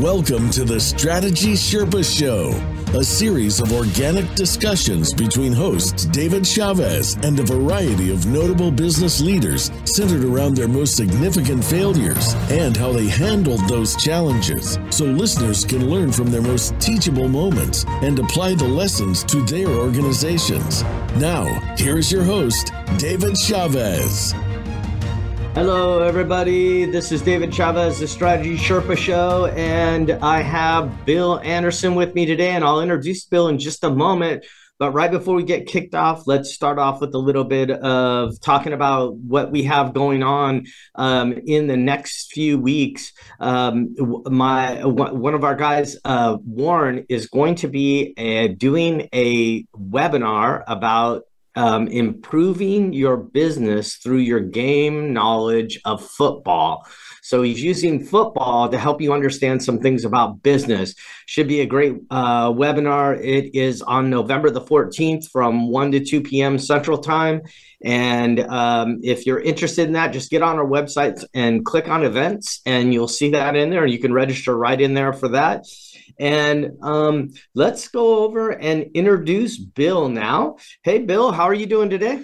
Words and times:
Welcome 0.00 0.48
to 0.52 0.64
the 0.64 0.80
Strategy 0.80 1.52
Sherpa 1.52 2.02
Show, 2.02 2.54
a 2.98 3.04
series 3.04 3.60
of 3.60 3.70
organic 3.74 4.34
discussions 4.34 5.12
between 5.12 5.52
hosts 5.52 6.06
David 6.06 6.46
Chavez 6.46 7.16
and 7.22 7.38
a 7.38 7.42
variety 7.42 8.10
of 8.10 8.24
notable 8.24 8.70
business 8.70 9.20
leaders 9.20 9.70
centered 9.84 10.24
around 10.24 10.54
their 10.54 10.68
most 10.68 10.96
significant 10.96 11.62
failures 11.62 12.32
and 12.48 12.78
how 12.78 12.92
they 12.92 13.08
handled 13.08 13.60
those 13.68 13.94
challenges 14.02 14.78
so 14.88 15.04
listeners 15.04 15.66
can 15.66 15.90
learn 15.90 16.10
from 16.10 16.30
their 16.30 16.40
most 16.40 16.80
teachable 16.80 17.28
moments 17.28 17.84
and 18.00 18.18
apply 18.18 18.54
the 18.54 18.64
lessons 18.64 19.22
to 19.24 19.44
their 19.44 19.68
organizations. 19.68 20.82
Now, 21.16 21.44
here's 21.76 22.10
your 22.10 22.24
host, 22.24 22.72
David 22.96 23.36
Chavez. 23.36 24.32
Hello, 25.52 26.00
everybody. 26.00 26.84
This 26.84 27.10
is 27.10 27.22
David 27.22 27.52
Chavez, 27.52 27.98
the 27.98 28.06
Strategy 28.06 28.56
Sherpa 28.56 28.96
Show, 28.96 29.46
and 29.46 30.12
I 30.12 30.42
have 30.42 31.04
Bill 31.04 31.40
Anderson 31.40 31.96
with 31.96 32.14
me 32.14 32.24
today, 32.24 32.50
and 32.50 32.62
I'll 32.62 32.80
introduce 32.80 33.24
Bill 33.24 33.48
in 33.48 33.58
just 33.58 33.82
a 33.82 33.90
moment. 33.90 34.46
But 34.78 34.92
right 34.92 35.10
before 35.10 35.34
we 35.34 35.42
get 35.42 35.66
kicked 35.66 35.96
off, 35.96 36.28
let's 36.28 36.54
start 36.54 36.78
off 36.78 37.00
with 37.00 37.12
a 37.16 37.18
little 37.18 37.42
bit 37.42 37.72
of 37.72 38.40
talking 38.40 38.72
about 38.72 39.16
what 39.16 39.50
we 39.50 39.64
have 39.64 39.92
going 39.92 40.22
on 40.22 40.66
um, 40.94 41.32
in 41.32 41.66
the 41.66 41.76
next 41.76 42.32
few 42.32 42.56
weeks. 42.56 43.12
Um, 43.40 43.96
my 44.26 44.84
one 44.84 45.34
of 45.34 45.42
our 45.42 45.56
guys, 45.56 45.98
uh, 46.04 46.38
Warren, 46.44 47.06
is 47.08 47.26
going 47.26 47.56
to 47.56 47.66
be 47.66 48.14
uh, 48.16 48.54
doing 48.56 49.08
a 49.12 49.64
webinar 49.74 50.62
about 50.68 51.24
um, 51.56 51.88
improving 51.88 52.92
your 52.92 53.16
business 53.16 53.96
through 53.96 54.18
your 54.18 54.40
game 54.40 55.12
knowledge 55.12 55.80
of 55.84 56.04
football. 56.04 56.86
So 57.22 57.42
he's 57.42 57.62
using 57.62 58.04
football 58.04 58.68
to 58.68 58.78
help 58.78 59.00
you 59.00 59.12
understand 59.12 59.62
some 59.62 59.78
things 59.78 60.04
about 60.04 60.42
business. 60.42 60.94
Should 61.26 61.48
be 61.48 61.60
a 61.60 61.66
great 61.66 61.96
uh, 62.10 62.50
webinar. 62.50 63.18
It 63.22 63.54
is 63.54 63.82
on 63.82 64.10
November 64.10 64.50
the 64.50 64.60
14th 64.60 65.30
from 65.30 65.70
1 65.70 65.92
to 65.92 66.04
2 66.04 66.22
p.m. 66.22 66.58
Central 66.58 66.98
Time. 66.98 67.42
And 67.82 68.40
um, 68.40 69.00
if 69.02 69.26
you're 69.26 69.40
interested 69.40 69.86
in 69.86 69.92
that, 69.94 70.12
just 70.12 70.30
get 70.30 70.42
on 70.42 70.58
our 70.58 70.66
website 70.66 71.24
and 71.32 71.64
click 71.64 71.88
on 71.88 72.04
events, 72.04 72.60
and 72.66 72.92
you'll 72.92 73.08
see 73.08 73.30
that 73.30 73.56
in 73.56 73.70
there. 73.70 73.86
You 73.86 73.98
can 73.98 74.12
register 74.12 74.56
right 74.56 74.80
in 74.80 74.94
there 74.94 75.12
for 75.12 75.28
that. 75.28 75.64
And 76.18 76.72
um, 76.82 77.30
let's 77.54 77.88
go 77.88 78.24
over 78.24 78.50
and 78.50 78.90
introduce 78.94 79.58
Bill 79.58 80.08
now. 80.08 80.56
Hey, 80.82 80.98
Bill, 80.98 81.32
how 81.32 81.44
are 81.44 81.54
you 81.54 81.66
doing 81.66 81.90
today? 81.90 82.22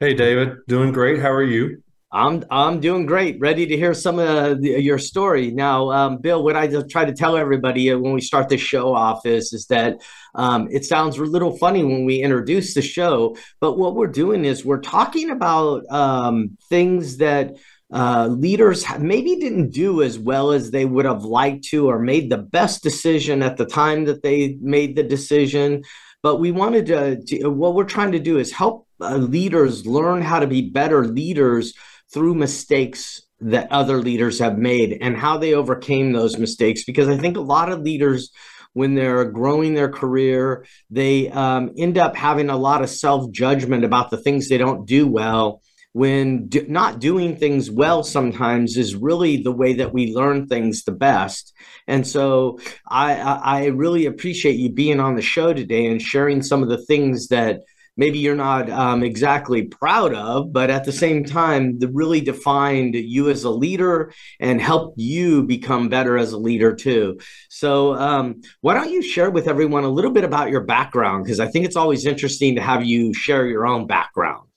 Hey, 0.00 0.14
David, 0.14 0.58
doing 0.68 0.92
great. 0.92 1.20
How 1.20 1.32
are 1.32 1.42
you? 1.42 1.82
I'm 2.10 2.42
I'm 2.50 2.80
doing 2.80 3.04
great. 3.04 3.38
Ready 3.38 3.66
to 3.66 3.76
hear 3.76 3.92
some 3.92 4.18
of 4.18 4.62
the, 4.62 4.80
your 4.80 4.98
story 4.98 5.50
now, 5.50 5.90
um, 5.90 6.18
Bill. 6.18 6.42
What 6.42 6.56
I 6.56 6.66
just 6.66 6.88
try 6.88 7.04
to 7.04 7.12
tell 7.12 7.36
everybody 7.36 7.92
when 7.94 8.14
we 8.14 8.22
start 8.22 8.48
the 8.48 8.56
show 8.56 8.94
off 8.94 9.26
is 9.26 9.52
is 9.52 9.66
that 9.66 10.00
um, 10.34 10.68
it 10.70 10.86
sounds 10.86 11.18
a 11.18 11.24
little 11.24 11.58
funny 11.58 11.84
when 11.84 12.06
we 12.06 12.22
introduce 12.22 12.72
the 12.72 12.80
show, 12.80 13.36
but 13.60 13.76
what 13.76 13.94
we're 13.94 14.06
doing 14.06 14.46
is 14.46 14.64
we're 14.64 14.80
talking 14.80 15.30
about 15.30 15.84
um, 15.90 16.56
things 16.70 17.18
that 17.18 17.56
uh, 17.92 18.26
leaders 18.26 18.84
maybe 18.98 19.36
didn't 19.36 19.70
do 19.70 20.02
as 20.02 20.18
well 20.18 20.52
as 20.52 20.70
they 20.70 20.84
would 20.84 21.06
have 21.06 21.24
liked 21.24 21.64
to 21.64 21.88
or 21.88 21.98
made 21.98 22.30
the 22.30 22.38
best 22.38 22.82
decision 22.82 23.42
at 23.42 23.56
the 23.56 23.64
time 23.64 24.04
that 24.04 24.22
they 24.22 24.58
made 24.60 24.94
the 24.94 25.02
decision. 25.02 25.82
But 26.22 26.36
we 26.36 26.50
wanted 26.50 26.86
to, 26.86 27.22
to 27.24 27.48
what 27.48 27.74
we're 27.74 27.84
trying 27.84 28.12
to 28.12 28.18
do 28.18 28.38
is 28.38 28.52
help 28.52 28.86
uh, 29.00 29.16
leaders 29.16 29.86
learn 29.86 30.20
how 30.20 30.40
to 30.40 30.46
be 30.46 30.70
better 30.70 31.06
leaders 31.06 31.72
through 32.12 32.34
mistakes 32.34 33.22
that 33.40 33.70
other 33.70 33.98
leaders 33.98 34.38
have 34.40 34.58
made 34.58 34.98
and 35.00 35.16
how 35.16 35.38
they 35.38 35.54
overcame 35.54 36.12
those 36.12 36.36
mistakes. 36.36 36.84
Because 36.84 37.08
I 37.08 37.16
think 37.16 37.36
a 37.36 37.40
lot 37.42 37.70
of 37.70 37.80
leaders, 37.80 38.30
when 38.74 38.94
they're 38.94 39.24
growing 39.24 39.74
their 39.74 39.88
career, 39.88 40.66
they 40.90 41.30
um, 41.30 41.70
end 41.78 41.96
up 41.96 42.16
having 42.16 42.50
a 42.50 42.56
lot 42.56 42.82
of 42.82 42.90
self 42.90 43.30
judgment 43.30 43.84
about 43.84 44.10
the 44.10 44.18
things 44.18 44.48
they 44.48 44.58
don't 44.58 44.86
do 44.86 45.06
well 45.06 45.62
when 45.98 46.46
do, 46.46 46.64
not 46.68 47.00
doing 47.00 47.36
things 47.36 47.68
well 47.68 48.04
sometimes 48.04 48.76
is 48.76 48.94
really 48.94 49.42
the 49.42 49.50
way 49.50 49.74
that 49.74 49.92
we 49.92 50.14
learn 50.14 50.46
things 50.46 50.84
the 50.84 50.92
best. 50.92 51.52
And 51.88 52.06
so 52.06 52.60
I, 52.86 53.14
I 53.16 53.66
really 53.66 54.06
appreciate 54.06 54.56
you 54.56 54.70
being 54.70 55.00
on 55.00 55.16
the 55.16 55.22
show 55.22 55.52
today 55.52 55.86
and 55.86 56.00
sharing 56.00 56.40
some 56.40 56.62
of 56.62 56.68
the 56.68 56.78
things 56.78 57.28
that 57.28 57.62
maybe 57.96 58.20
you're 58.20 58.36
not 58.36 58.70
um, 58.70 59.02
exactly 59.02 59.62
proud 59.64 60.14
of, 60.14 60.52
but 60.52 60.70
at 60.70 60.84
the 60.84 60.92
same 60.92 61.24
time, 61.24 61.80
the 61.80 61.88
really 61.88 62.20
defined 62.20 62.94
you 62.94 63.28
as 63.28 63.42
a 63.42 63.50
leader 63.50 64.12
and 64.38 64.62
helped 64.62 65.00
you 65.00 65.42
become 65.42 65.88
better 65.88 66.16
as 66.16 66.32
a 66.32 66.38
leader 66.38 66.76
too. 66.76 67.18
So, 67.50 67.94
um, 67.94 68.42
why 68.60 68.74
don't 68.74 68.92
you 68.92 69.02
share 69.02 69.30
with 69.32 69.48
everyone 69.48 69.82
a 69.82 69.88
little 69.88 70.12
bit 70.12 70.22
about 70.22 70.50
your 70.50 70.62
background? 70.62 71.24
Because 71.24 71.40
I 71.40 71.48
think 71.48 71.64
it's 71.64 71.74
always 71.74 72.06
interesting 72.06 72.54
to 72.54 72.62
have 72.62 72.84
you 72.84 73.12
share 73.12 73.46
your 73.46 73.66
own 73.66 73.88
background. 73.88 74.47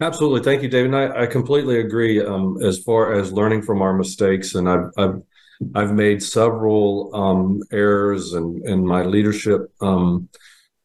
Absolutely, 0.00 0.42
thank 0.42 0.62
you, 0.62 0.68
David. 0.68 0.94
I, 0.94 1.22
I 1.22 1.26
completely 1.26 1.80
agree. 1.80 2.24
Um, 2.24 2.62
as 2.62 2.78
far 2.84 3.14
as 3.14 3.32
learning 3.32 3.62
from 3.62 3.82
our 3.82 3.92
mistakes, 3.92 4.54
and 4.54 4.68
I've 4.68 4.90
I've, 4.96 5.22
I've 5.74 5.92
made 5.92 6.22
several 6.22 7.10
um, 7.14 7.62
errors 7.72 8.32
in, 8.34 8.62
in 8.64 8.86
my 8.86 9.02
leadership 9.02 9.72
um, 9.80 10.28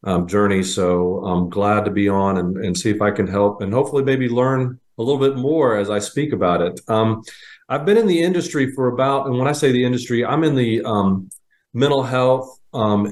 um, 0.02 0.26
journey. 0.26 0.64
So 0.64 1.24
I'm 1.24 1.48
glad 1.48 1.84
to 1.84 1.92
be 1.92 2.08
on 2.08 2.38
and, 2.38 2.56
and 2.56 2.76
see 2.76 2.90
if 2.90 3.00
I 3.00 3.12
can 3.12 3.28
help, 3.28 3.60
and 3.60 3.72
hopefully 3.72 4.02
maybe 4.02 4.28
learn 4.28 4.80
a 4.98 5.02
little 5.02 5.20
bit 5.20 5.36
more 5.36 5.76
as 5.76 5.90
I 5.90 6.00
speak 6.00 6.32
about 6.32 6.60
it. 6.60 6.80
Um, 6.88 7.22
I've 7.68 7.86
been 7.86 7.96
in 7.96 8.08
the 8.08 8.20
industry 8.20 8.72
for 8.72 8.88
about, 8.88 9.26
and 9.26 9.38
when 9.38 9.46
I 9.46 9.52
say 9.52 9.70
the 9.70 9.84
industry, 9.84 10.24
I'm 10.24 10.42
in 10.42 10.56
the 10.56 10.82
um, 10.84 11.30
mental 11.72 12.02
health 12.02 12.58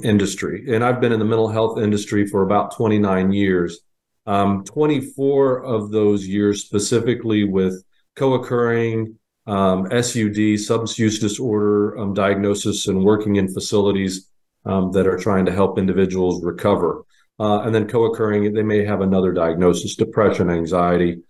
industry, 0.02 0.74
and 0.74 0.82
I've 0.82 1.00
been 1.00 1.12
in 1.12 1.20
the 1.20 1.24
mental 1.24 1.48
health 1.48 1.78
industry 1.78 2.26
for 2.26 2.42
about 2.42 2.74
29 2.76 3.30
years. 3.30 3.78
Um, 4.26 4.64
24 4.64 5.64
of 5.64 5.90
those 5.90 6.26
years 6.26 6.64
specifically 6.64 7.44
with 7.44 7.82
co-occurring 8.16 9.18
um, 9.46 9.86
SUD, 9.90 10.58
substance 10.58 10.98
use 10.98 11.18
disorder 11.18 11.98
um, 11.98 12.14
diagnosis, 12.14 12.86
and 12.86 13.04
working 13.04 13.36
in 13.36 13.52
facilities 13.52 14.28
um, 14.64 14.92
that 14.92 15.06
are 15.06 15.18
trying 15.18 15.44
to 15.46 15.52
help 15.52 15.78
individuals 15.78 16.44
recover. 16.44 17.04
Uh, 17.40 17.62
and 17.62 17.74
then 17.74 17.88
co-occurring, 17.88 18.52
they 18.52 18.62
may 18.62 18.84
have 18.84 19.00
another 19.00 19.32
diagnosis, 19.32 19.96
depression, 19.96 20.50
anxiety, 20.50 21.22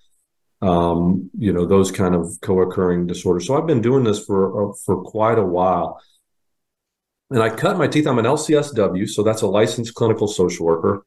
um, 0.61 1.31
you 1.39 1.53
know, 1.53 1.65
those 1.65 1.91
kind 1.91 2.15
of 2.15 2.39
co-occurring 2.43 3.07
disorders. 3.07 3.47
So 3.47 3.57
I've 3.57 3.67
been 3.67 3.81
doing 3.81 4.05
this 4.05 4.25
for 4.25 4.71
uh, 4.71 4.75
for 4.85 5.03
quite 5.03 5.39
a 5.39 5.45
while. 5.45 6.01
And 7.31 7.43
I 7.43 7.49
cut 7.49 7.79
my 7.79 7.87
teeth. 7.87 8.07
I'm 8.07 8.19
an 8.19 8.27
LCSW, 8.27 9.09
so 9.09 9.23
that's 9.23 9.41
a 9.41 9.47
licensed 9.47 9.95
clinical 9.95 10.29
social 10.29 10.67
worker. 10.67 11.03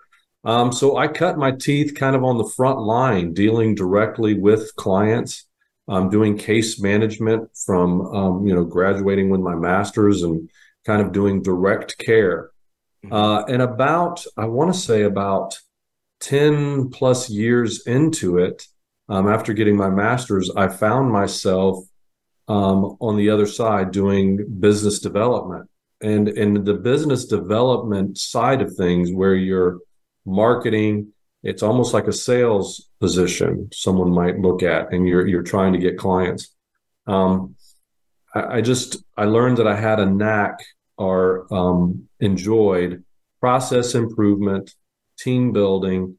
Um, 0.45 0.71
so 0.71 0.95
I 0.95 1.07
cut 1.07 1.37
my 1.37 1.51
teeth 1.51 1.95
kind 1.95 2.15
of 2.15 2.23
on 2.23 2.37
the 2.37 2.47
front 2.47 2.79
line, 2.79 3.33
dealing 3.33 3.73
directly 3.73 4.35
with 4.35 4.75
clients, 4.75 5.45
um, 5.87 6.09
doing 6.09 6.37
case 6.37 6.79
management 6.79 7.49
from 7.65 8.01
um, 8.15 8.47
you 8.47 8.53
know 8.53 8.63
graduating 8.63 9.29
with 9.29 9.41
my 9.41 9.55
master's 9.55 10.21
and 10.21 10.49
kind 10.85 11.01
of 11.01 11.11
doing 11.11 11.41
direct 11.41 11.97
care. 11.97 12.51
Mm-hmm. 13.03 13.13
Uh, 13.13 13.43
and 13.45 13.61
about 13.61 14.23
I 14.37 14.45
want 14.45 14.73
to 14.73 14.79
say 14.79 15.01
about 15.01 15.59
ten 16.19 16.89
plus 16.89 17.27
years 17.29 17.85
into 17.87 18.37
it, 18.37 18.67
um, 19.09 19.27
after 19.27 19.51
getting 19.53 19.75
my 19.75 19.89
master's, 19.89 20.51
I 20.55 20.67
found 20.67 21.11
myself 21.11 21.85
um, 22.47 22.97
on 22.99 23.17
the 23.17 23.31
other 23.31 23.47
side 23.47 23.91
doing 23.91 24.45
business 24.59 24.99
development. 24.99 25.69
And 26.01 26.27
in 26.27 26.63
the 26.63 26.73
business 26.73 27.25
development 27.25 28.17
side 28.17 28.61
of 28.61 28.75
things, 28.75 29.11
where 29.11 29.33
you're 29.33 29.79
marketing. 30.25 31.13
It's 31.43 31.63
almost 31.63 31.93
like 31.93 32.07
a 32.07 32.13
sales 32.13 32.89
position 32.99 33.69
someone 33.73 34.11
might 34.11 34.39
look 34.39 34.63
at, 34.63 34.91
and 34.93 35.07
you're 35.07 35.27
you're 35.27 35.43
trying 35.43 35.73
to 35.73 35.79
get 35.79 35.97
clients. 35.97 36.53
Um, 37.07 37.55
I, 38.33 38.57
I, 38.57 38.61
just 38.61 38.97
I 39.15 39.25
learned 39.25 39.57
that 39.57 39.67
I 39.67 39.75
had 39.75 39.99
a 39.99 40.05
knack 40.07 40.59
or 40.97 41.45
um, 41.53 42.07
enjoyed 42.19 43.03
process 43.39 43.93
improvement, 43.93 44.73
team 45.19 45.51
building, 45.51 46.17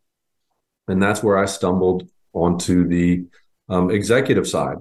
and 0.87 1.03
that's 1.03 1.23
where 1.23 1.39
I 1.39 1.47
stumbled 1.47 2.09
onto 2.33 2.87
the 2.87 3.25
um, 3.69 3.91
executive 3.91 4.47
side. 4.47 4.77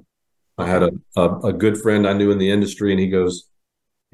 I 0.57 0.67
had 0.67 0.83
a, 0.83 0.91
a, 1.15 1.39
a 1.47 1.53
good 1.53 1.77
friend 1.81 2.07
I 2.07 2.13
knew 2.13 2.31
in 2.31 2.37
the 2.37 2.51
industry, 2.51 2.91
and 2.91 2.99
he 2.99 3.07
goes, 3.07 3.49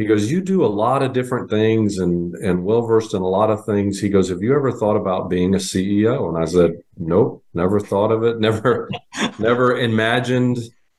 he 0.01 0.07
goes, 0.07 0.31
You 0.31 0.42
do 0.42 0.65
a 0.65 0.68
lot 0.68 1.03
of 1.03 1.13
different 1.13 1.50
things 1.50 2.00
and 2.00 2.33
and 2.36 2.65
well 2.65 2.81
versed 2.81 3.13
in 3.13 3.21
a 3.21 3.27
lot 3.27 3.51
of 3.51 3.65
things. 3.65 4.00
He 4.00 4.09
goes, 4.09 4.30
Have 4.30 4.42
you 4.42 4.56
ever 4.56 4.71
thought 4.71 4.98
about 4.98 5.30
being 5.30 5.53
a 5.53 5.59
CEO? 5.59 6.27
And 6.27 6.38
I 6.38 6.45
said, 6.45 6.81
Nope, 6.98 7.44
never 7.53 7.80
thought 7.80 8.12
of 8.12 8.24
it, 8.24 8.39
never, 8.48 8.89
never 9.38 9.77
imagined. 9.77 10.57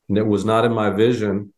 It 0.08 0.26
was 0.26 0.44
not 0.44 0.64
in 0.64 0.72
my 0.72 0.90
vision. 0.90 1.52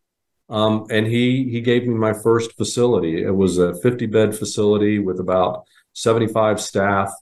Um, 0.48 0.86
and 0.90 1.06
he 1.06 1.50
he 1.50 1.60
gave 1.60 1.86
me 1.86 1.94
my 1.94 2.14
first 2.14 2.56
facility. 2.56 3.22
It 3.22 3.34
was 3.34 3.58
a 3.58 3.74
50 3.74 4.06
bed 4.06 4.34
facility 4.34 4.98
with 4.98 5.20
about 5.20 5.64
75 5.92 6.60
staff. 6.60 7.12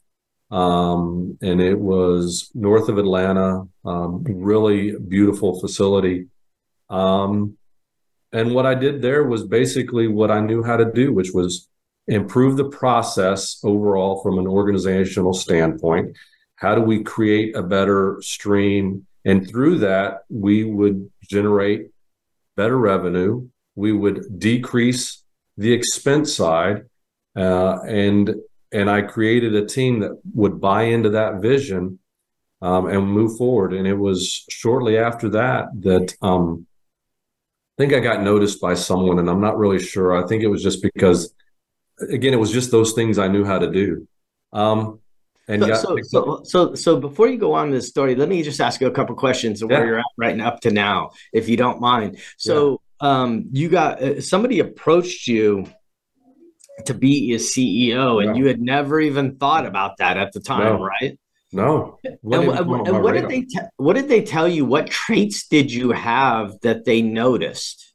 Um, 0.51 1.39
and 1.41 1.61
it 1.61 1.79
was 1.79 2.51
north 2.55 2.89
of 2.89 2.99
Atlanta, 2.99 3.67
um, 3.85 4.23
really 4.25 4.95
beautiful 4.97 5.59
facility. 5.59 6.27
Um, 6.91 7.57
and 8.33 8.55
what 8.55 8.67
I 8.67 8.75
did 8.75 9.03
there 9.03 9.25
was 9.25 9.47
basically 9.47 10.09
what 10.09 10.31
I 10.31 10.41
knew 10.41 10.63
how 10.63 10.77
to 10.77 10.91
do, 10.91 11.13
which 11.13 11.33
was 11.33 11.69
improve 12.09 12.57
the 12.57 12.69
process 12.69 13.61
overall 13.63 14.23
from 14.23 14.39
an 14.39 14.47
organizational 14.47 15.35
standpoint. 15.35 16.17
How 16.57 16.75
do 16.75 16.81
we 16.81 17.03
create 17.03 17.55
a 17.57 17.63
better 17.63 18.19
stream? 18.21 19.07
And 19.25 19.49
through 19.49 19.79
that, 19.81 20.23
we 20.29 20.65
would 20.65 21.11
generate 21.29 21.91
better 22.57 22.79
revenue. 22.79 23.49
We 23.75 23.93
would 23.93 24.39
decrease 24.39 25.23
the 25.57 25.73
expense 25.73 26.35
side, 26.35 26.85
uh, 27.37 27.81
and 27.83 28.35
and 28.73 28.91
I 28.91 29.03
created 29.03 29.55
a 29.55 29.67
team 29.67 30.01
that 30.01 30.19
would 30.35 30.61
buy 30.61 30.85
into 30.85 31.11
that 31.11 31.43
vision 31.43 31.99
um, 32.63 32.87
and 32.87 33.07
move 33.07 33.37
forward. 33.37 33.75
And 33.75 33.87
it 33.87 33.99
was 33.99 34.45
shortly 34.49 34.97
after 34.97 35.29
that 35.31 35.67
that 35.81 36.15
um, 36.23 36.67
think 37.79 37.93
I 37.93 38.01
got 38.01 38.23
noticed 38.23 38.61
by 38.61 38.75
someone, 38.75 39.19
and 39.19 39.29
I'm 39.29 39.41
not 39.41 39.59
really 39.59 39.79
sure. 39.79 40.23
I 40.23 40.27
think 40.27 40.43
it 40.43 40.49
was 40.49 40.63
just 40.63 40.83
because, 40.83 41.35
again, 42.11 42.33
it 42.33 42.39
was 42.39 42.53
just 42.53 42.71
those 42.71 42.93
things 42.93 43.19
I 43.19 43.29
knew 43.29 43.45
how 43.45 43.59
to 43.59 43.71
do. 43.71 44.07
Um, 44.53 45.01
and 45.49 45.63
so, 45.63 45.69
got, 45.69 45.81
so, 45.81 45.99
so, 46.03 46.43
so, 46.45 46.75
so, 46.75 47.01
before 47.01 47.29
you 47.29 47.39
go 47.39 47.53
on 47.55 47.71
this 47.71 47.89
story, 47.89 48.15
let 48.15 48.29
me 48.29 48.43
just 48.43 48.61
ask 48.61 48.81
you 48.81 48.87
a 48.87 48.93
couple 48.93 49.15
questions 49.17 49.63
of 49.63 49.71
yeah. 49.71 49.79
where 49.79 49.87
you're 49.87 49.99
at 49.99 50.05
right 50.17 50.37
now 50.37 50.49
up 50.49 50.61
to 50.61 50.71
now, 50.71 51.11
if 51.33 51.49
you 51.49 51.57
don't 51.57 51.81
mind. 51.81 52.19
So, 52.37 52.81
yeah. 53.03 53.23
um, 53.23 53.47
you 53.53 53.69
got 53.69 54.03
uh, 54.03 54.21
somebody 54.21 54.61
approached 54.61 55.27
you 55.27 55.67
to 56.87 56.95
be 56.95 57.33
a 57.35 57.39
CEO, 57.39 58.25
and 58.25 58.37
you 58.37 58.47
had 58.47 58.61
never 58.61 59.01
even 59.01 59.37
thought 59.37 59.67
about 59.67 59.97
that 59.99 60.17
at 60.17 60.33
the 60.33 60.41
time, 60.41 60.79
no. 60.79 60.85
right? 60.85 61.19
No. 61.53 61.99
and, 62.05 62.19
and 62.25 63.03
what 63.03 63.15
did 63.15 63.29
they 63.29 63.43
te- 63.43 63.69
what 63.77 63.95
did 63.95 64.09
they 64.09 64.23
tell 64.23 64.49
you? 64.49 64.65
What 64.65 64.89
traits 64.89 65.47
did 65.47 65.73
you 65.73 65.93
have 65.93 66.61
that 66.63 66.85
they 66.85 67.03
noticed? 67.03 67.93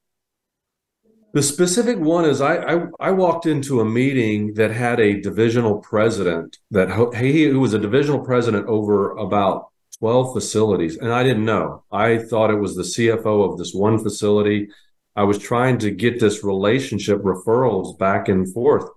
The 1.33 1.43
specific 1.43 1.99
one 1.99 2.25
is 2.25 2.41
I, 2.41 2.55
I, 2.55 2.85
I 2.99 3.11
walked 3.11 3.45
into 3.45 3.79
a 3.79 3.85
meeting 3.85 4.53
that 4.55 4.71
had 4.71 4.99
a 4.99 5.21
divisional 5.21 5.79
president 5.79 6.57
that 6.71 6.89
he 7.15 7.45
who 7.45 7.59
was 7.59 7.73
a 7.73 7.79
divisional 7.79 8.19
president 8.19 8.67
over 8.67 9.11
about 9.11 9.67
12 9.99 10.33
facilities 10.33 10.97
and 10.97 11.11
I 11.11 11.23
didn't 11.23 11.45
know. 11.45 11.83
I 11.91 12.19
thought 12.19 12.49
it 12.49 12.59
was 12.59 12.75
the 12.75 12.83
CFO 12.83 13.51
of 13.51 13.57
this 13.57 13.73
one 13.73 13.99
facility. 13.99 14.69
I 15.15 15.23
was 15.23 15.37
trying 15.37 15.79
to 15.79 15.91
get 15.91 16.19
this 16.19 16.43
relationship 16.43 17.21
referrals 17.21 17.97
back 17.97 18.29
and 18.29 18.51
forth. 18.53 18.89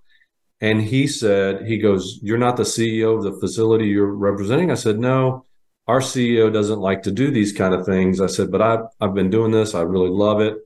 And 0.60 0.82
he 0.82 1.06
said, 1.06 1.66
he 1.66 1.78
goes, 1.78 2.18
You're 2.22 2.38
not 2.38 2.56
the 2.56 2.64
CEO 2.64 3.16
of 3.16 3.22
the 3.22 3.38
facility 3.40 3.86
you're 3.86 4.12
representing? 4.12 4.70
I 4.70 4.74
said, 4.74 4.98
No, 4.98 5.46
our 5.86 6.00
CEO 6.00 6.52
doesn't 6.52 6.80
like 6.80 7.02
to 7.04 7.10
do 7.10 7.30
these 7.30 7.52
kind 7.52 7.74
of 7.74 7.86
things. 7.86 8.20
I 8.20 8.26
said, 8.26 8.50
But 8.50 8.62
I've, 8.62 8.84
I've 9.00 9.14
been 9.14 9.30
doing 9.30 9.52
this. 9.52 9.74
I 9.74 9.82
really 9.82 10.10
love 10.10 10.40
it. 10.40 10.58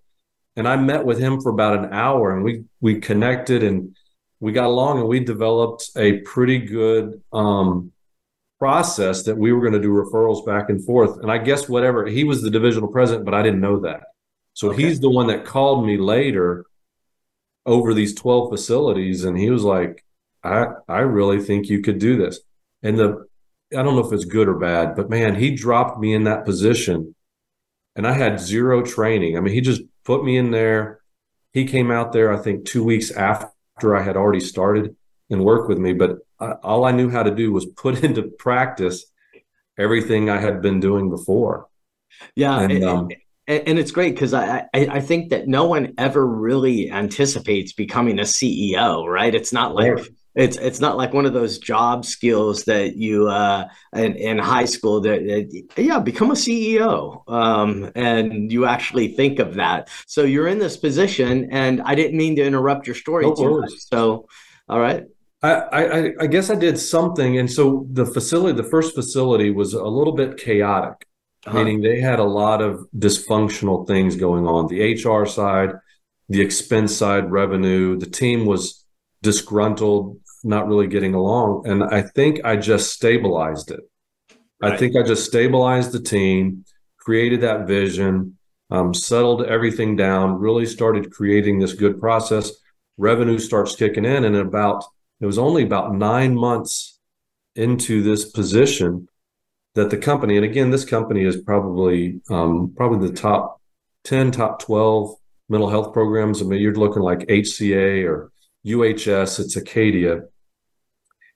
And 0.57 0.69
I 0.69 0.77
met 0.77 1.05
with 1.05 1.19
him 1.19 1.41
for 1.41 1.51
about 1.51 1.79
an 1.79 1.93
hour 1.93 2.35
and 2.35 2.45
we, 2.45 2.65
we 2.81 3.01
connected 3.01 3.63
and 3.63 3.97
we 4.41 4.53
got 4.53 4.67
along 4.67 5.01
and 5.01 5.09
we 5.09 5.21
developed 5.21 5.91
a 5.97 6.19
pretty 6.19 6.59
good 6.59 7.23
um, 7.33 7.93
process 8.59 9.25
that 9.25 9.37
we 9.37 9.53
were 9.53 9.61
going 9.61 9.73
to 9.73 9.81
do 9.81 9.91
referrals 9.91 10.47
back 10.47 10.71
and 10.71 10.85
forth. 10.85 11.19
And 11.21 11.31
I 11.31 11.39
guess 11.39 11.69
whatever, 11.69 12.07
he 12.07 12.25
was 12.25 12.43
the 12.43 12.51
divisional 12.51 12.89
president, 12.89 13.25
but 13.25 13.35
I 13.35 13.43
didn't 13.43 13.61
know 13.61 13.81
that. 13.81 14.05
So 14.53 14.71
okay. 14.71 14.83
he's 14.83 15.01
the 15.01 15.11
one 15.11 15.27
that 15.29 15.45
called 15.45 15.87
me 15.87 15.97
later 15.97 16.67
over 17.67 17.95
these 17.95 18.15
12 18.15 18.51
facilities 18.51 19.25
and 19.25 19.39
he 19.39 19.51
was 19.51 19.65
like 19.65 20.05
i 20.43 20.67
i 20.89 20.99
really 20.99 21.41
think 21.41 21.69
you 21.69 21.81
could 21.81 21.99
do 21.99 22.17
this. 22.17 22.41
And 22.83 22.99
the 22.99 23.27
i 23.73 23.83
don't 23.83 23.97
know 23.97 24.07
if 24.07 24.13
it's 24.13 24.25
good 24.25 24.49
or 24.49 24.59
bad 24.59 24.95
but 24.95 25.11
man 25.11 25.35
he 25.35 25.51
dropped 25.55 25.99
me 25.99 26.13
in 26.15 26.25
that 26.25 26.45
position 26.45 27.15
and 27.97 28.07
i 28.07 28.13
had 28.13 28.41
zero 28.41 28.83
training. 28.83 29.37
I 29.37 29.41
mean 29.41 29.55
he 29.55 29.61
just 29.61 29.83
put 30.05 30.25
me 30.25 30.37
in 30.37 30.51
there. 30.51 31.01
He 31.53 31.65
came 31.65 31.91
out 31.91 32.13
there 32.13 32.33
i 32.33 32.37
think 32.37 32.65
two 32.65 32.85
weeks 32.85 33.11
after 33.11 33.97
i 33.97 34.03
had 34.03 34.17
already 34.17 34.41
started 34.41 34.97
and 35.31 35.45
worked 35.45 35.69
with 35.69 35.79
me 35.79 35.93
but 35.93 36.19
I, 36.39 36.53
all 36.63 36.85
i 36.85 36.91
knew 36.93 37.11
how 37.11 37.23
to 37.23 37.35
do 37.35 37.53
was 37.53 37.65
put 37.67 38.05
into 38.07 38.23
practice 38.23 39.07
everything 39.79 40.29
i 40.29 40.41
had 40.41 40.63
been 40.63 40.81
doing 40.81 41.11
before. 41.11 41.69
Yeah 42.37 42.61
and, 42.61 42.85
um, 42.85 43.09
and 43.47 43.79
it's 43.79 43.91
great 43.91 44.15
because 44.15 44.33
I, 44.33 44.67
I, 44.73 44.87
I 44.91 45.01
think 45.01 45.31
that 45.31 45.47
no 45.47 45.67
one 45.67 45.93
ever 45.99 46.27
really 46.27 46.91
anticipates 46.91 47.73
becoming 47.73 48.19
a 48.19 48.23
CEO, 48.23 49.07
right? 49.07 49.35
It's 49.35 49.53
not 49.53 49.75
like 49.75 49.93
right. 49.93 50.09
it's 50.35 50.57
it's 50.57 50.81
not 50.81 50.97
like 50.97 51.13
one 51.13 51.27
of 51.27 51.35
those 51.35 51.59
job 51.59 52.07
skills 52.07 52.65
that 52.65 52.97
you 52.97 53.29
uh 53.29 53.69
in, 53.95 54.17
in 54.17 54.39
high 54.39 54.65
school 54.65 55.01
that, 55.03 55.21
that 55.25 55.83
yeah 55.83 55.99
become 55.99 56.31
a 56.31 56.35
CEO 56.35 57.29
um 57.31 57.91
and 57.95 58.51
you 58.51 58.65
actually 58.65 59.09
think 59.09 59.39
of 59.39 59.55
that. 59.55 59.91
So 60.07 60.23
you're 60.23 60.49
in 60.49 60.59
this 60.59 60.79
position, 60.79 61.49
and 61.51 61.83
I 61.83 61.95
didn't 61.95 62.17
mean 62.17 62.37
to 62.37 62.45
interrupt 62.45 62.87
your 62.87 62.97
story 62.97 63.27
no 63.27 63.35
too 63.35 63.61
much. 63.61 63.73
So 63.93 64.27
all 64.69 64.81
right. 64.81 65.05
I, 65.43 65.53
I, 65.53 66.13
I 66.21 66.27
guess 66.27 66.49
I 66.49 66.55
did 66.55 66.79
something, 66.79 67.37
and 67.37 67.53
so 67.53 67.87
the 67.93 68.07
facility, 68.07 68.57
the 68.57 68.67
first 68.71 68.95
facility, 68.95 69.51
was 69.51 69.75
a 69.75 69.85
little 69.85 70.15
bit 70.15 70.39
chaotic 70.39 71.04
uh-huh. 71.47 71.59
meaning 71.59 71.81
they 71.81 72.01
had 72.01 72.19
a 72.19 72.25
lot 72.25 72.61
of 72.63 72.87
dysfunctional 72.97 73.87
things 73.87 74.17
going 74.17 74.47
on 74.47 74.67
the 74.69 74.95
hr 74.95 75.27
side 75.27 75.71
the 76.29 76.41
expense 76.41 76.97
side 76.97 77.31
revenue 77.31 77.97
the 77.99 78.07
team 78.07 78.47
was 78.47 78.85
disgruntled 79.23 80.19
not 80.43 80.69
really 80.69 80.87
getting 80.87 81.15
along 81.15 81.67
and 81.67 81.83
i 81.85 82.03
think 82.03 82.41
i 82.45 82.57
just 82.57 82.93
stabilized 82.93 83.71
it 83.71 83.81
right. 84.61 84.73
i 84.73 84.77
think 84.77 84.97
i 84.97 85.03
just 85.03 85.25
stabilized 85.25 85.93
the 85.93 86.01
team 86.01 86.65
created 86.99 87.41
that 87.41 87.67
vision 87.67 88.37
um, 88.71 88.95
settled 88.95 89.45
everything 89.45 89.95
down 89.95 90.39
really 90.39 90.67
started 90.67 91.13
creating 91.13 91.59
this 91.59 91.75
good 91.75 92.01
process 92.01 92.51
revenue 92.97 93.39
starts 93.39 93.77
kicking 93.77 94.05
in 94.05 94.25
and 94.25 94.37
about 94.37 94.85
it 95.21 95.27
was 95.27 95.39
only 95.39 95.63
about 95.63 95.95
nine 95.95 96.35
months 96.35 96.99
into 97.57 98.03
this 98.03 98.31
position 98.31 99.09
that 99.75 99.91
the 99.91 99.97
company, 99.97 100.37
and 100.37 100.45
again, 100.45 100.71
this 100.71 100.85
company 100.85 101.25
is 101.25 101.37
probably 101.37 102.21
um, 102.31 102.73
probably 102.77 103.09
the 103.09 103.15
top 103.15 103.61
ten, 104.05 104.31
top 104.31 104.61
twelve 104.61 105.17
mental 105.49 105.69
health 105.69 105.93
programs. 105.93 106.41
I 106.41 106.45
mean, 106.45 106.61
you're 106.61 106.75
looking 106.75 107.03
like 107.03 107.21
HCA 107.21 108.05
or 108.09 108.31
UHS. 108.65 109.41
It's 109.41 109.57
Acadia, 109.57 110.23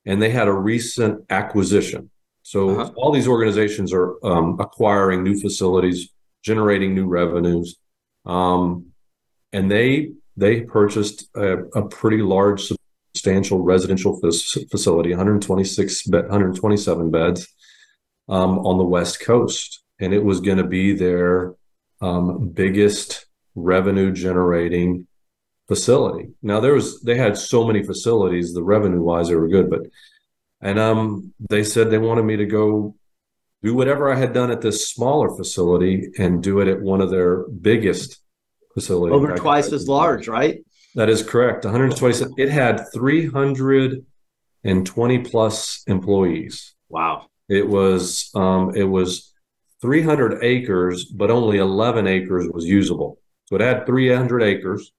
and 0.06 0.22
they 0.22 0.30
had 0.30 0.48
a 0.48 0.52
recent 0.52 1.24
acquisition. 1.30 2.10
So 2.42 2.70
uh-huh. 2.70 2.92
all 2.96 3.12
these 3.12 3.28
organizations 3.28 3.92
are 3.92 4.24
um, 4.24 4.58
acquiring 4.58 5.22
new 5.22 5.38
facilities, 5.38 6.08
generating 6.42 6.94
new 6.94 7.06
revenues, 7.06 7.76
um, 8.24 8.86
and 9.52 9.70
they 9.70 10.12
they 10.36 10.60
purchased 10.60 11.28
a, 11.34 11.64
a 11.74 11.88
pretty 11.88 12.18
large, 12.18 12.72
substantial 13.12 13.58
residential 13.58 14.20
facility, 14.70 15.10
126, 15.10 16.06
127 16.06 17.10
beds 17.10 17.48
um, 18.28 18.58
on 18.60 18.78
the 18.78 18.84
West 18.84 19.20
Coast, 19.20 19.82
and 20.00 20.12
it 20.12 20.22
was 20.22 20.40
going 20.40 20.58
to 20.58 20.66
be 20.66 20.92
their 20.92 21.54
um, 22.00 22.50
biggest 22.50 23.26
revenue 23.54 24.12
generating 24.12 25.06
facility. 25.66 26.30
Now 26.42 26.60
there 26.60 26.74
was 26.74 27.00
they 27.02 27.16
had 27.16 27.36
so 27.36 27.64
many 27.64 27.82
facilities, 27.82 28.54
the 28.54 28.62
revenue 28.62 29.02
wise 29.02 29.28
they 29.28 29.36
were 29.36 29.48
good, 29.48 29.68
but 29.68 29.82
and 30.60 30.78
um 30.78 31.34
they 31.50 31.62
said 31.62 31.90
they 31.90 31.98
wanted 31.98 32.24
me 32.24 32.36
to 32.36 32.46
go 32.46 32.94
do 33.62 33.74
whatever 33.74 34.10
I 34.12 34.16
had 34.16 34.32
done 34.32 34.50
at 34.50 34.62
this 34.62 34.88
smaller 34.88 35.36
facility 35.36 36.08
and 36.18 36.42
do 36.42 36.60
it 36.60 36.68
at 36.68 36.80
one 36.80 37.02
of 37.02 37.10
their 37.10 37.46
biggest 37.48 38.22
facilities. 38.72 39.14
Over 39.14 39.36
twice 39.36 39.70
as 39.72 39.86
large, 39.88 40.26
right? 40.28 40.64
That 40.94 41.10
is 41.10 41.22
correct. 41.22 41.64
120. 41.64 42.34
It 42.38 42.48
had 42.48 42.86
320 42.94 45.18
plus 45.18 45.82
employees. 45.86 46.74
Wow. 46.88 47.26
It 47.48 47.66
was 47.66 48.30
um, 48.34 48.74
it 48.74 48.84
was 48.84 49.32
300 49.80 50.42
acres, 50.42 51.04
but 51.04 51.30
only 51.30 51.58
11 51.58 52.06
acres 52.06 52.48
was 52.52 52.64
usable. 52.64 53.18
So 53.46 53.56
it 53.56 53.62
had 53.62 53.86
300 53.86 54.42
acres. 54.42 54.92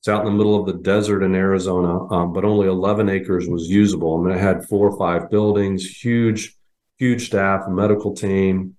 It's 0.00 0.08
out 0.08 0.26
in 0.26 0.32
the 0.32 0.36
middle 0.36 0.60
of 0.60 0.66
the 0.66 0.82
desert 0.82 1.22
in 1.22 1.34
Arizona, 1.34 2.06
um, 2.12 2.32
but 2.32 2.44
only 2.44 2.68
11 2.68 3.08
acres 3.08 3.48
was 3.48 3.68
usable. 3.68 4.18
I 4.18 4.22
mean, 4.22 4.36
it 4.36 4.40
had 4.40 4.66
four 4.66 4.90
or 4.90 4.98
five 4.98 5.30
buildings, 5.30 5.86
huge, 5.86 6.54
huge 6.98 7.26
staff, 7.26 7.66
medical 7.68 8.14
team, 8.14 8.76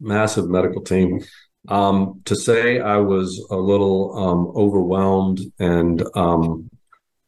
massive 0.00 0.48
medical 0.48 0.82
team. 0.82 1.20
Um, 1.68 2.22
to 2.24 2.34
say 2.34 2.80
I 2.80 2.96
was 2.96 3.46
a 3.50 3.56
little 3.56 4.16
um, 4.18 4.52
overwhelmed 4.56 5.40
and 5.58 6.02
um, 6.16 6.68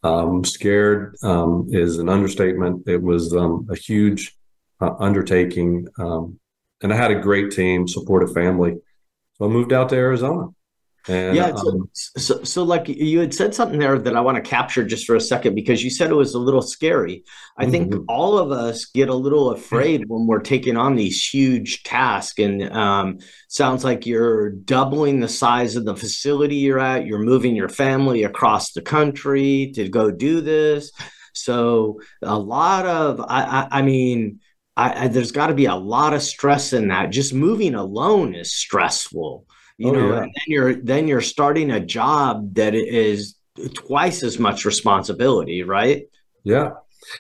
um, 0.02 0.44
scared 0.44 1.16
um, 1.22 1.68
is 1.70 1.99
an 1.99 2.08
understatement. 2.08 2.88
It 2.88 3.00
was 3.00 3.34
um, 3.34 3.68
a 3.70 3.76
huge 3.76 4.37
uh, 4.82 4.94
undertaking. 4.98 5.86
Um, 5.98 6.38
and 6.82 6.92
I 6.92 6.96
had 6.96 7.12
a 7.12 7.20
great 7.20 7.52
team, 7.52 7.86
supportive 7.86 8.34
family. 8.34 8.76
So 9.34 9.44
I 9.44 9.48
moved 9.48 9.72
out 9.72 9.88
to 9.90 9.96
Arizona. 9.96 10.48
And, 11.08 11.34
yeah. 11.34 11.52
So, 11.54 11.68
um, 11.68 11.90
so, 11.94 12.44
so, 12.44 12.62
like 12.62 12.86
you 12.88 13.18
had 13.18 13.34
said 13.34 13.54
something 13.54 13.80
there 13.80 13.98
that 13.98 14.16
I 14.16 14.20
want 14.20 14.36
to 14.36 14.48
capture 14.48 14.84
just 14.84 15.04
for 15.04 15.16
a 15.16 15.20
second 15.20 15.56
because 15.56 15.82
you 15.82 15.90
said 15.90 16.10
it 16.10 16.14
was 16.14 16.34
a 16.34 16.38
little 16.38 16.62
scary. 16.62 17.24
I 17.56 17.64
mm-hmm. 17.64 17.70
think 17.72 17.94
all 18.08 18.38
of 18.38 18.52
us 18.52 18.84
get 18.84 19.08
a 19.08 19.14
little 19.14 19.50
afraid 19.50 20.04
when 20.08 20.28
we're 20.28 20.40
taking 20.40 20.76
on 20.76 20.94
these 20.94 21.24
huge 21.26 21.82
tasks. 21.82 22.38
And 22.38 22.70
um, 22.72 23.18
sounds 23.48 23.82
like 23.82 24.06
you're 24.06 24.50
doubling 24.50 25.18
the 25.18 25.28
size 25.28 25.74
of 25.74 25.84
the 25.84 25.96
facility 25.96 26.56
you're 26.56 26.78
at. 26.78 27.06
You're 27.06 27.18
moving 27.18 27.56
your 27.56 27.68
family 27.68 28.22
across 28.22 28.72
the 28.72 28.82
country 28.82 29.72
to 29.74 29.88
go 29.88 30.12
do 30.12 30.40
this. 30.40 30.92
So 31.34 32.00
a 32.22 32.38
lot 32.38 32.86
of, 32.86 33.20
I, 33.20 33.42
I, 33.42 33.78
I 33.78 33.82
mean, 33.82 34.40
I, 34.76 35.05
I, 35.05 35.09
there's 35.09 35.33
got 35.33 35.49
to 35.49 35.55
be 35.55 35.67
a 35.67 35.75
lot 35.75 36.14
of 36.14 36.23
stress 36.23 36.73
in 36.73 36.88
that. 36.88 37.11
Just 37.11 37.35
moving 37.35 37.75
alone 37.75 38.35
is 38.35 38.52
stressful 38.52 39.47
you 39.83 39.88
oh, 39.88 39.93
know 39.93 40.09
yeah. 40.14 40.23
and 40.23 40.33
then 40.35 40.45
you're 40.47 40.75
then 40.75 41.09
you're 41.09 41.21
starting 41.21 41.71
a 41.73 41.81
job 41.81 42.55
that 42.55 42.75
is 42.75 43.37
twice 43.75 44.23
as 44.23 44.38
much 44.38 44.64
responsibility 44.64 45.62
right? 45.62 46.05
Yeah. 46.45 46.71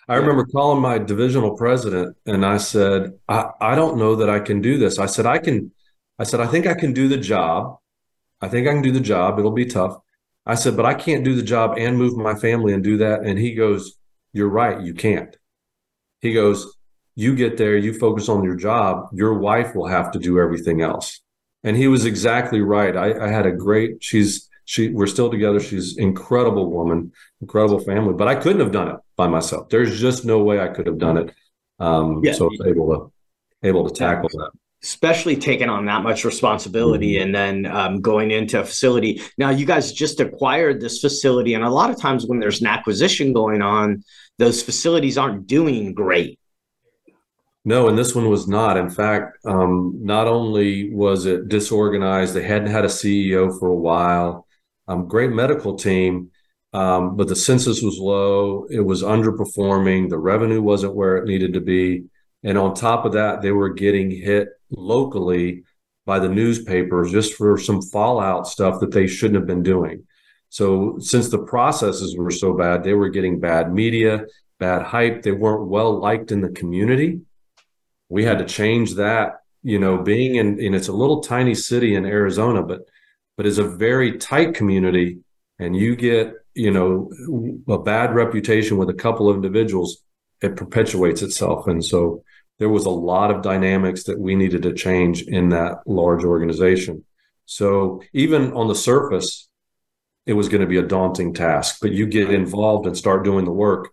I 0.08 0.14
remember 0.14 0.46
calling 0.46 0.80
my 0.80 0.98
divisional 0.98 1.56
president 1.56 2.16
and 2.24 2.46
i 2.46 2.56
said 2.56 3.14
I, 3.28 3.50
I 3.60 3.74
don't 3.74 3.98
know 3.98 4.16
that 4.16 4.30
i 4.30 4.38
can 4.38 4.60
do 4.60 4.78
this. 4.78 4.98
I 4.98 5.06
said 5.06 5.26
i 5.26 5.38
can 5.38 5.72
i 6.18 6.24
said 6.24 6.40
i 6.40 6.46
think 6.46 6.66
i 6.66 6.74
can 6.74 6.92
do 6.92 7.08
the 7.08 7.16
job. 7.16 7.78
I 8.40 8.48
think 8.48 8.68
i 8.68 8.72
can 8.72 8.82
do 8.82 8.92
the 8.92 9.00
job. 9.00 9.38
It'll 9.38 9.50
be 9.50 9.66
tough. 9.66 9.96
I 10.46 10.54
said 10.54 10.76
but 10.76 10.86
i 10.86 10.94
can't 10.94 11.24
do 11.24 11.34
the 11.34 11.42
job 11.42 11.74
and 11.78 11.98
move 11.98 12.16
my 12.16 12.34
family 12.34 12.74
and 12.74 12.84
do 12.84 12.98
that. 12.98 13.22
And 13.22 13.38
he 13.38 13.54
goes 13.54 13.98
you're 14.32 14.48
right 14.48 14.80
you 14.80 14.94
can't. 14.94 15.36
He 16.20 16.32
goes 16.32 16.76
you 17.14 17.34
get 17.34 17.56
there 17.56 17.76
you 17.76 17.92
focus 17.92 18.28
on 18.28 18.42
your 18.42 18.56
job 18.56 19.08
your 19.12 19.34
wife 19.34 19.74
will 19.74 19.86
have 19.86 20.10
to 20.10 20.18
do 20.18 20.40
everything 20.40 20.80
else 20.80 21.22
and 21.64 21.76
he 21.76 21.88
was 21.88 22.04
exactly 22.04 22.60
right. 22.60 22.96
I, 22.96 23.26
I 23.26 23.28
had 23.28 23.46
a 23.46 23.52
great. 23.52 24.02
She's 24.02 24.48
she. 24.64 24.88
We're 24.88 25.06
still 25.06 25.30
together. 25.30 25.60
She's 25.60 25.96
incredible 25.96 26.70
woman, 26.70 27.12
incredible 27.40 27.80
family. 27.80 28.14
But 28.14 28.28
I 28.28 28.34
couldn't 28.34 28.60
have 28.60 28.72
done 28.72 28.88
it 28.88 28.96
by 29.16 29.28
myself. 29.28 29.68
There's 29.68 30.00
just 30.00 30.24
no 30.24 30.42
way 30.42 30.60
I 30.60 30.68
could 30.68 30.86
have 30.86 30.98
done 30.98 31.18
it. 31.18 31.34
Um, 31.78 32.22
yeah. 32.24 32.32
So 32.32 32.46
I 32.46 32.48
was 32.48 32.66
able 32.66 32.88
to 32.88 33.68
able 33.68 33.88
to 33.88 33.94
tackle 33.94 34.28
that 34.28 34.50
especially 34.84 35.36
taking 35.36 35.68
on 35.68 35.84
that 35.84 36.02
much 36.02 36.24
responsibility 36.24 37.14
mm-hmm. 37.14 37.22
and 37.22 37.32
then 37.32 37.66
um, 37.72 38.00
going 38.00 38.32
into 38.32 38.58
a 38.58 38.64
facility. 38.64 39.22
Now, 39.38 39.50
you 39.50 39.64
guys 39.64 39.92
just 39.92 40.18
acquired 40.18 40.80
this 40.80 41.00
facility, 41.00 41.54
and 41.54 41.62
a 41.62 41.70
lot 41.70 41.90
of 41.90 42.00
times 42.00 42.26
when 42.26 42.40
there's 42.40 42.60
an 42.60 42.66
acquisition 42.66 43.32
going 43.32 43.62
on, 43.62 44.02
those 44.38 44.60
facilities 44.60 45.16
aren't 45.16 45.46
doing 45.46 45.94
great. 45.94 46.40
No, 47.64 47.88
and 47.88 47.96
this 47.96 48.14
one 48.14 48.28
was 48.28 48.48
not. 48.48 48.76
In 48.76 48.90
fact, 48.90 49.38
um, 49.44 49.96
not 50.00 50.26
only 50.26 50.92
was 50.92 51.26
it 51.26 51.48
disorganized, 51.48 52.34
they 52.34 52.42
hadn't 52.42 52.72
had 52.72 52.84
a 52.84 52.88
CEO 52.88 53.56
for 53.56 53.68
a 53.68 53.76
while. 53.76 54.46
Um, 54.88 55.06
great 55.06 55.30
medical 55.30 55.76
team, 55.76 56.30
um, 56.72 57.16
but 57.16 57.28
the 57.28 57.36
census 57.36 57.80
was 57.80 57.98
low. 57.98 58.66
It 58.68 58.80
was 58.80 59.04
underperforming. 59.04 60.08
The 60.08 60.18
revenue 60.18 60.60
wasn't 60.60 60.96
where 60.96 61.18
it 61.18 61.26
needed 61.26 61.52
to 61.54 61.60
be, 61.60 62.04
and 62.42 62.58
on 62.58 62.74
top 62.74 63.04
of 63.04 63.12
that, 63.12 63.42
they 63.42 63.52
were 63.52 63.68
getting 63.70 64.10
hit 64.10 64.48
locally 64.70 65.62
by 66.04 66.18
the 66.18 66.28
newspapers 66.28 67.12
just 67.12 67.34
for 67.34 67.56
some 67.58 67.80
fallout 67.80 68.48
stuff 68.48 68.80
that 68.80 68.90
they 68.90 69.06
shouldn't 69.06 69.36
have 69.36 69.46
been 69.46 69.62
doing. 69.62 70.04
So, 70.48 70.98
since 70.98 71.28
the 71.28 71.38
processes 71.38 72.16
were 72.16 72.32
so 72.32 72.54
bad, 72.54 72.82
they 72.82 72.94
were 72.94 73.08
getting 73.08 73.38
bad 73.38 73.72
media, 73.72 74.26
bad 74.58 74.82
hype. 74.82 75.22
They 75.22 75.30
weren't 75.30 75.68
well 75.68 76.00
liked 76.00 76.32
in 76.32 76.40
the 76.40 76.50
community 76.50 77.20
we 78.12 78.24
had 78.24 78.38
to 78.38 78.44
change 78.44 78.94
that 78.94 79.26
you 79.62 79.78
know 79.78 79.94
being 79.98 80.36
in 80.36 80.46
and 80.64 80.74
it's 80.74 80.88
a 80.88 80.98
little 81.02 81.20
tiny 81.20 81.54
city 81.54 81.94
in 81.94 82.04
arizona 82.04 82.62
but 82.62 82.80
but 83.36 83.46
it's 83.46 83.58
a 83.58 83.74
very 83.88 84.18
tight 84.18 84.54
community 84.54 85.18
and 85.58 85.76
you 85.76 85.96
get 85.96 86.34
you 86.54 86.70
know 86.70 87.10
a 87.68 87.78
bad 87.78 88.14
reputation 88.14 88.76
with 88.76 88.90
a 88.90 89.00
couple 89.04 89.28
of 89.28 89.36
individuals 89.36 90.02
it 90.42 90.56
perpetuates 90.56 91.22
itself. 91.22 91.66
And 91.66 91.84
so 91.84 92.24
there 92.58 92.68
was 92.68 92.84
a 92.84 92.90
lot 92.90 93.30
of 93.30 93.42
dynamics 93.42 94.04
that 94.04 94.18
we 94.18 94.34
needed 94.34 94.62
to 94.62 94.74
change 94.74 95.22
in 95.22 95.48
that 95.50 95.78
large 95.86 96.24
organization. 96.24 97.04
So 97.46 98.02
even 98.12 98.52
on 98.52 98.68
the 98.68 98.74
surface 98.74 99.48
it 100.24 100.34
was 100.34 100.48
going 100.48 100.60
to 100.60 100.68
be 100.68 100.76
a 100.76 100.82
daunting 100.82 101.34
task 101.34 101.78
but 101.82 101.90
you 101.90 102.06
get 102.06 102.30
involved 102.30 102.86
and 102.86 102.96
start 102.96 103.24
doing 103.24 103.44
the 103.44 103.50
work 103.50 103.90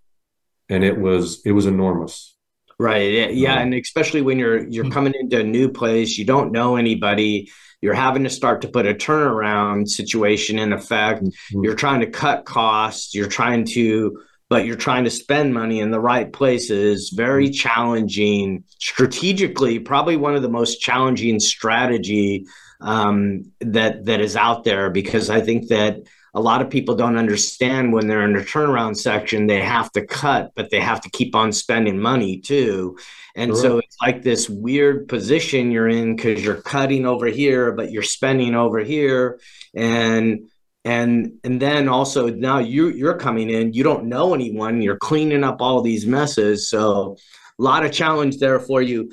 and 0.69 0.83
it 0.83 0.95
was 0.95 1.41
it 1.43 1.53
was 1.53 1.65
enormous 1.65 2.35
Right. 2.79 3.33
Yeah, 3.33 3.59
and 3.59 3.73
especially 3.73 4.21
when 4.21 4.39
you're 4.39 4.65
you're 4.69 4.85
hmm. 4.85 4.91
coming 4.91 5.13
into 5.19 5.41
a 5.41 5.43
new 5.43 5.69
place, 5.69 6.17
you 6.17 6.23
don't 6.23 6.53
know 6.53 6.77
anybody. 6.77 7.51
You're 7.81 7.93
having 7.93 8.23
to 8.23 8.29
start 8.29 8.61
to 8.61 8.69
put 8.69 8.85
a 8.85 8.93
turnaround 8.93 9.89
situation 9.89 10.59
in 10.59 10.73
effect. 10.73 11.23
Mm-hmm. 11.23 11.63
You're 11.63 11.75
trying 11.75 12.01
to 12.01 12.07
cut 12.07 12.45
costs. 12.45 13.15
You're 13.15 13.29
trying 13.29 13.65
to, 13.67 14.21
but 14.49 14.65
you're 14.65 14.75
trying 14.75 15.05
to 15.05 15.09
spend 15.09 15.53
money 15.53 15.79
in 15.79 15.91
the 15.91 15.99
right 15.99 16.31
places. 16.31 17.09
Very 17.09 17.45
mm-hmm. 17.45 17.53
challenging 17.53 18.63
strategically. 18.79 19.79
Probably 19.79 20.17
one 20.17 20.35
of 20.35 20.41
the 20.41 20.49
most 20.49 20.77
challenging 20.81 21.39
strategy 21.39 22.45
um, 22.81 23.51
that 23.59 24.05
that 24.05 24.21
is 24.21 24.37
out 24.37 24.63
there 24.63 24.89
because 24.89 25.29
I 25.29 25.41
think 25.41 25.67
that 25.67 26.03
a 26.39 26.41
lot 26.41 26.61
of 26.61 26.69
people 26.69 26.95
don't 26.95 27.17
understand 27.17 27.91
when 27.91 28.07
they're 28.07 28.23
in 28.23 28.33
the 28.33 28.39
turnaround 28.39 28.95
section, 28.95 29.45
they 29.45 29.61
have 29.61 29.91
to 29.91 30.05
cut, 30.05 30.51
but 30.55 30.69
they 30.69 30.79
have 30.79 31.01
to 31.01 31.09
keep 31.09 31.35
on 31.35 31.51
spending 31.51 31.99
money 31.99 32.39
too. 32.39 32.97
And 33.35 33.51
sure. 33.51 33.61
so 33.61 33.77
it's 33.79 33.97
like 34.01 34.23
this 34.23 34.49
weird 34.49 35.09
position 35.09 35.69
you're 35.69 35.89
in 35.89 36.15
because 36.15 36.43
you're 36.43 36.61
cutting 36.61 37.05
over 37.05 37.25
here, 37.25 37.73
but 37.73 37.91
you're 37.91 38.03
spending 38.03 38.55
over 38.55 38.79
here. 38.79 39.39
And 39.75 40.49
and 40.85 41.33
and 41.43 41.61
then 41.61 41.89
also 41.89 42.29
now 42.29 42.59
you 42.59 42.87
you're 42.87 43.17
coming 43.17 43.49
in, 43.49 43.73
you 43.73 43.83
don't 43.83 44.05
know 44.05 44.33
anyone, 44.33 44.81
you're 44.81 44.97
cleaning 44.97 45.43
up 45.43 45.61
all 45.61 45.81
these 45.81 46.05
messes. 46.05 46.69
So 46.69 47.17
a 47.59 47.61
lot 47.61 47.85
of 47.85 47.91
challenge 47.91 48.37
there 48.37 48.61
for 48.61 48.81
you 48.81 49.11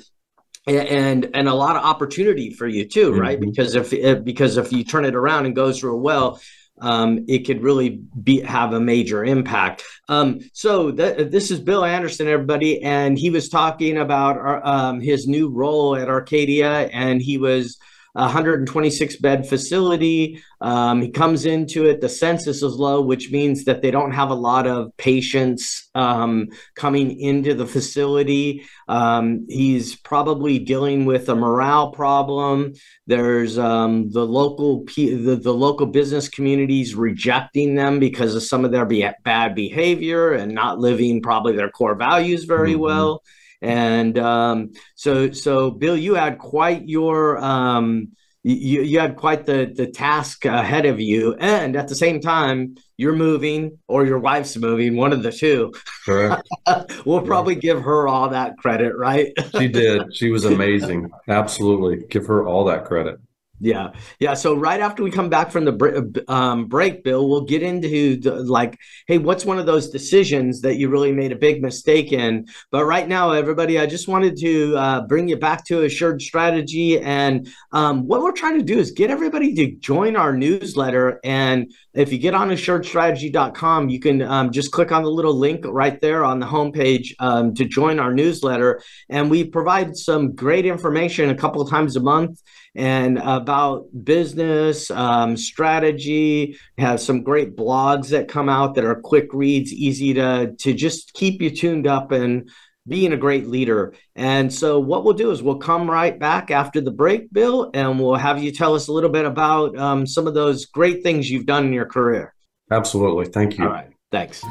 and 0.65 1.29
and 1.33 1.47
a 1.47 1.53
lot 1.53 1.75
of 1.75 1.83
opportunity 1.83 2.53
for 2.53 2.67
you 2.67 2.85
too 2.85 3.13
right 3.13 3.39
mm-hmm. 3.39 3.49
because 3.49 3.75
if, 3.75 3.93
if 3.93 4.23
because 4.23 4.57
if 4.57 4.73
you 4.73 4.83
turn 4.83 5.05
it 5.05 5.15
around 5.15 5.45
and 5.45 5.55
goes 5.55 5.81
real 5.81 5.97
well 5.97 6.41
um, 6.79 7.25
it 7.27 7.39
could 7.39 7.61
really 7.61 8.01
be 8.23 8.41
have 8.41 8.73
a 8.73 8.79
major 8.79 9.25
impact. 9.25 9.83
Um, 10.09 10.39
so 10.53 10.91
th- 10.91 11.31
this 11.31 11.51
is 11.51 11.59
Bill 11.59 11.83
Anderson, 11.83 12.27
everybody, 12.27 12.81
and 12.81 13.17
he 13.17 13.29
was 13.29 13.49
talking 13.49 13.97
about 13.97 14.37
our, 14.37 14.65
um, 14.65 15.01
his 15.01 15.27
new 15.27 15.49
role 15.49 15.95
at 15.95 16.09
Arcadia, 16.09 16.89
and 16.93 17.21
he 17.21 17.37
was 17.37 17.77
126 18.17 19.17
bed 19.17 19.47
facility. 19.47 20.41
Um, 20.59 21.03
he 21.03 21.11
comes 21.11 21.45
into 21.45 21.85
it. 21.85 22.01
The 22.01 22.09
census 22.09 22.63
is 22.63 22.73
low, 22.73 23.01
which 23.01 23.31
means 23.31 23.65
that 23.65 23.83
they 23.83 23.91
don't 23.91 24.11
have 24.11 24.31
a 24.31 24.35
lot 24.35 24.65
of 24.65 24.95
patients 24.97 25.87
um, 25.93 26.47
coming 26.75 27.19
into 27.19 27.53
the 27.53 27.67
facility. 27.67 28.63
Um, 28.87 29.45
he's 29.47 29.95
probably 29.95 30.57
dealing 30.57 31.05
with 31.05 31.29
a 31.29 31.35
morale 31.35 31.91
problem. 31.91 32.73
There's 33.05 33.59
um, 33.59 34.09
the 34.09 34.25
local 34.25 34.83
the, 34.85 35.39
the 35.39 35.53
local 35.53 35.85
business 35.85 36.27
communities 36.27 36.95
rejecting 36.95 37.75
them 37.75 37.99
because 37.99 38.33
of 38.33 38.41
some 38.41 38.65
of 38.65 38.71
their 38.71 38.85
be- 38.85 39.09
bad 39.23 39.53
behavior 39.53 40.33
and 40.33 40.55
not 40.55 40.79
living 40.79 41.21
probably 41.21 41.55
their 41.55 41.69
core 41.69 41.95
values 41.95 42.45
very 42.45 42.71
mm-hmm. 42.73 42.81
well. 42.81 43.23
And 43.61 44.17
um, 44.17 44.71
so, 44.95 45.31
so 45.31 45.71
Bill, 45.71 45.97
you 45.97 46.15
had 46.15 46.37
quite 46.37 46.87
your 46.87 47.37
um, 47.43 48.09
you, 48.43 48.81
you 48.81 48.99
had 48.99 49.15
quite 49.15 49.45
the 49.45 49.73
the 49.75 49.87
task 49.87 50.45
ahead 50.45 50.85
of 50.85 51.01
you, 51.01 51.35
and 51.39 51.75
at 51.75 51.87
the 51.87 51.95
same 51.95 52.21
time, 52.21 52.75
you're 52.95 53.15
moving 53.15 53.77
or 53.87 54.05
your 54.05 54.19
wife's 54.19 54.55
moving, 54.55 54.95
one 54.95 55.11
of 55.11 55.21
the 55.21 55.31
two. 55.31 55.73
Correct. 56.05 56.47
we'll 57.05 57.21
probably 57.21 57.55
yeah. 57.55 57.61
give 57.61 57.81
her 57.81 58.07
all 58.07 58.29
that 58.29 58.57
credit, 58.57 58.95
right? 58.95 59.33
she 59.57 59.67
did. 59.67 60.15
She 60.15 60.29
was 60.29 60.45
amazing. 60.53 61.09
Absolutely, 61.27 62.05
give 62.07 62.25
her 62.27 62.47
all 62.47 62.63
that 62.65 62.85
credit. 62.85 63.19
Yeah, 63.59 63.93
yeah. 64.19 64.35
So 64.35 64.53
right 64.55 64.79
after 64.79 65.01
we 65.01 65.09
come 65.09 65.29
back 65.29 65.51
from 65.51 65.65
the 65.65 66.23
um, 66.27 66.65
break, 66.65 67.03
Bill, 67.03 67.27
we'll 67.27 67.41
get 67.41 67.63
into 67.63 68.15
the, 68.17 68.35
like, 68.43 68.77
hey, 69.07 69.17
what's 69.17 69.45
one 69.45 69.57
of 69.57 69.65
those 69.65 69.89
decisions 69.89 70.61
that 70.61 70.75
you 70.75 70.89
really 70.89 71.11
made 71.11 71.31
a 71.31 71.35
big 71.35 71.63
mistake 71.63 72.11
in? 72.11 72.45
But 72.69 72.85
right 72.85 73.07
now, 73.07 73.31
everybody, 73.31 73.79
I 73.79 73.87
just 73.87 74.07
wanted 74.07 74.37
to 74.41 74.77
uh, 74.77 75.01
bring 75.07 75.27
you 75.27 75.37
back 75.37 75.65
to 75.65 75.83
Assured 75.83 76.21
Strategy, 76.21 76.99
and 76.99 77.47
um, 77.71 78.05
what 78.05 78.21
we're 78.21 78.31
trying 78.31 78.59
to 78.59 78.63
do 78.63 78.77
is 78.77 78.91
get 78.91 79.09
everybody 79.09 79.55
to 79.55 79.71
join 79.77 80.15
our 80.15 80.33
newsletter. 80.33 81.19
And 81.23 81.71
if 81.95 82.11
you 82.11 82.19
get 82.19 82.35
on 82.35 82.49
assuredstrategy.com, 82.49 83.89
you 83.89 83.99
can 83.99 84.21
um, 84.21 84.51
just 84.51 84.71
click 84.71 84.91
on 84.91 85.01
the 85.01 85.09
little 85.09 85.33
link 85.33 85.65
right 85.65 85.99
there 85.99 86.23
on 86.23 86.39
the 86.39 86.45
homepage 86.45 87.13
um, 87.17 87.55
to 87.55 87.65
join 87.65 87.99
our 87.99 88.13
newsletter, 88.13 88.81
and 89.09 89.31
we 89.31 89.45
provide 89.45 89.97
some 89.97 90.35
great 90.35 90.67
information 90.67 91.31
a 91.31 91.35
couple 91.35 91.59
of 91.59 91.71
times 91.71 91.95
a 91.95 92.01
month 92.01 92.39
and 92.77 93.17
about 93.47 93.87
business 94.03 94.91
um, 94.91 95.37
strategy. 95.37 96.57
Have 96.77 96.99
some 96.99 97.23
great 97.23 97.55
blogs 97.55 98.09
that 98.09 98.27
come 98.27 98.49
out 98.49 98.75
that 98.75 98.83
are 98.83 98.95
quick 98.95 99.33
reads, 99.33 99.71
easy 99.71 100.13
to 100.15 100.53
to 100.57 100.73
just 100.73 101.13
keep 101.13 101.41
you 101.41 101.49
tuned 101.49 101.87
up 101.87 102.11
and 102.11 102.49
being 102.87 103.13
a 103.13 103.17
great 103.17 103.47
leader. 103.47 103.93
And 104.15 104.53
so, 104.53 104.79
what 104.79 105.05
we'll 105.05 105.13
do 105.13 105.31
is 105.31 105.41
we'll 105.41 105.59
come 105.59 105.89
right 105.89 106.17
back 106.19 106.51
after 106.51 106.81
the 106.81 106.91
break, 106.91 107.31
Bill, 107.31 107.71
and 107.73 107.99
we'll 107.99 108.15
have 108.15 108.43
you 108.43 108.51
tell 108.51 108.75
us 108.75 108.89
a 108.89 108.91
little 108.91 109.09
bit 109.09 109.25
about 109.25 109.77
um, 109.77 110.05
some 110.05 110.27
of 110.27 110.33
those 110.33 110.65
great 110.65 111.03
things 111.03 111.31
you've 111.31 111.45
done 111.45 111.65
in 111.65 111.73
your 111.73 111.85
career. 111.85 112.33
Absolutely. 112.69 113.25
Thank 113.25 113.57
you. 113.57 113.63
All 113.63 113.71
right. 113.71 113.89
Thanks. 114.11 114.43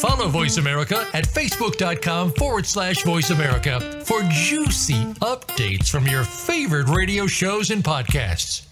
Follow 0.00 0.28
Voice 0.28 0.56
America 0.56 1.06
at 1.12 1.24
facebook.com 1.24 2.32
forward 2.32 2.64
slash 2.64 3.04
voice 3.04 3.28
America 3.28 4.02
for 4.06 4.22
juicy 4.30 5.04
updates 5.20 5.90
from 5.90 6.06
your 6.06 6.24
favorite 6.24 6.88
radio 6.88 7.26
shows 7.26 7.70
and 7.70 7.84
podcasts. 7.84 8.64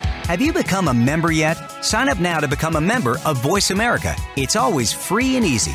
Have 0.00 0.42
you 0.42 0.52
become 0.52 0.88
a 0.88 0.94
member 0.94 1.32
yet? 1.32 1.82
Sign 1.82 2.10
up 2.10 2.20
now 2.20 2.40
to 2.40 2.48
become 2.48 2.76
a 2.76 2.80
member 2.80 3.16
of 3.24 3.40
Voice 3.42 3.70
America. 3.70 4.14
It's 4.36 4.54
always 4.54 4.92
free 4.92 5.36
and 5.36 5.46
easy. 5.46 5.74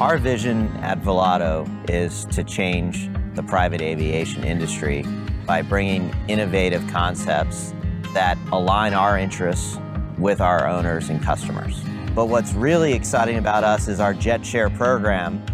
Our 0.00 0.16
vision 0.16 0.68
at 0.78 1.02
Volato 1.02 1.68
is 1.90 2.24
to 2.34 2.42
change 2.42 3.10
the 3.34 3.42
private 3.42 3.82
aviation 3.82 4.44
industry 4.44 5.04
by 5.44 5.60
bringing 5.60 6.10
innovative 6.26 6.82
concepts 6.88 7.74
that 8.14 8.38
align 8.50 8.94
our 8.94 9.18
interests 9.18 9.76
with 10.16 10.40
our 10.40 10.66
owners 10.66 11.10
and 11.10 11.22
customers. 11.22 11.84
But 12.14 12.30
what's 12.30 12.54
really 12.54 12.94
exciting 12.94 13.36
about 13.36 13.62
us 13.62 13.88
is 13.88 14.00
our 14.00 14.14
Jet 14.14 14.44
Share 14.44 14.70
program 14.70 15.44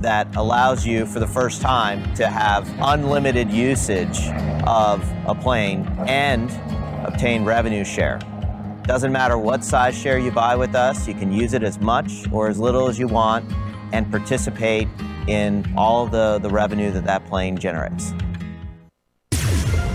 that 0.00 0.34
allows 0.34 0.84
you 0.84 1.06
for 1.06 1.20
the 1.20 1.28
first 1.28 1.62
time 1.62 2.12
to 2.14 2.26
have 2.26 2.68
unlimited 2.80 3.52
usage 3.52 4.18
of 4.66 5.08
a 5.28 5.34
plane 5.36 5.86
and 6.08 6.50
obtain 7.06 7.44
revenue 7.44 7.84
share. 7.84 8.18
Doesn't 8.82 9.12
matter 9.12 9.38
what 9.38 9.62
size 9.62 9.96
share 9.96 10.18
you 10.18 10.32
buy 10.32 10.56
with 10.56 10.74
us, 10.74 11.06
you 11.06 11.14
can 11.14 11.30
use 11.30 11.54
it 11.54 11.62
as 11.62 11.78
much 11.78 12.24
or 12.32 12.48
as 12.48 12.58
little 12.58 12.88
as 12.88 12.98
you 12.98 13.06
want 13.06 13.48
and 13.92 14.10
participate 14.10 14.88
in 15.28 15.72
all 15.76 16.06
the, 16.06 16.38
the 16.38 16.50
revenue 16.50 16.90
that 16.90 17.04
that 17.04 17.24
plane 17.26 17.56
generates. 17.56 18.12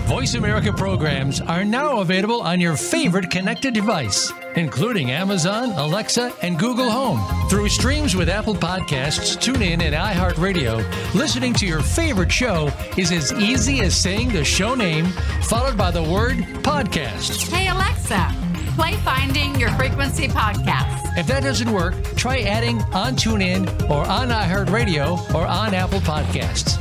Voice 0.08 0.32
America 0.32 0.72
programs 0.72 1.42
are 1.42 1.66
now 1.66 1.98
available 1.98 2.40
on 2.40 2.62
your 2.62 2.76
favorite 2.76 3.30
connected 3.30 3.74
device, 3.74 4.32
including 4.56 5.10
Amazon, 5.10 5.72
Alexa, 5.72 6.32
and 6.40 6.58
Google 6.58 6.90
Home. 6.90 7.20
Through 7.50 7.68
streams 7.68 8.16
with 8.16 8.30
Apple 8.30 8.54
Podcasts, 8.54 9.36
TuneIn, 9.36 9.82
and 9.82 9.94
iHeartRadio, 9.94 10.82
listening 11.14 11.52
to 11.52 11.66
your 11.66 11.82
favorite 11.82 12.32
show 12.32 12.72
is 12.96 13.12
as 13.12 13.34
easy 13.34 13.80
as 13.80 13.94
saying 13.94 14.30
the 14.30 14.42
show 14.42 14.74
name 14.74 15.04
followed 15.42 15.76
by 15.76 15.90
the 15.90 16.02
word 16.02 16.38
podcast. 16.62 17.52
Hey, 17.52 17.68
Alexa, 17.68 18.34
play 18.78 18.94
Finding 18.98 19.58
Your 19.58 19.70
Frequency 19.70 20.28
podcast. 20.28 21.18
If 21.18 21.26
that 21.26 21.42
doesn't 21.42 21.70
work, 21.72 21.94
try 22.14 22.42
adding 22.42 22.80
on 22.94 23.16
TuneIn 23.16 23.90
or 23.90 24.06
on 24.06 24.28
iHeartRadio 24.28 25.34
or 25.34 25.44
on 25.44 25.74
Apple 25.74 25.98
Podcasts. 25.98 26.78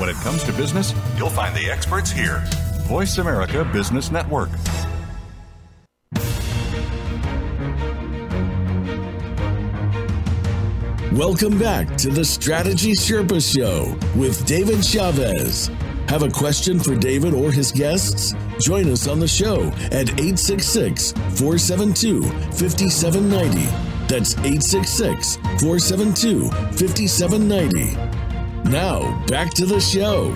When 0.00 0.08
it 0.08 0.16
comes 0.16 0.42
to 0.44 0.52
business, 0.52 0.94
you'll 1.16 1.30
find 1.30 1.54
the 1.54 1.70
experts 1.70 2.10
here. 2.10 2.42
Voice 2.88 3.18
America 3.18 3.64
Business 3.72 4.10
Network. 4.10 4.50
Welcome 11.12 11.56
back 11.56 11.96
to 11.98 12.10
the 12.10 12.24
Strategy 12.24 12.94
Sherpa 12.94 13.40
Show 13.40 13.96
with 14.18 14.44
David 14.44 14.84
Chavez. 14.84 15.70
Have 16.08 16.22
a 16.22 16.30
question 16.30 16.80
for 16.80 16.94
David 16.94 17.34
or 17.34 17.52
his 17.52 17.70
guests? 17.70 18.34
Join 18.60 18.88
us 18.88 19.06
on 19.06 19.20
the 19.20 19.28
show 19.28 19.66
at 19.92 20.08
866 20.18 21.12
472 21.12 22.22
5790. 22.22 23.66
That's 24.08 24.32
866 24.38 25.36
472 25.36 26.50
5790. 26.50 28.70
Now, 28.70 29.22
back 29.26 29.52
to 29.54 29.66
the 29.66 29.80
show. 29.80 30.34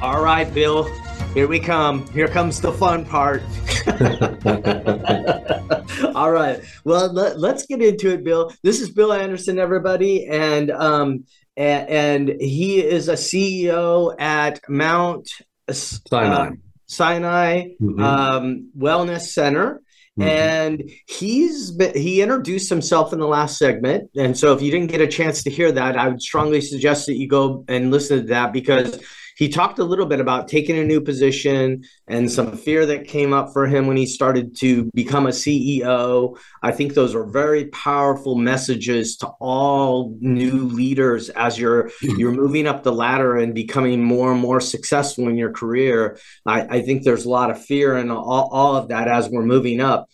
All 0.00 0.22
right, 0.22 0.48
Bill. 0.54 0.88
Here 1.36 1.46
we 1.46 1.60
come. 1.60 2.10
Here 2.12 2.28
comes 2.28 2.62
the 2.62 2.72
fun 2.72 3.04
part. 3.04 3.42
All 6.16 6.30
right. 6.30 6.62
Well, 6.84 7.12
let, 7.12 7.36
us 7.36 7.66
get 7.66 7.82
into 7.82 8.10
it, 8.10 8.24
Bill. 8.24 8.50
This 8.62 8.80
is 8.80 8.88
Bill 8.88 9.12
Anderson, 9.12 9.58
everybody, 9.58 10.26
and 10.28 10.70
um, 10.70 11.24
and, 11.54 11.90
and 11.90 12.40
he 12.40 12.82
is 12.82 13.10
a 13.10 13.16
CEO 13.16 14.18
at 14.18 14.60
Mount 14.66 15.28
Sinai, 15.70 16.46
uh, 16.46 16.50
Sinai 16.86 17.64
mm-hmm. 17.82 18.02
um, 18.02 18.70
Wellness 18.74 19.26
Center. 19.26 19.82
Mm-hmm. 20.18 20.22
And 20.22 20.90
he's 21.06 21.70
been, 21.70 21.94
he 21.94 22.22
introduced 22.22 22.70
himself 22.70 23.12
in 23.12 23.18
the 23.18 23.28
last 23.28 23.58
segment, 23.58 24.08
and 24.16 24.38
so 24.38 24.54
if 24.54 24.62
you 24.62 24.70
didn't 24.70 24.90
get 24.90 25.02
a 25.02 25.06
chance 25.06 25.42
to 25.42 25.50
hear 25.50 25.70
that, 25.70 25.98
I 25.98 26.08
would 26.08 26.22
strongly 26.22 26.62
suggest 26.62 27.04
that 27.08 27.18
you 27.18 27.28
go 27.28 27.62
and 27.68 27.90
listen 27.90 28.22
to 28.22 28.26
that 28.28 28.54
because 28.54 28.98
he 29.36 29.50
talked 29.50 29.78
a 29.78 29.84
little 29.84 30.06
bit 30.06 30.18
about 30.18 30.48
taking 30.48 30.78
a 30.78 30.84
new 30.84 31.00
position 31.00 31.84
and 32.08 32.30
some 32.30 32.56
fear 32.56 32.86
that 32.86 33.06
came 33.06 33.34
up 33.34 33.52
for 33.52 33.66
him 33.66 33.86
when 33.86 33.96
he 33.96 34.06
started 34.06 34.56
to 34.56 34.90
become 34.94 35.26
a 35.26 35.30
CEO. 35.30 36.38
I 36.62 36.72
think 36.72 36.94
those 36.94 37.14
are 37.14 37.24
very 37.24 37.66
powerful 37.66 38.34
messages 38.36 39.18
to 39.18 39.26
all 39.38 40.16
new 40.20 40.64
leaders 40.64 41.28
as 41.30 41.58
you're 41.58 41.90
hmm. 42.00 42.18
you're 42.18 42.32
moving 42.32 42.66
up 42.66 42.82
the 42.82 42.92
ladder 42.92 43.36
and 43.36 43.54
becoming 43.54 44.02
more 44.02 44.32
and 44.32 44.40
more 44.40 44.60
successful 44.60 45.28
in 45.28 45.36
your 45.36 45.52
career. 45.52 46.18
I, 46.46 46.78
I 46.78 46.82
think 46.82 47.02
there's 47.02 47.26
a 47.26 47.30
lot 47.30 47.50
of 47.50 47.62
fear 47.62 47.96
and 47.96 48.10
all, 48.10 48.48
all 48.50 48.76
of 48.76 48.88
that 48.88 49.06
as 49.06 49.28
we're 49.28 49.44
moving 49.44 49.80
up. 49.80 50.08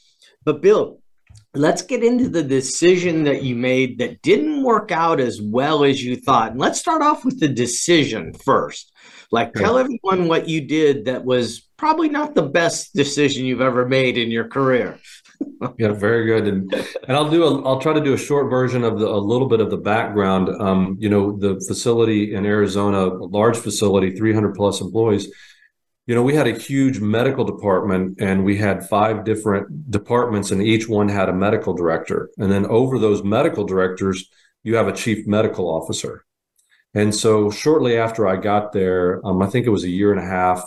But 0.45 0.61
Bill, 0.61 1.02
let's 1.55 1.83
get 1.83 2.03
into 2.03 2.29
the 2.29 2.43
decision 2.43 3.25
that 3.25 3.43
you 3.43 3.55
made 3.55 3.99
that 3.99 4.23
didn't 4.23 4.63
work 4.63 4.91
out 4.91 5.21
as 5.21 5.41
well 5.41 5.85
as 5.85 6.03
you 6.03 6.17
thought. 6.17 6.53
And 6.53 6.61
let's 6.61 6.81
start 6.81 7.03
off 7.03 7.25
with 7.25 7.41
the 7.41 7.49
decision 7.49 8.33
first. 8.33 8.93
Like, 9.31 9.55
tell 9.55 9.79
everyone 9.79 10.29
what 10.29 10.49
you 10.49 10.61
did 10.61 11.07
that 11.07 11.25
was 11.25 11.61
probably 11.79 12.11
not 12.11 12.35
the 12.35 12.43
best 12.43 12.95
decision 12.95 13.47
you've 13.47 13.63
ever 13.63 13.89
made 13.89 14.19
in 14.19 14.31
your 14.31 14.47
career. 14.47 14.99
yeah, 15.79 15.93
very 15.93 16.27
good. 16.27 16.47
And 16.47 16.73
and 17.09 17.17
I'll 17.17 17.31
do 17.31 17.45
a 17.45 17.63
I'll 17.65 17.81
try 17.81 17.93
to 17.93 18.01
do 18.01 18.13
a 18.13 18.19
short 18.19 18.51
version 18.51 18.85
of 18.85 18.99
the 18.99 19.09
a 19.09 19.17
little 19.17 19.49
bit 19.49 19.61
of 19.61 19.71
the 19.71 19.77
background. 19.77 20.49
Um, 20.49 20.97
you 21.01 21.09
know, 21.09 21.37
the 21.37 21.61
facility 21.67 22.35
in 22.35 22.47
Arizona, 22.47 23.09
a 23.09 23.25
large 23.25 23.57
facility, 23.57 24.15
300 24.15 24.55
plus 24.55 24.81
employees. 24.81 25.33
You 26.13 26.17
know, 26.17 26.25
we 26.25 26.35
had 26.35 26.47
a 26.47 26.59
huge 26.59 27.01
medical 27.01 27.43
department 27.43 28.21
and 28.21 28.45
we 28.45 28.59
had 28.59 28.87
five 28.87 29.25
different 29.25 29.91
departments 29.91 30.51
and 30.51 30.63
each 30.63 30.87
one 30.87 31.09
had 31.09 31.31
a 31.31 31.33
medical 31.33 31.73
director. 31.73 32.29
And 32.37 32.53
then 32.53 32.67
over 32.67 32.99
those 32.99 33.25
medical 33.25 33.65
directors, 33.65 34.29
you 34.63 34.77
have 34.77 34.89
a 34.89 34.93
chief 34.93 35.27
medical 35.27 35.71
officer. 35.71 36.27
And 36.93 37.15
so 37.15 37.51
shortly 37.51 37.97
after 37.97 38.29
I 38.29 38.37
got 38.37 38.75
there, 38.75 39.27
um, 39.27 39.41
I 39.41 39.47
think 39.47 39.65
it 39.65 39.71
was 39.71 39.85
a 39.85 39.89
year 39.89 40.13
and 40.13 40.21
a 40.21 40.27
half 40.27 40.63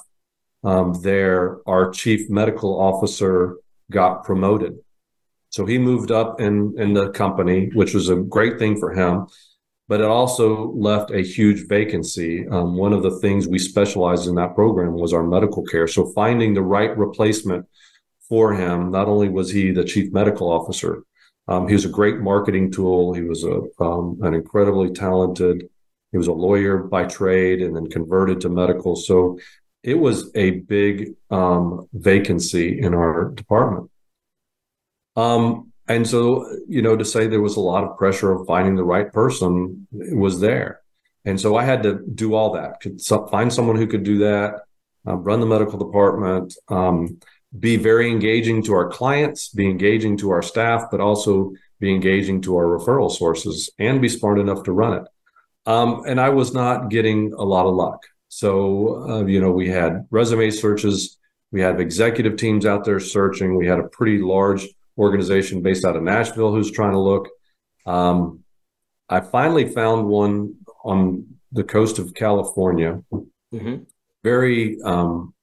um, 0.64 1.00
there, 1.04 1.60
our 1.68 1.92
chief 1.92 2.28
medical 2.28 2.82
officer 2.82 3.58
got 3.92 4.24
promoted. 4.24 4.80
So 5.52 5.68
he 5.68 5.78
moved 5.78 6.10
up 6.10 6.42
in, 6.42 6.74
in 6.80 6.96
the 6.96 7.12
company, 7.12 7.70
which 7.76 7.94
was 7.94 8.10
a 8.10 8.16
great 8.16 8.58
thing 8.58 8.80
for 8.80 8.96
him. 8.96 9.28
But 9.88 10.02
it 10.02 10.08
also 10.08 10.72
left 10.72 11.12
a 11.12 11.22
huge 11.22 11.68
vacancy. 11.68 12.48
Um, 12.48 12.76
one 12.76 12.92
of 12.92 13.04
the 13.04 13.20
things 13.20 13.48
we 13.48 13.60
specialized 13.60 14.28
in 14.28 14.36
that 14.36 14.56
program 14.56 14.94
was 14.94 15.14
our 15.14 15.24
medical 15.24 15.64
care. 15.64 15.88
So 15.88 16.08
finding 16.08 16.54
the 16.54 16.64
right 16.64 16.96
replacement 16.98 17.68
for 18.28 18.54
him, 18.54 18.90
not 18.90 19.08
only 19.08 19.30
was 19.30 19.52
he 19.52 19.72
the 19.72 19.84
chief 19.84 20.12
medical 20.12 20.52
officer, 20.52 21.04
um, 21.48 21.68
he 21.68 21.74
was 21.76 21.86
a 21.86 21.90
great 21.90 22.20
marketing 22.20 22.72
tool. 22.72 23.14
He 23.14 23.22
was 23.22 23.44
a 23.44 23.62
um, 23.80 24.18
an 24.24 24.34
incredibly 24.34 24.90
talented 24.92 25.70
he 26.16 26.18
was 26.18 26.28
a 26.28 26.32
lawyer 26.32 26.78
by 26.78 27.04
trade 27.04 27.62
and 27.62 27.76
then 27.76 27.90
converted 27.90 28.40
to 28.40 28.50
medical. 28.50 28.96
So 28.96 29.38
it 29.84 29.96
was 29.96 30.32
a 30.34 30.52
big 30.52 31.16
um, 31.30 31.90
vacancy 31.92 32.80
in 32.80 32.94
our 32.94 33.32
department. 33.32 33.92
Um, 35.18 35.74
and 35.88 36.08
so, 36.08 36.48
you 36.68 36.82
know, 36.82 36.96
to 36.96 37.06
say 37.06 37.28
there 37.28 37.42
was 37.42 37.58
a 37.58 37.62
lot 37.62 37.84
of 37.84 37.98
pressure 37.98 38.32
of 38.32 38.48
finding 38.48 38.76
the 38.76 38.84
right 38.84 39.12
person 39.12 39.88
was 39.92 40.40
there. 40.40 40.82
And 41.26 41.40
so 41.40 41.56
I 41.56 41.64
had 41.64 41.84
to 41.84 42.00
do 42.14 42.34
all 42.34 42.54
that. 42.54 42.82
Could 42.82 43.02
find 43.02 43.52
someone 43.52 43.76
who 43.76 43.88
could 43.88 44.04
do 44.04 44.20
that, 44.20 44.62
uh, 45.08 45.16
run 45.16 45.40
the 45.40 45.46
medical 45.46 45.78
department, 45.78 46.56
um, 46.70 47.20
be 47.58 47.78
very 47.78 48.10
engaging 48.10 48.64
to 48.64 48.74
our 48.74 48.90
clients, 48.90 49.50
be 49.50 49.70
engaging 49.70 50.18
to 50.18 50.32
our 50.32 50.42
staff, 50.42 50.86
but 50.92 51.00
also 51.00 51.54
be 51.80 51.94
engaging 51.94 52.42
to 52.42 52.56
our 52.58 52.66
referral 52.66 53.12
sources 53.12 53.70
and 53.80 54.02
be 54.02 54.10
smart 54.10 54.40
enough 54.40 54.64
to 54.64 54.72
run 54.72 54.94
it. 55.02 55.08
Um, 55.68 56.04
and 56.08 56.20
I 56.20 56.30
was 56.30 56.54
not 56.54 56.90
getting 56.90 57.34
a 57.34 57.44
lot 57.44 57.66
of 57.66 57.76
luck. 57.76 58.06
So, 58.28 59.10
uh, 59.10 59.26
you 59.26 59.40
know, 59.40 59.52
we 59.52 59.70
had 59.70 60.08
resume 60.12 60.50
searches, 60.52 61.18
we 61.52 61.62
had 61.62 61.80
executive 61.80 62.38
teams 62.38 62.66
out 62.66 62.84
there 62.84 63.00
searching, 63.00 63.56
we 63.56 63.68
had 63.68 63.80
a 63.80 63.88
pretty 63.88 64.18
large 64.20 64.68
organization 64.98 65.62
based 65.62 65.86
out 65.86 65.96
of 65.96 66.04
Nashville 66.04 66.54
who's 66.54 66.72
trying 66.72 66.92
to 66.92 67.00
look. 67.00 67.30
Um, 67.86 68.44
I 69.10 69.20
finally 69.20 69.68
found 69.68 70.08
one 70.08 70.56
on 70.84 71.28
the 71.52 71.64
coast 71.64 72.00
of 72.00 72.14
California, 72.14 73.02
mm-hmm. 73.12 73.84
very 74.24 74.82
um, 74.82 75.34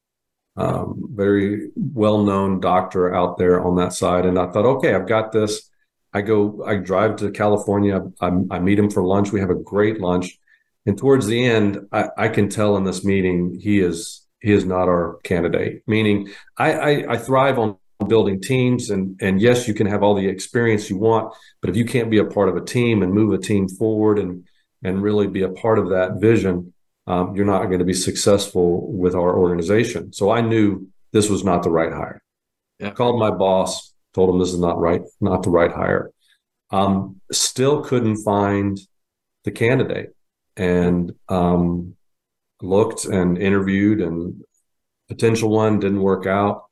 um, 0.56 1.08
very 1.14 1.70
well 1.76 2.22
known 2.22 2.60
doctor 2.60 3.14
out 3.14 3.38
there 3.38 3.64
on 3.64 3.76
that 3.76 3.92
side. 3.92 4.26
And 4.26 4.38
I 4.38 4.50
thought, 4.50 4.66
okay, 4.66 4.94
I've 4.94 5.08
got 5.08 5.32
this. 5.32 5.70
I 6.12 6.20
go, 6.20 6.62
I 6.66 6.76
drive 6.76 7.16
to 7.16 7.30
California. 7.30 8.02
I, 8.20 8.30
I 8.50 8.58
meet 8.58 8.78
him 8.78 8.90
for 8.90 9.02
lunch. 9.02 9.32
We 9.32 9.40
have 9.40 9.50
a 9.50 9.54
great 9.54 10.00
lunch. 10.00 10.38
And 10.84 10.98
towards 10.98 11.26
the 11.26 11.44
end, 11.44 11.86
I, 11.92 12.08
I, 12.18 12.28
can 12.28 12.48
tell 12.48 12.76
in 12.76 12.84
this 12.84 13.04
meeting 13.04 13.58
he 13.58 13.80
is 13.80 14.26
he 14.40 14.52
is 14.52 14.66
not 14.66 14.88
our 14.88 15.20
candidate. 15.22 15.82
Meaning, 15.86 16.30
I, 16.58 16.72
I, 16.72 17.12
I 17.12 17.16
thrive 17.16 17.58
on 17.58 17.76
building 18.04 18.40
teams, 18.40 18.90
and 18.90 19.20
and 19.20 19.40
yes, 19.40 19.66
you 19.68 19.74
can 19.74 19.86
have 19.86 20.02
all 20.02 20.14
the 20.14 20.26
experience 20.26 20.90
you 20.90 20.96
want, 20.96 21.34
but 21.60 21.70
if 21.70 21.76
you 21.76 21.84
can't 21.84 22.10
be 22.10 22.18
a 22.18 22.24
part 22.24 22.48
of 22.48 22.56
a 22.56 22.64
team 22.64 23.02
and 23.02 23.12
move 23.12 23.32
a 23.32 23.38
team 23.38 23.68
forward 23.68 24.18
and 24.18 24.44
and 24.82 25.02
really 25.02 25.26
be 25.26 25.42
a 25.42 25.48
part 25.48 25.78
of 25.78 25.90
that 25.90 26.20
vision, 26.20 26.72
um, 27.06 27.34
you're 27.34 27.44
not 27.44 27.66
going 27.66 27.78
to 27.78 27.84
be 27.84 27.94
successful 27.94 28.90
with 28.92 29.14
our 29.14 29.36
organization. 29.36 30.12
So 30.12 30.30
I 30.30 30.40
knew 30.40 30.88
this 31.12 31.28
was 31.28 31.44
not 31.44 31.62
the 31.62 31.70
right 31.70 31.92
hire. 31.92 32.22
Yeah. 32.78 32.90
Called 32.90 33.18
my 33.18 33.30
boss, 33.30 33.92
told 34.14 34.30
him 34.30 34.40
this 34.40 34.52
is 34.52 34.58
not 34.58 34.78
right, 34.78 35.02
not 35.20 35.42
the 35.42 35.50
right 35.50 35.70
hire. 35.70 36.10
Um, 36.70 37.20
still 37.30 37.82
couldn't 37.82 38.24
find 38.24 38.78
the 39.44 39.50
candidate, 39.50 40.14
and 40.56 41.12
um, 41.28 41.96
looked 42.60 43.04
and 43.04 43.36
interviewed, 43.38 44.00
and 44.00 44.42
potential 45.08 45.50
one 45.50 45.80
didn't 45.80 46.00
work 46.00 46.26
out, 46.26 46.64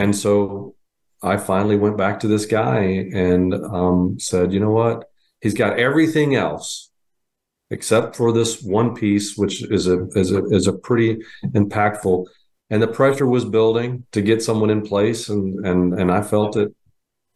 and 0.00 0.16
so 0.16 0.74
I 1.22 1.36
finally 1.36 1.76
went 1.76 1.98
back 1.98 2.20
to 2.20 2.28
this 2.28 2.46
guy 2.46 2.80
and 3.12 3.54
um, 3.54 4.18
said, 4.18 4.52
you 4.52 4.60
know 4.60 4.70
what, 4.70 5.04
he's 5.42 5.54
got 5.54 5.78
everything 5.78 6.34
else 6.34 6.90
except 7.70 8.16
for 8.16 8.32
this 8.32 8.62
one 8.62 8.94
piece, 8.94 9.36
which 9.36 9.62
is 9.70 9.86
a 9.86 10.06
is 10.16 10.32
a 10.32 10.44
is 10.46 10.66
a 10.66 10.72
pretty 10.72 11.22
impactful. 11.44 12.26
And 12.70 12.80
the 12.80 12.88
pressure 12.88 13.26
was 13.26 13.44
building 13.44 14.06
to 14.12 14.22
get 14.22 14.42
someone 14.42 14.70
in 14.70 14.82
place, 14.82 15.28
and 15.28 15.66
and 15.66 15.94
and 16.00 16.10
I 16.10 16.22
felt 16.22 16.56
it. 16.56 16.74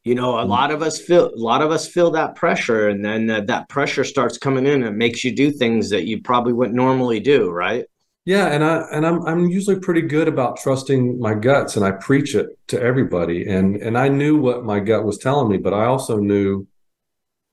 You 0.04 0.14
know, 0.14 0.38
a 0.40 0.44
lot 0.44 0.70
of 0.70 0.82
us 0.82 0.98
feel 1.00 1.26
a 1.28 1.36
lot 1.36 1.62
of 1.62 1.70
us 1.70 1.86
feel 1.86 2.10
that 2.12 2.34
pressure, 2.34 2.88
and 2.88 3.04
then 3.04 3.30
uh, 3.30 3.40
that 3.42 3.68
pressure 3.68 4.04
starts 4.04 4.38
coming 4.38 4.66
in 4.66 4.82
and 4.82 4.96
makes 4.96 5.22
you 5.24 5.34
do 5.34 5.50
things 5.50 5.90
that 5.90 6.06
you 6.06 6.22
probably 6.22 6.52
wouldn't 6.52 6.76
normally 6.76 7.20
do, 7.20 7.50
right? 7.50 7.84
Yeah, 8.26 8.46
and 8.46 8.64
I 8.64 8.86
and 8.90 9.06
I'm 9.06 9.22
I'm 9.26 9.48
usually 9.48 9.78
pretty 9.78 10.00
good 10.02 10.28
about 10.28 10.56
trusting 10.56 11.18
my 11.18 11.34
guts, 11.34 11.76
and 11.76 11.84
I 11.84 11.90
preach 11.90 12.34
it 12.34 12.58
to 12.68 12.80
everybody. 12.80 13.46
And 13.46 13.76
and 13.76 13.98
I 13.98 14.08
knew 14.08 14.38
what 14.38 14.64
my 14.64 14.80
gut 14.80 15.04
was 15.04 15.18
telling 15.18 15.50
me, 15.50 15.58
but 15.58 15.74
I 15.74 15.84
also 15.84 16.18
knew 16.18 16.66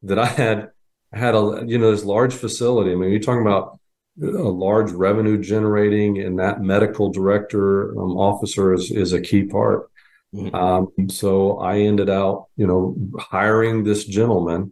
that 0.04 0.18
I 0.18 0.28
had 0.28 0.72
had 1.12 1.36
a 1.36 1.64
you 1.68 1.78
know 1.78 1.92
this 1.92 2.06
large 2.06 2.34
facility. 2.34 2.92
I 2.94 2.96
mean, 2.96 3.12
you're 3.12 3.20
talking 3.20 3.42
about 3.42 3.80
a 4.22 4.26
large 4.26 4.92
revenue 4.92 5.42
generating, 5.42 6.20
and 6.20 6.40
that 6.40 6.62
medical 6.62 7.12
director 7.12 7.92
um, 8.00 8.18
officer 8.18 8.74
is 8.74 8.92
is 8.92 9.12
a 9.12 9.22
key 9.22 9.44
part. 9.44 9.92
Mm-hmm. 10.34 10.56
Um, 10.56 11.10
so 11.10 11.60
I 11.60 11.80
ended 11.80 12.10
out, 12.10 12.48
you 12.56 12.66
know, 12.66 12.96
hiring 13.20 13.84
this 13.84 14.06
gentleman. 14.06 14.72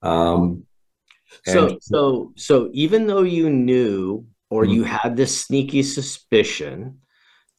Um, 0.00 0.64
so 1.44 1.76
so 1.82 2.32
so 2.36 2.70
even 2.72 3.06
though 3.06 3.22
you 3.22 3.50
knew 3.50 4.26
or 4.56 4.64
mm-hmm. 4.64 4.74
you 4.74 4.84
had 4.84 5.16
this 5.16 5.38
sneaky 5.38 5.82
suspicion 5.82 7.00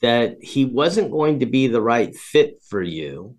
that 0.02 0.38
he 0.42 0.66
wasn't 0.66 1.12
going 1.12 1.40
to 1.40 1.46
be 1.46 1.68
the 1.68 1.82
right 1.82 2.16
fit 2.16 2.62
for 2.70 2.82
you 2.82 3.36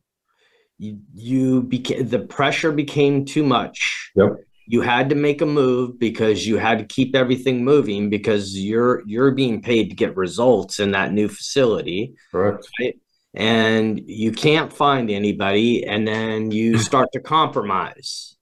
you, 0.78 1.00
you 1.14 1.62
became 1.62 2.08
the 2.08 2.20
pressure 2.20 2.72
became 2.72 3.24
too 3.24 3.42
much. 3.42 4.10
Yep. 4.14 4.36
You 4.66 4.82
had 4.82 5.08
to 5.10 5.14
make 5.14 5.40
a 5.40 5.46
move 5.46 5.98
because 5.98 6.46
you 6.46 6.58
had 6.58 6.78
to 6.78 6.84
keep 6.84 7.16
everything 7.16 7.64
moving 7.64 8.10
because 8.10 8.56
you're 8.56 9.02
you're 9.06 9.32
being 9.32 9.60
paid 9.60 9.90
to 9.90 9.96
get 9.96 10.16
results 10.16 10.78
in 10.78 10.92
that 10.92 11.12
new 11.12 11.28
facility. 11.28 12.14
Correct. 12.30 12.68
Right? 12.80 12.98
and 13.34 14.00
you 14.06 14.32
can't 14.32 14.72
find 14.72 15.10
anybody 15.10 15.84
and 15.84 16.08
then 16.08 16.50
you 16.50 16.78
start 16.78 17.08
to 17.12 17.20
compromise. 17.20 18.36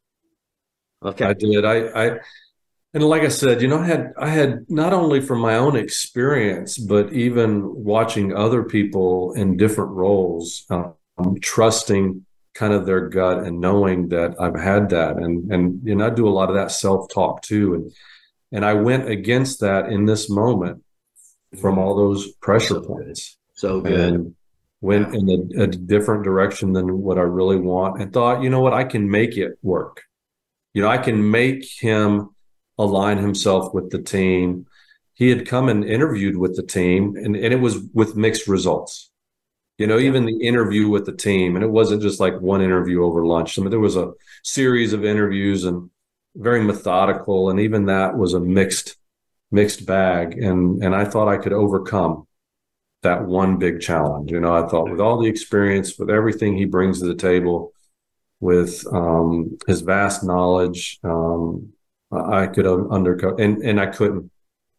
Okay. 1.05 1.25
i 1.25 1.33
did. 1.33 1.65
I 1.65 2.07
i 2.07 2.19
and 2.97 3.05
like 3.05 3.23
i 3.23 3.29
said 3.29 3.63
you 3.63 3.69
know 3.69 3.79
i 3.79 3.87
had 3.87 4.13
i 4.19 4.29
had 4.29 4.65
not 4.69 4.93
only 4.93 5.21
from 5.21 5.39
my 5.39 5.55
own 5.55 5.77
experience 5.77 6.79
but 6.79 7.13
even 7.13 7.63
watching 7.85 8.35
other 8.35 8.63
people 8.63 9.33
in 9.35 9.57
different 9.57 9.91
roles 9.91 10.65
um, 10.71 10.95
trusting 11.41 12.25
kind 12.55 12.73
of 12.73 12.87
their 12.87 13.09
gut 13.09 13.45
and 13.45 13.61
knowing 13.61 14.09
that 14.09 14.35
I've 14.41 14.59
had 14.59 14.89
that 14.91 15.17
and 15.17 15.53
and 15.53 15.81
you 15.85 15.95
know 15.95 16.07
I 16.07 16.11
do 16.11 16.27
a 16.27 16.31
lot 16.31 16.49
of 16.49 16.55
that 16.55 16.71
self-talk 16.71 17.43
too 17.43 17.75
and 17.75 17.93
and 18.53 18.65
I 18.65 18.75
went 18.75 19.11
against 19.11 19.61
that 19.61 19.91
in 19.91 20.07
this 20.07 20.31
moment 20.31 20.83
from 21.61 21.79
all 21.79 21.95
those 21.95 22.33
pressure 22.37 22.75
so 22.75 22.81
points. 22.83 23.37
So 23.55 23.81
good. 23.81 24.15
And 24.15 24.35
went 24.81 25.13
yeah. 25.13 25.19
in 25.19 25.53
a, 25.59 25.63
a, 25.65 25.67
different 25.67 26.25
direction 26.25 26.73
than 26.73 26.99
what 26.99 27.19
I 27.19 27.23
really 27.23 27.57
want 27.57 28.01
and 28.01 28.13
thought, 28.13 28.43
you 28.43 28.51
know 28.51 28.61
what, 28.61 28.75
I 28.75 28.85
can 28.85 29.11
make 29.11 29.37
it 29.37 29.59
work. 29.63 30.03
You 30.75 30.83
know, 30.83 30.89
I 30.89 30.99
can 30.99 31.31
make 31.31 31.65
him 31.65 32.35
align 32.79 33.19
himself 33.19 33.73
with 33.75 33.91
the 33.91 34.03
team. 34.03 34.67
He 35.15 35.31
had 35.31 35.47
come 35.47 35.69
and 35.69 35.85
interviewed 35.85 36.37
with 36.37 36.57
the 36.57 36.63
team 36.63 37.17
and, 37.17 37.35
and 37.37 37.53
it 37.53 37.61
was 37.61 37.79
with 37.95 38.17
mixed 38.17 38.49
results 38.49 39.11
you 39.79 39.87
know, 39.87 39.99
yeah. 39.99 40.09
even 40.09 40.25
the 40.25 40.39
interview 40.39 40.89
with 40.89 41.05
the 41.05 41.13
team, 41.13 41.55
and 41.55 41.65
it 41.65 41.71
wasn't 41.71 42.03
just 42.03 42.21
like 42.21 42.41
one 42.41 42.63
interview 42.63 43.05
over 43.05 43.27
lunch. 43.27 43.59
I 43.59 43.63
mean, 43.63 43.71
there 43.71 43.79
was 43.79 43.97
a 43.97 44.13
series 44.43 44.93
of 44.93 45.05
interviews 45.05 45.65
and 45.65 45.91
very 46.35 46.63
methodical, 46.63 47.51
and 47.51 47.61
even 47.61 47.87
that 47.87 48.17
was 48.17 48.35
a 48.35 48.41
mixed 48.41 48.97
mixed 49.51 49.87
bag. 49.87 50.39
And 50.39 50.83
and 50.83 50.95
I 50.95 51.05
thought 51.05 51.29
I 51.29 51.37
could 51.37 51.53
overcome 51.53 52.27
that 53.03 53.27
one 53.27 53.59
big 53.59 53.81
challenge. 53.81 54.31
You 54.31 54.41
know, 54.41 54.55
I 54.55 54.67
thought 54.67 54.91
with 54.91 55.01
all 55.01 55.21
the 55.21 55.29
experience, 55.29 55.99
with 55.99 56.11
everything 56.11 56.57
he 56.57 56.65
brings 56.65 57.01
to 57.01 57.07
the 57.07 57.15
table, 57.15 57.73
with 58.41 58.83
um, 58.93 59.59
his 59.67 59.83
vast 59.83 60.25
knowledge, 60.25 60.99
um, 61.05 61.75
I 62.17 62.47
could 62.47 62.67
undercut, 62.67 63.41
and 63.41 63.63
and 63.63 63.81
I 63.81 63.87
couldn't. 63.87 64.31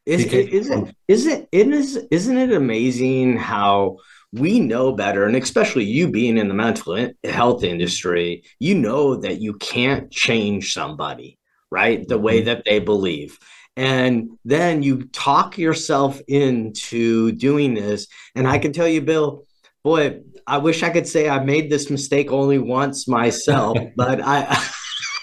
Isn't 0.06 0.34
is 0.34 0.70
it, 0.70 0.96
is 1.10 1.26
it, 1.26 1.50
is, 1.52 1.98
isn't 2.12 2.38
it 2.38 2.54
amazing 2.54 3.38
how 3.38 3.98
we 4.34 4.60
know 4.60 4.92
better 4.92 5.26
and 5.26 5.36
especially 5.36 5.86
you 5.86 6.10
being 6.10 6.38
in 6.38 6.48
the 6.48 6.54
mental 6.54 7.10
health 7.24 7.64
industry 7.64 8.44
you 8.60 8.76
know 8.76 9.16
that 9.16 9.40
you 9.40 9.54
can't 9.56 10.12
change 10.12 10.74
somebody 10.74 11.38
right 11.72 12.08
the 12.08 12.18
way 12.18 12.40
mm-hmm. 12.40 12.48
that 12.48 12.64
they 12.66 12.80
believe 12.80 13.40
and 13.78 14.30
then 14.44 14.84
you 14.84 15.04
talk 15.06 15.58
yourself 15.58 16.20
into 16.28 17.32
doing 17.34 17.74
this 17.74 18.08
and 18.36 18.48
i 18.48 18.58
can 18.58 18.74
tell 18.74 18.88
you 18.88 19.02
bill 19.02 19.46
boy 19.82 20.20
i 20.46 20.58
wish 20.58 20.84
i 20.84 20.90
could 20.90 21.08
say 21.08 21.30
i 21.30 21.40
made 21.44 21.70
this 21.70 21.90
mistake 21.90 22.30
only 22.30 22.60
once 22.60 23.08
myself 23.08 23.78
but 23.96 24.20
i 24.22 24.44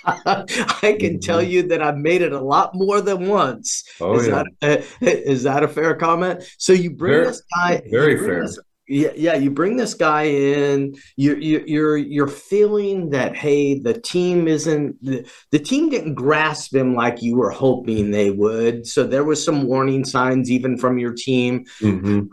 I 0.07 0.97
can 0.99 1.21
tell 1.21 1.41
mm-hmm. 1.41 1.51
you 1.51 1.63
that 1.69 1.83
I've 1.83 1.97
made 1.97 2.23
it 2.23 2.33
a 2.33 2.41
lot 2.41 2.75
more 2.75 3.01
than 3.01 3.27
once. 3.27 3.85
Oh, 4.01 4.15
is, 4.15 4.27
yeah. 4.27 4.43
that 4.61 4.85
a, 5.01 5.05
is 5.31 5.43
that 5.45 5.63
a 5.63 5.69
fair 5.69 5.95
comment? 5.95 6.45
So 6.59 6.73
you 6.73 6.91
bring 6.91 7.13
very, 7.13 7.27
this 7.27 7.43
guy 7.55 7.83
very 7.91 8.19
fair. 8.19 8.43
This, 8.43 8.59
yeah, 8.87 9.13
yeah, 9.17 9.35
you 9.35 9.51
bring 9.51 9.77
this 9.77 9.95
guy 9.95 10.25
in. 10.25 10.95
You, 11.17 11.37
you, 11.37 11.65
you're 11.67 11.97
you're 11.97 12.29
feeling 12.29 13.11
that 13.11 13.35
hey, 13.35 13.79
the 13.79 13.95
team 13.95 14.47
isn't 14.47 15.03
the, 15.03 15.27
the 15.51 15.59
team 15.59 15.89
didn't 15.89 16.15
grasp 16.15 16.75
him 16.75 16.95
like 16.95 17.23
you 17.23 17.37
were 17.37 17.51
hoping 17.51 18.11
they 18.11 18.31
would. 18.31 18.87
So 18.87 19.05
there 19.05 19.25
was 19.25 19.43
some 19.43 19.67
warning 19.67 20.05
signs 20.05 20.51
even 20.51 20.77
from 20.77 20.99
your 20.99 21.15
team. 21.15 21.65
Mm-hmm. 21.81 22.27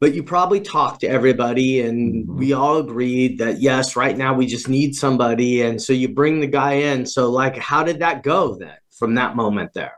But 0.00 0.14
you 0.14 0.22
probably 0.22 0.60
talked 0.60 1.00
to 1.00 1.08
everybody, 1.08 1.80
and 1.80 2.26
mm-hmm. 2.26 2.38
we 2.38 2.52
all 2.52 2.78
agreed 2.78 3.38
that 3.38 3.60
yes, 3.60 3.96
right 3.96 4.16
now 4.16 4.34
we 4.34 4.46
just 4.46 4.68
need 4.68 4.94
somebody. 4.94 5.62
And 5.62 5.80
so 5.80 5.92
you 5.92 6.08
bring 6.08 6.40
the 6.40 6.46
guy 6.46 6.74
in. 6.74 7.04
So 7.04 7.30
like, 7.30 7.56
how 7.56 7.82
did 7.82 7.98
that 8.00 8.22
go 8.22 8.54
then 8.54 8.76
from 8.90 9.14
that 9.16 9.34
moment 9.34 9.72
there? 9.74 9.94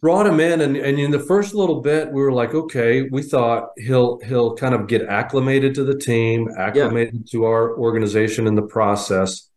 brought 0.00 0.26
him 0.26 0.40
in 0.40 0.60
and, 0.60 0.76
and 0.76 0.98
in 0.98 1.10
the 1.10 1.18
first 1.18 1.54
little 1.54 1.80
bit 1.80 2.10
we 2.12 2.22
were 2.22 2.32
like 2.32 2.54
okay 2.54 3.02
we 3.10 3.22
thought 3.22 3.70
he'll 3.76 4.18
he'll 4.20 4.54
kind 4.54 4.74
of 4.74 4.86
get 4.86 5.02
acclimated 5.02 5.74
to 5.74 5.84
the 5.84 5.96
team 5.96 6.48
acclimated 6.58 7.14
yeah. 7.14 7.30
to 7.30 7.44
our 7.44 7.76
organization 7.76 8.46
in 8.46 8.54
the 8.54 8.62
process 8.62 9.50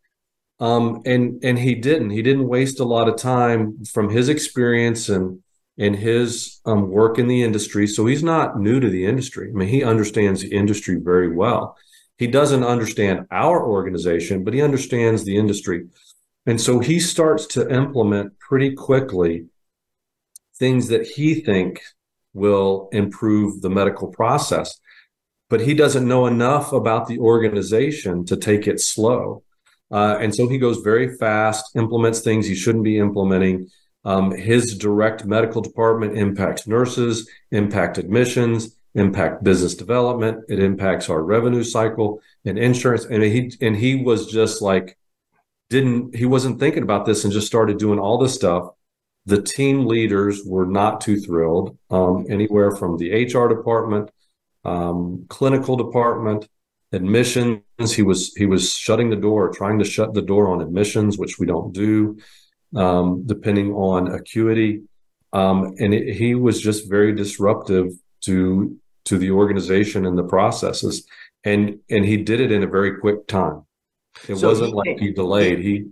um, 0.60 1.02
and 1.06 1.44
and 1.44 1.60
he 1.60 1.76
didn't 1.76 2.10
he 2.10 2.22
didn't 2.22 2.48
waste 2.48 2.80
a 2.80 2.84
lot 2.84 3.08
of 3.08 3.16
time 3.16 3.84
from 3.86 4.10
his 4.10 4.30
experience 4.30 5.10
and 5.10 5.40
and 5.78 5.96
his 5.96 6.60
um, 6.66 6.90
work 6.90 7.18
in 7.18 7.28
the 7.28 7.44
industry. 7.44 7.88
So 7.88 8.06
he's 8.06 8.24
not 8.24 8.60
new 8.60 8.80
to 8.80 8.90
the 8.90 9.06
industry. 9.06 9.50
I 9.50 9.54
mean, 9.54 9.68
he 9.68 9.84
understands 9.84 10.42
the 10.42 10.54
industry 10.54 11.00
very 11.02 11.34
well. 11.34 11.78
He 12.18 12.28
doesn't 12.28 12.64
understand 12.64 13.26
our 13.32 13.66
organization, 13.66 14.44
but 14.44 14.54
he 14.54 14.62
understands 14.62 15.24
the 15.24 15.36
industry. 15.36 15.88
And 16.46 16.60
so 16.60 16.80
he 16.80 17.00
starts 17.00 17.48
to 17.48 17.70
implement 17.74 18.38
pretty 18.40 18.74
quickly 18.76 19.48
things 20.58 20.88
that 20.90 21.08
he 21.08 21.36
thinks 21.36 21.82
will 22.34 22.90
improve 22.92 23.62
the 23.62 23.70
medical 23.70 24.08
process. 24.08 24.80
But 25.50 25.62
he 25.62 25.74
doesn't 25.74 26.08
know 26.08 26.28
enough 26.28 26.72
about 26.72 27.08
the 27.08 27.20
organization 27.20 28.26
to 28.26 28.38
take 28.38 28.68
it 28.68 28.80
slow. 28.80 29.44
Uh, 29.92 30.18
and 30.20 30.34
so 30.34 30.48
he 30.48 30.58
goes 30.58 30.78
very 30.78 31.16
fast, 31.18 31.76
implements 31.76 32.22
things 32.22 32.48
he 32.48 32.56
shouldn't 32.56 32.84
be 32.84 32.98
implementing. 32.98 33.70
Um, 34.06 34.32
his 34.32 34.78
direct 34.78 35.26
medical 35.26 35.62
department 35.62 36.18
impacts 36.18 36.68
nurses, 36.68 37.30
impact 37.52 37.98
admissions, 37.98 38.76
impact 38.96 39.44
business 39.44 39.76
development. 39.76 40.44
It 40.50 40.60
impacts 40.60 41.10
our 41.10 41.24
revenue 41.24 41.64
cycle 41.64 42.22
and 42.46 42.58
insurance. 42.58 43.06
And 43.06 43.24
he 43.24 43.52
and 43.62 43.76
he 43.76 43.96
was 43.96 44.28
just 44.28 44.62
like, 44.62 44.98
didn't 45.70 46.16
he 46.16 46.26
wasn't 46.26 46.60
thinking 46.60 46.84
about 46.84 47.06
this 47.06 47.24
and 47.24 47.34
just 47.34 47.48
started 47.48 47.78
doing 47.78 48.00
all 48.00 48.18
this 48.18 48.36
stuff. 48.36 48.70
The 49.26 49.42
team 49.42 49.86
leaders 49.86 50.44
were 50.46 50.66
not 50.66 51.00
too 51.00 51.18
thrilled. 51.18 51.78
Um, 51.90 52.26
anywhere 52.30 52.72
from 52.72 52.98
the 52.98 53.26
HR 53.26 53.48
department, 53.48 54.12
um, 54.66 55.26
clinical 55.30 55.78
department, 55.78 56.50
admissions. 56.92 57.62
He 57.94 58.02
was 58.04 58.34
he 58.36 58.46
was 58.46 58.76
shutting 58.76 59.10
the 59.10 59.16
door, 59.16 59.50
trying 59.50 59.80
to 59.80 59.86
shut 59.86 60.14
the 60.14 60.22
door 60.22 60.50
on 60.50 60.62
admissions, 60.62 61.18
which 61.18 61.40
we 61.40 61.46
don't 61.46 61.74
do 61.74 62.18
um, 62.76 63.24
depending 63.26 63.74
on 63.74 64.14
acuity. 64.14 64.84
Um, 65.32 65.76
and 65.80 65.94
it, 65.94 66.16
he 66.16 66.36
was 66.36 66.62
just 66.62 66.90
very 66.90 67.14
disruptive 67.14 67.92
to 68.22 68.78
to 69.06 69.18
the 69.18 69.32
organization 69.32 70.06
and 70.06 70.18
the 70.18 70.24
processes, 70.24 71.06
and 71.44 71.80
and 71.90 72.06
he 72.06 72.18
did 72.18 72.40
it 72.40 72.52
in 72.52 72.64
a 72.64 72.68
very 72.68 73.00
quick 73.00 73.28
time. 73.28 73.64
It 74.28 74.38
so 74.38 74.48
wasn't 74.48 74.70
he 74.70 74.74
like 74.74 75.00
he 75.00 75.12
delayed. 75.12 75.60
He 75.60 75.88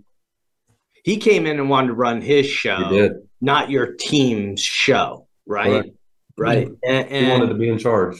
he 1.04 1.16
came 1.16 1.46
in 1.46 1.58
and 1.58 1.68
wanted 1.68 1.88
to 1.88 1.94
run 1.94 2.20
his 2.20 2.46
show, 2.46 3.10
not 3.40 3.70
your 3.70 3.94
team's 3.94 4.60
show, 4.60 5.26
right? 5.44 5.92
Right. 6.38 6.68
And, 6.82 7.08
and, 7.08 7.26
he 7.26 7.32
wanted 7.32 7.48
to 7.48 7.54
be 7.54 7.68
in 7.68 7.78
charge. 7.78 8.16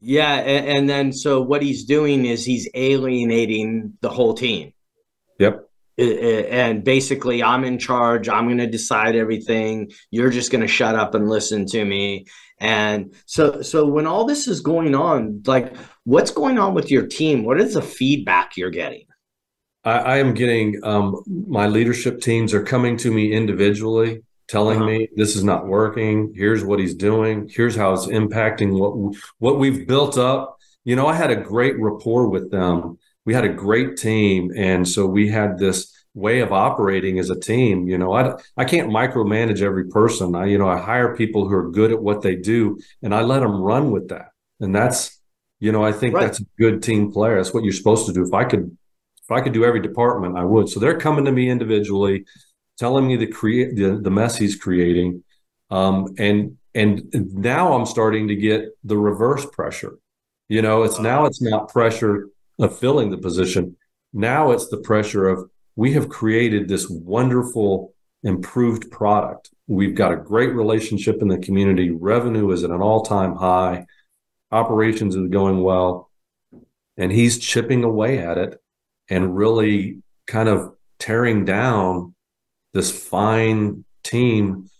Yeah, 0.00 0.34
and, 0.34 0.66
and 0.66 0.88
then 0.88 1.12
so 1.12 1.40
what 1.42 1.62
he's 1.62 1.84
doing 1.84 2.24
is 2.24 2.44
he's 2.44 2.68
alienating 2.74 3.96
the 4.00 4.08
whole 4.08 4.34
team. 4.34 4.72
Yep 5.38 5.68
and 5.96 6.82
basically 6.82 7.42
i'm 7.42 7.64
in 7.64 7.78
charge. 7.78 8.28
I'm 8.28 8.46
going 8.46 8.58
to 8.58 8.66
decide 8.66 9.16
everything. 9.16 9.92
You're 10.10 10.30
just 10.30 10.50
going 10.50 10.62
to 10.62 10.68
shut 10.68 10.94
up 10.94 11.14
and 11.14 11.28
listen 11.28 11.66
to 11.66 11.84
me. 11.84 12.26
And 12.58 13.14
so 13.26 13.62
so 13.62 13.86
when 13.86 14.06
all 14.06 14.24
this 14.24 14.46
is 14.48 14.60
going 14.60 14.94
on 14.94 15.42
like 15.46 15.76
what's 16.04 16.30
going 16.30 16.58
on 16.58 16.74
with 16.74 16.90
your 16.90 17.06
team? 17.06 17.44
What 17.44 17.60
is 17.60 17.74
the 17.74 17.82
feedback 17.82 18.56
you're 18.56 18.70
getting? 18.70 19.06
I, 19.84 19.98
I 19.98 20.16
am 20.18 20.34
getting 20.34 20.80
um, 20.82 21.22
my 21.26 21.66
leadership 21.66 22.20
teams 22.20 22.54
are 22.54 22.62
coming 22.62 22.96
to 22.98 23.10
me 23.10 23.32
individually 23.32 24.22
telling 24.46 24.78
uh-huh. 24.78 24.86
me 24.86 25.08
this 25.16 25.36
is 25.36 25.44
not 25.44 25.66
working. 25.66 26.32
Here's 26.34 26.64
what 26.64 26.78
he's 26.78 26.94
doing. 26.94 27.50
Here's 27.52 27.76
how 27.76 27.92
it's 27.92 28.06
impacting 28.06 28.78
what 28.78 29.16
what 29.38 29.58
we've 29.58 29.86
built 29.86 30.16
up. 30.16 30.58
You 30.84 30.96
know 30.96 31.06
i 31.06 31.14
had 31.14 31.30
a 31.30 31.36
great 31.36 31.80
rapport 31.80 32.28
with 32.28 32.50
them 32.50 32.98
we 33.24 33.34
had 33.34 33.44
a 33.44 33.52
great 33.52 33.96
team. 33.96 34.52
And 34.56 34.86
so 34.88 35.06
we 35.06 35.28
had 35.28 35.58
this 35.58 35.94
way 36.14 36.40
of 36.40 36.52
operating 36.52 37.18
as 37.18 37.28
a 37.28 37.38
team 37.38 37.88
you 37.88 37.98
know 37.98 38.12
i 38.12 38.32
i 38.56 38.64
can't 38.64 38.88
micromanage 38.88 39.62
every 39.62 39.88
person. 39.88 40.34
I 40.36 40.46
you 40.46 40.58
know 40.58 40.68
i 40.68 40.78
hire 40.78 41.16
people 41.16 41.48
who 41.48 41.54
are 41.54 41.70
good 41.70 41.90
at 41.90 42.00
what 42.00 42.22
they 42.22 42.36
do 42.36 42.78
and 43.02 43.12
i 43.12 43.22
let 43.22 43.40
them 43.40 43.60
run 43.60 43.90
with 43.90 44.08
that. 44.08 44.28
And 44.60 44.74
that's 44.74 45.20
you 45.58 45.72
know 45.72 45.84
i 45.84 45.90
think 45.90 46.14
right. 46.14 46.26
that's 46.26 46.40
a 46.40 46.44
good 46.56 46.82
team 46.82 47.10
player. 47.10 47.36
That's 47.36 47.52
what 47.52 47.64
you're 47.64 47.72
supposed 47.72 48.06
to 48.06 48.12
do. 48.12 48.24
If 48.24 48.32
i 48.32 48.44
could 48.44 48.76
if 49.22 49.30
i 49.30 49.40
could 49.40 49.52
do 49.52 49.64
every 49.64 49.80
department 49.80 50.38
i 50.38 50.44
would. 50.44 50.68
So 50.68 50.78
they're 50.78 50.98
coming 50.98 51.24
to 51.24 51.32
me 51.32 51.50
individually 51.50 52.24
telling 52.78 53.06
me 53.06 53.16
the 53.16 53.26
create 53.26 53.74
the, 53.76 53.98
the 54.00 54.10
mess 54.10 54.36
he's 54.36 54.56
creating. 54.56 55.24
Um, 55.70 56.14
and 56.18 56.58
and 56.76 57.12
now 57.12 57.72
i'm 57.72 57.86
starting 57.86 58.28
to 58.28 58.36
get 58.36 58.68
the 58.84 58.96
reverse 58.96 59.44
pressure. 59.46 59.98
You 60.48 60.62
know 60.62 60.84
it's 60.84 61.00
now 61.00 61.26
it's 61.26 61.42
not 61.42 61.70
pressure 61.70 62.28
of 62.58 62.78
filling 62.78 63.10
the 63.10 63.18
position. 63.18 63.76
Now 64.12 64.52
it's 64.52 64.68
the 64.68 64.78
pressure 64.78 65.28
of 65.28 65.50
we 65.76 65.92
have 65.92 66.08
created 66.08 66.68
this 66.68 66.88
wonderful 66.88 67.94
improved 68.22 68.90
product. 68.90 69.50
We've 69.66 69.94
got 69.94 70.12
a 70.12 70.16
great 70.16 70.54
relationship 70.54 71.20
in 71.20 71.28
the 71.28 71.38
community. 71.38 71.90
Revenue 71.90 72.50
is 72.50 72.64
at 72.64 72.70
an 72.70 72.80
all 72.80 73.02
time 73.02 73.36
high. 73.36 73.86
Operations 74.50 75.16
is 75.16 75.28
going 75.28 75.62
well. 75.62 76.10
And 76.96 77.10
he's 77.10 77.38
chipping 77.38 77.82
away 77.82 78.18
at 78.18 78.38
it 78.38 78.60
and 79.08 79.36
really 79.36 80.02
kind 80.26 80.48
of 80.48 80.74
tearing 80.98 81.44
down 81.44 82.14
this 82.72 82.90
fine 82.90 83.84
team 84.04 84.70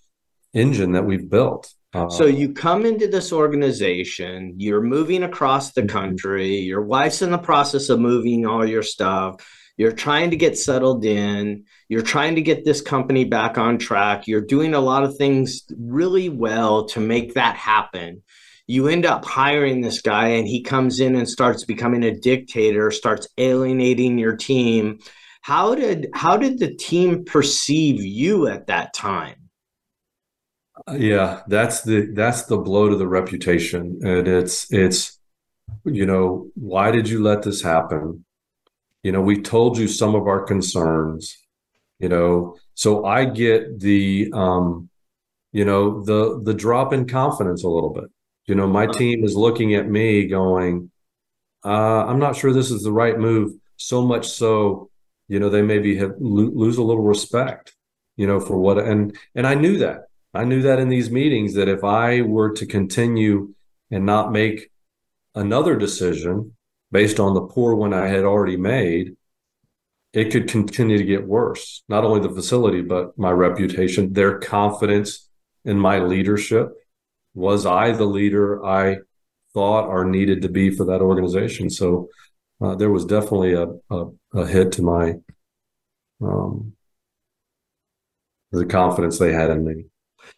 engine 0.52 0.92
that 0.92 1.04
we've 1.04 1.28
built. 1.28 1.72
Uh, 1.94 2.08
so 2.08 2.26
you 2.26 2.52
come 2.52 2.84
into 2.84 3.06
this 3.06 3.32
organization, 3.32 4.54
you're 4.58 4.82
moving 4.82 5.22
across 5.22 5.72
the 5.72 5.82
mm-hmm. 5.82 5.96
country, 5.96 6.56
your 6.56 6.82
wife's 6.82 7.22
in 7.22 7.30
the 7.30 7.38
process 7.38 7.88
of 7.88 8.00
moving 8.00 8.44
all 8.44 8.66
your 8.66 8.82
stuff. 8.82 9.36
You're 9.76 9.92
trying 9.92 10.30
to 10.30 10.36
get 10.36 10.56
settled 10.56 11.04
in. 11.04 11.64
You're 11.88 12.02
trying 12.02 12.36
to 12.36 12.42
get 12.42 12.64
this 12.64 12.80
company 12.80 13.24
back 13.24 13.58
on 13.58 13.78
track. 13.78 14.28
You're 14.28 14.40
doing 14.40 14.74
a 14.74 14.80
lot 14.80 15.02
of 15.02 15.16
things 15.16 15.62
really 15.76 16.28
well 16.28 16.86
to 16.88 17.00
make 17.00 17.34
that 17.34 17.56
happen. 17.56 18.22
You 18.66 18.88
end 18.88 19.04
up 19.04 19.24
hiring 19.24 19.80
this 19.80 20.00
guy, 20.00 20.28
and 20.28 20.46
he 20.46 20.62
comes 20.62 21.00
in 21.00 21.16
and 21.16 21.28
starts 21.28 21.64
becoming 21.64 22.04
a 22.04 22.14
dictator, 22.14 22.90
starts 22.90 23.28
alienating 23.36 24.16
your 24.16 24.36
team. 24.36 25.00
How 25.42 25.74
did 25.74 26.08
how 26.14 26.36
did 26.36 26.58
the 26.58 26.74
team 26.74 27.24
perceive 27.24 28.00
you 28.02 28.46
at 28.46 28.68
that 28.68 28.94
time? 28.94 29.43
Yeah, 30.92 31.42
that's 31.48 31.82
the 31.82 32.12
that's 32.12 32.42
the 32.42 32.58
blow 32.58 32.90
to 32.90 32.96
the 32.96 33.08
reputation, 33.08 34.00
and 34.02 34.28
it's 34.28 34.70
it's 34.70 35.18
you 35.84 36.04
know 36.04 36.50
why 36.54 36.90
did 36.90 37.08
you 37.08 37.22
let 37.22 37.42
this 37.42 37.62
happen? 37.62 38.24
You 39.02 39.12
know, 39.12 39.22
we 39.22 39.40
told 39.40 39.78
you 39.78 39.88
some 39.88 40.14
of 40.14 40.26
our 40.26 40.42
concerns. 40.44 41.38
You 41.98 42.10
know, 42.10 42.56
so 42.74 43.06
I 43.06 43.24
get 43.24 43.80
the 43.80 44.30
um, 44.34 44.90
you 45.52 45.64
know 45.64 46.04
the 46.04 46.40
the 46.42 46.54
drop 46.54 46.92
in 46.92 47.06
confidence 47.08 47.64
a 47.64 47.68
little 47.68 47.90
bit. 47.94 48.10
You 48.46 48.54
know, 48.54 48.66
my 48.66 48.86
team 48.86 49.24
is 49.24 49.36
looking 49.36 49.74
at 49.74 49.88
me 49.88 50.26
going, 50.26 50.90
uh, 51.64 52.04
I'm 52.06 52.18
not 52.18 52.36
sure 52.36 52.52
this 52.52 52.70
is 52.70 52.82
the 52.82 52.92
right 52.92 53.18
move. 53.18 53.54
So 53.76 54.02
much 54.02 54.28
so, 54.28 54.90
you 55.28 55.40
know, 55.40 55.48
they 55.48 55.62
maybe 55.62 55.96
have 55.96 56.12
lo- 56.20 56.52
lose 56.54 56.76
a 56.76 56.82
little 56.82 57.02
respect, 57.02 57.74
you 58.16 58.26
know, 58.26 58.38
for 58.38 58.58
what 58.58 58.78
and 58.78 59.16
and 59.34 59.46
I 59.46 59.54
knew 59.54 59.78
that 59.78 60.08
I 60.34 60.44
knew 60.44 60.62
that 60.62 60.80
in 60.80 60.88
these 60.88 61.10
meetings 61.10 61.54
that 61.54 61.68
if 61.68 61.84
I 61.84 62.22
were 62.22 62.52
to 62.54 62.66
continue 62.66 63.54
and 63.90 64.04
not 64.04 64.32
make 64.32 64.70
another 65.34 65.76
decision 65.76 66.56
based 66.90 67.20
on 67.20 67.34
the 67.34 67.42
poor 67.42 67.74
one 67.74 67.94
I 67.94 68.08
had 68.08 68.24
already 68.24 68.56
made, 68.56 69.16
it 70.12 70.30
could 70.30 70.48
continue 70.48 70.98
to 70.98 71.04
get 71.04 71.26
worse. 71.26 71.82
Not 71.88 72.04
only 72.04 72.20
the 72.20 72.34
facility, 72.34 72.82
but 72.82 73.16
my 73.18 73.30
reputation, 73.30 74.12
their 74.12 74.38
confidence 74.38 75.28
in 75.64 75.78
my 75.78 75.98
leadership. 75.98 76.68
Was 77.34 77.66
I 77.66 77.92
the 77.92 78.04
leader 78.04 78.64
I 78.64 78.98
thought 79.54 79.86
or 79.86 80.04
needed 80.04 80.42
to 80.42 80.48
be 80.48 80.70
for 80.70 80.84
that 80.86 81.00
organization? 81.00 81.68
So 81.68 82.08
uh, 82.60 82.76
there 82.76 82.90
was 82.90 83.04
definitely 83.04 83.54
a, 83.54 83.66
a, 83.90 84.06
a 84.34 84.46
hit 84.46 84.72
to 84.72 84.82
my 84.82 85.14
um, 86.22 86.74
the 88.52 88.66
confidence 88.66 89.18
they 89.18 89.32
had 89.32 89.50
in 89.50 89.64
me. 89.64 89.84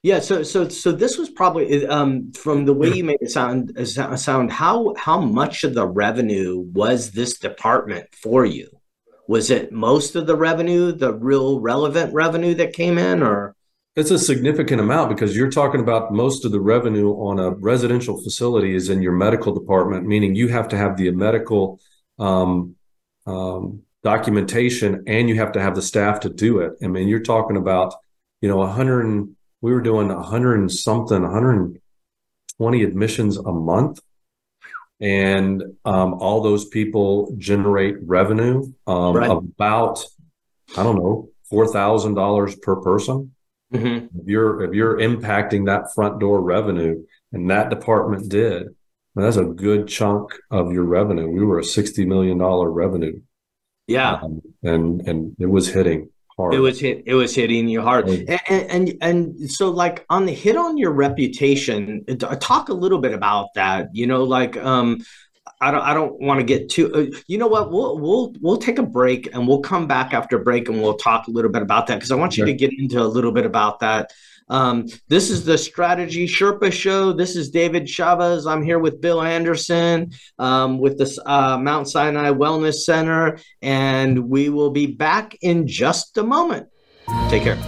Yeah, 0.06 0.20
so 0.20 0.44
so 0.44 0.68
so 0.68 0.92
this 0.92 1.18
was 1.18 1.30
probably 1.30 1.84
um, 1.84 2.30
from 2.30 2.64
the 2.64 2.72
way 2.72 2.92
you 2.92 3.02
made 3.02 3.18
it 3.20 3.32
sound 3.32 3.76
sound 3.88 4.52
how 4.52 4.94
how 4.96 5.20
much 5.20 5.64
of 5.64 5.74
the 5.74 5.84
revenue 5.84 6.60
was 6.60 7.10
this 7.10 7.40
department 7.40 8.14
for 8.14 8.44
you? 8.44 8.68
Was 9.26 9.50
it 9.50 9.72
most 9.72 10.14
of 10.14 10.28
the 10.28 10.36
revenue, 10.36 10.92
the 10.92 11.12
real 11.12 11.58
relevant 11.58 12.14
revenue 12.14 12.54
that 12.54 12.72
came 12.72 12.98
in, 12.98 13.20
or? 13.20 13.56
It's 13.96 14.12
a 14.12 14.18
significant 14.20 14.80
amount 14.80 15.08
because 15.08 15.36
you're 15.36 15.50
talking 15.50 15.80
about 15.80 16.12
most 16.12 16.44
of 16.44 16.52
the 16.52 16.60
revenue 16.60 17.10
on 17.14 17.40
a 17.40 17.50
residential 17.50 18.22
facility 18.22 18.76
is 18.76 18.88
in 18.88 19.02
your 19.02 19.10
medical 19.10 19.52
department, 19.52 20.06
meaning 20.06 20.36
you 20.36 20.46
have 20.46 20.68
to 20.68 20.76
have 20.76 20.96
the 20.96 21.10
medical 21.10 21.80
um, 22.20 22.76
um, 23.26 23.82
documentation 24.04 25.02
and 25.08 25.28
you 25.28 25.34
have 25.34 25.50
to 25.50 25.60
have 25.60 25.74
the 25.74 25.82
staff 25.82 26.20
to 26.20 26.28
do 26.28 26.60
it. 26.60 26.74
I 26.80 26.86
mean, 26.86 27.08
you're 27.08 27.18
talking 27.18 27.56
about 27.56 27.92
you 28.40 28.48
know 28.48 28.58
100 28.58 29.34
we 29.66 29.72
were 29.72 29.81
doing 29.81 30.09
100 30.09 30.61
and 30.61 30.70
something 30.70 31.22
120 31.22 32.83
admissions 32.85 33.37
a 33.37 33.52
month 33.52 33.98
and 35.00 35.62
um, 35.85 36.14
all 36.14 36.40
those 36.40 36.66
people 36.66 37.35
generate 37.37 37.96
revenue 38.00 38.62
um, 38.87 39.16
right. 39.16 39.31
about 39.31 40.05
i 40.76 40.83
don't 40.85 40.96
know 40.96 41.29
$4000 41.52 42.62
per 42.62 42.76
person 42.76 43.33
Mm-hmm. 43.72 44.20
If 44.20 44.26
you're 44.29 44.62
if 44.62 44.74
you're 44.74 44.98
impacting 44.98 45.66
that 45.66 45.92
front 45.94 46.20
door 46.20 46.40
revenue, 46.40 47.05
and 47.33 47.50
that 47.50 47.68
department 47.68 48.29
did, 48.29 48.68
that's 49.16 49.37
a 49.37 49.44
good 49.44 49.88
chunk 49.88 50.35
of 50.52 50.72
your 50.72 50.85
revenue. 50.85 51.29
We 51.29 51.44
were 51.44 51.59
a 51.59 51.64
sixty 51.64 52.05
million 52.05 52.38
dollar 52.38 52.70
revenue. 52.70 53.20
Yeah, 53.88 54.20
um, 54.22 54.40
and 54.62 55.00
and 55.09 55.37
it 55.40 55.46
was 55.46 55.68
hitting 55.68 56.11
hard. 56.37 56.55
It 56.55 56.61
was 56.61 56.81
hit. 56.81 57.03
It 57.07 57.14
was 57.14 57.35
hitting 57.35 57.68
you 57.68 57.83
hard. 57.83 58.09
And, 58.09 58.40
and, 58.49 58.70
and 58.70 58.94
and 59.01 59.51
so 59.51 59.70
like 59.70 60.05
on 60.11 60.27
the 60.27 60.33
hit 60.33 60.57
on 60.57 60.79
your 60.79 60.92
reputation, 60.92 62.05
talk 62.40 62.68
a 62.68 62.75
little 62.75 62.99
bit 62.99 63.12
about 63.12 63.55
that. 63.55 63.94
You 63.94 64.07
know, 64.07 64.25
like 64.25 64.57
um, 64.57 65.03
I 65.61 65.70
don't 65.70 65.83
I 65.83 65.94
don't 65.94 66.20
want 66.20 66.40
to 66.40 66.44
get 66.44 66.68
too 66.68 66.92
uh, 66.94 67.18
you 67.27 67.38
know 67.38 67.46
what 67.46 67.70
we'll 67.70 67.99
we'll 67.99 68.35
we'll 68.40 68.59
take 68.59 68.79
a 68.79 68.83
break 68.83 69.35
and 69.35 69.49
we'll 69.49 69.61
come 69.61 69.87
back 69.87 70.12
after 70.12 70.38
break 70.38 70.68
and 70.68 70.83
we'll 70.83 70.96
talk 70.96 71.29
a 71.29 71.31
little 71.31 71.51
bit 71.51 71.62
about 71.62 71.87
that 71.87 71.96
because 71.96 72.11
I 72.11 72.16
want 72.16 72.37
you 72.37 72.44
to 72.44 72.53
get 72.53 72.72
into 72.79 73.01
a 73.01 73.05
little 73.05 73.33
bit 73.33 73.46
about 73.46 73.81
that. 73.81 74.12
Um, 74.48 74.87
this 75.09 75.30
is 75.30 75.44
the 75.44 75.59
Strategy 75.59 76.26
Sherpa 76.26 76.72
Show. 76.72 77.12
This 77.12 77.35
is 77.35 77.50
David 77.50 77.88
Chavez. 77.88 78.46
I'm 78.46 78.62
here 78.62 78.78
with 78.78 79.00
Bill 79.00 79.22
Anderson 79.22 80.12
um, 80.38 80.78
with 80.78 80.98
the 80.98 81.22
uh, 81.26 81.59
Mount 81.59 81.88
Sinai 81.88 82.30
Wellness 82.30 82.85
Center, 82.85 83.38
and 83.62 84.28
we 84.28 84.48
will 84.48 84.70
be 84.70 84.87
back 84.87 85.37
in 85.42 85.66
just 85.66 86.16
a 86.18 86.22
moment. 86.22 86.68
Take 87.28 87.42
care. 87.42 87.59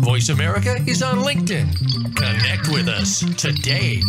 Voice 0.00 0.30
America 0.30 0.76
is 0.86 1.02
on 1.02 1.18
LinkedIn. 1.18 2.16
Connect 2.16 2.68
with 2.68 2.88
us 2.88 3.20
today. 3.36 4.00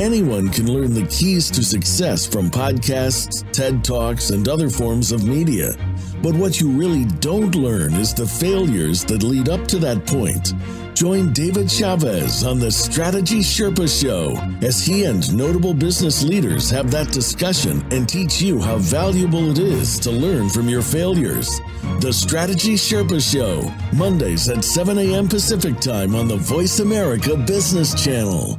Anyone 0.00 0.48
can 0.48 0.72
learn 0.72 0.94
the 0.94 1.06
keys 1.08 1.50
to 1.50 1.62
success 1.62 2.26
from 2.26 2.48
podcasts, 2.48 3.44
TED 3.52 3.84
Talks, 3.84 4.30
and 4.30 4.48
other 4.48 4.70
forms 4.70 5.12
of 5.12 5.26
media. 5.26 5.74
But 6.22 6.34
what 6.34 6.58
you 6.58 6.70
really 6.70 7.04
don't 7.20 7.54
learn 7.54 7.92
is 7.92 8.14
the 8.14 8.26
failures 8.26 9.04
that 9.04 9.22
lead 9.22 9.50
up 9.50 9.66
to 9.68 9.78
that 9.80 10.06
point. 10.06 10.54
Join 10.94 11.34
David 11.34 11.70
Chavez 11.70 12.44
on 12.44 12.58
the 12.58 12.70
Strategy 12.70 13.40
Sherpa 13.40 13.86
Show 13.86 14.38
as 14.66 14.82
he 14.82 15.04
and 15.04 15.36
notable 15.36 15.74
business 15.74 16.22
leaders 16.22 16.70
have 16.70 16.90
that 16.92 17.12
discussion 17.12 17.84
and 17.92 18.08
teach 18.08 18.40
you 18.40 18.58
how 18.58 18.78
valuable 18.78 19.50
it 19.50 19.58
is 19.58 19.98
to 19.98 20.10
learn 20.10 20.48
from 20.48 20.66
your 20.66 20.82
failures. 20.82 21.60
The 22.00 22.12
Strategy 22.14 22.76
Sherpa 22.76 23.20
Show, 23.20 23.70
Mondays 23.94 24.48
at 24.48 24.64
7 24.64 24.96
a.m. 24.96 25.28
Pacific 25.28 25.78
Time 25.78 26.14
on 26.14 26.26
the 26.26 26.38
Voice 26.38 26.80
America 26.80 27.36
Business 27.36 27.92
Channel. 28.02 28.58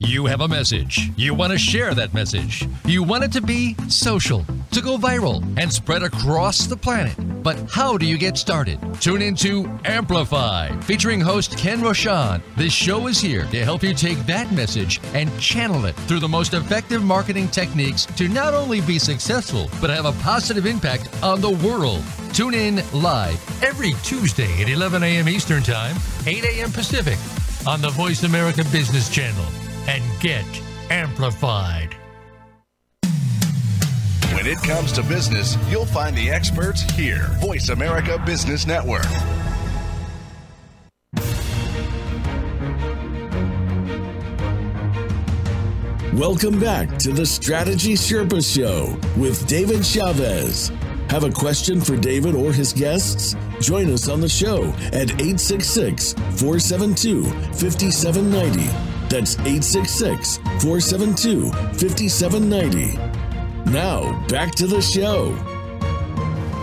You 0.00 0.26
have 0.26 0.42
a 0.42 0.48
message. 0.48 1.10
You 1.16 1.32
want 1.32 1.52
to 1.52 1.58
share 1.58 1.94
that 1.94 2.12
message. 2.12 2.68
You 2.84 3.02
want 3.02 3.24
it 3.24 3.32
to 3.32 3.40
be 3.40 3.74
social, 3.88 4.44
to 4.72 4.82
go 4.82 4.98
viral, 4.98 5.42
and 5.58 5.72
spread 5.72 6.02
across 6.02 6.66
the 6.66 6.76
planet. 6.76 7.16
But 7.42 7.58
how 7.70 7.96
do 7.96 8.04
you 8.04 8.18
get 8.18 8.36
started? 8.36 8.78
Tune 9.00 9.22
into 9.22 9.66
Amplify, 9.86 10.78
featuring 10.82 11.18
host 11.18 11.56
Ken 11.56 11.80
Rochon. 11.80 12.42
This 12.58 12.74
show 12.74 13.06
is 13.06 13.18
here 13.18 13.46
to 13.46 13.64
help 13.64 13.82
you 13.82 13.94
take 13.94 14.18
that 14.26 14.52
message 14.52 15.00
and 15.14 15.32
channel 15.40 15.86
it 15.86 15.96
through 16.00 16.20
the 16.20 16.28
most 16.28 16.52
effective 16.52 17.02
marketing 17.02 17.48
techniques 17.48 18.04
to 18.04 18.28
not 18.28 18.52
only 18.52 18.82
be 18.82 18.98
successful, 18.98 19.70
but 19.80 19.88
have 19.88 20.04
a 20.04 20.12
positive 20.22 20.66
impact 20.66 21.08
on 21.22 21.40
the 21.40 21.56
world. 21.66 22.02
Tune 22.34 22.52
in 22.52 22.82
live 22.92 23.40
every 23.64 23.94
Tuesday 24.02 24.60
at 24.60 24.68
11 24.68 25.02
a.m. 25.02 25.26
Eastern 25.26 25.62
Time, 25.62 25.96
8 26.26 26.44
a.m. 26.44 26.70
Pacific 26.70 27.18
on 27.66 27.80
the 27.80 27.88
Voice 27.88 28.24
America 28.24 28.62
Business 28.70 29.08
Channel 29.08 29.46
and 29.88 30.02
get 30.20 30.46
amplified. 30.90 31.96
When 34.34 34.46
it 34.46 34.58
comes 34.58 34.92
to 34.92 35.02
business, 35.02 35.56
you'll 35.70 35.86
find 35.86 36.16
the 36.16 36.30
experts 36.30 36.82
here. 36.92 37.28
Voice 37.40 37.70
America 37.70 38.22
Business 38.24 38.66
Network. 38.66 39.06
Welcome 46.12 46.58
back 46.58 46.96
to 46.98 47.12
the 47.12 47.26
Strategy 47.26 47.94
Sherpa 47.94 48.42
Show 48.42 48.98
with 49.20 49.46
David 49.46 49.84
Chavez. 49.84 50.72
Have 51.10 51.24
a 51.24 51.30
question 51.30 51.80
for 51.80 51.96
David 51.96 52.34
or 52.34 52.52
his 52.52 52.72
guests? 52.72 53.36
Join 53.60 53.92
us 53.92 54.08
on 54.08 54.20
the 54.20 54.28
show 54.28 54.64
at 54.92 55.10
866 55.20 56.12
472 56.12 57.24
5790 57.24 58.95
that's 59.08 59.38
866 59.40 60.38
472 60.38 61.50
5790. 61.50 63.70
Now, 63.70 64.26
back 64.28 64.54
to 64.56 64.66
the 64.66 64.80
show. 64.80 65.55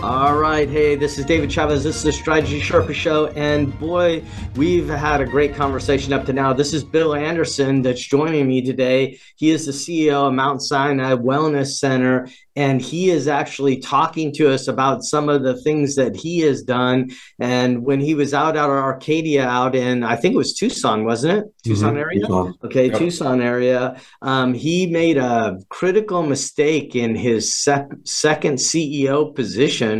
All 0.04 0.36
right. 0.36 0.68
Hey, 0.68 0.96
this 0.96 1.16
is 1.18 1.24
David 1.24 1.50
Chavez. 1.50 1.82
This 1.82 1.96
is 1.96 2.02
the 2.02 2.12
Strategy 2.12 2.60
Sherpa 2.60 2.92
Show. 2.92 3.28
And 3.28 3.76
boy, 3.80 4.22
we've 4.54 4.86
had 4.86 5.22
a 5.22 5.24
great 5.24 5.54
conversation 5.54 6.12
up 6.12 6.26
to 6.26 6.34
now. 6.34 6.52
This 6.52 6.74
is 6.74 6.84
Bill 6.84 7.14
Anderson 7.14 7.80
that's 7.80 8.02
joining 8.02 8.46
me 8.46 8.60
today. 8.60 9.18
He 9.36 9.48
is 9.48 9.64
the 9.64 9.72
CEO 9.72 10.28
of 10.28 10.34
Mount 10.34 10.60
Sinai 10.60 11.14
Wellness 11.14 11.78
Center 11.78 12.28
and 12.56 12.80
he 12.80 13.10
is 13.10 13.26
actually 13.26 13.78
talking 13.78 14.32
to 14.32 14.52
us 14.52 14.68
about 14.68 15.02
some 15.02 15.28
of 15.28 15.42
the 15.42 15.60
things 15.62 15.96
that 15.96 16.14
he 16.14 16.40
has 16.40 16.62
done. 16.62 17.10
And 17.40 17.84
when 17.84 18.00
he 18.00 18.14
was 18.14 18.32
out 18.32 18.56
at 18.56 18.68
Arcadia, 18.68 19.44
out 19.44 19.74
in 19.74 20.04
I 20.04 20.16
think 20.16 20.34
it 20.34 20.38
was 20.38 20.54
Tucson, 20.54 21.04
wasn't 21.04 21.38
it? 21.38 21.54
Tucson 21.64 21.90
mm-hmm. 21.90 21.98
area. 21.98 22.20
Tucson. 22.20 22.54
Okay, 22.64 22.86
yep. 22.88 22.98
Tucson 22.98 23.40
area. 23.40 24.00
Um, 24.22 24.54
he 24.54 24.86
made 24.86 25.16
a 25.16 25.58
critical 25.68 26.22
mistake 26.22 26.94
in 26.94 27.16
his 27.16 27.52
sec- 27.52 27.90
second 28.04 28.58
CEO 28.58 29.34
position 29.34 29.93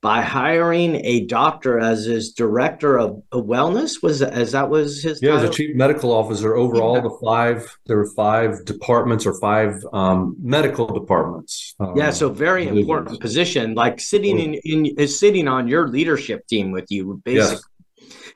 by 0.00 0.22
hiring 0.22 0.96
a 1.04 1.26
doctor 1.26 1.78
as 1.78 2.04
his 2.04 2.32
director 2.32 2.98
of, 2.98 3.22
of 3.32 3.44
wellness. 3.44 4.02
Was 4.02 4.22
as 4.22 4.52
that 4.52 4.70
was 4.70 5.02
his? 5.02 5.20
Yeah, 5.22 5.32
title? 5.32 5.44
as 5.44 5.50
a 5.50 5.52
chief 5.52 5.76
medical 5.76 6.12
officer 6.12 6.56
over 6.56 6.80
all 6.80 7.00
the 7.00 7.16
five. 7.24 7.66
There 7.86 7.96
were 7.96 8.10
five 8.14 8.64
departments 8.64 9.26
or 9.26 9.38
five 9.40 9.82
um, 9.92 10.36
medical 10.40 10.86
departments. 10.86 11.74
Um, 11.80 11.96
yeah, 11.96 12.10
so 12.10 12.30
very 12.30 12.66
important 12.66 13.20
position, 13.20 13.74
like 13.74 14.00
sitting 14.00 14.38
in, 14.38 14.54
in 14.64 14.86
is 14.98 15.18
sitting 15.18 15.48
on 15.48 15.68
your 15.68 15.88
leadership 15.88 16.46
team 16.46 16.70
with 16.70 16.86
you, 16.90 17.20
basically. 17.24 17.56
Yes 17.56 17.62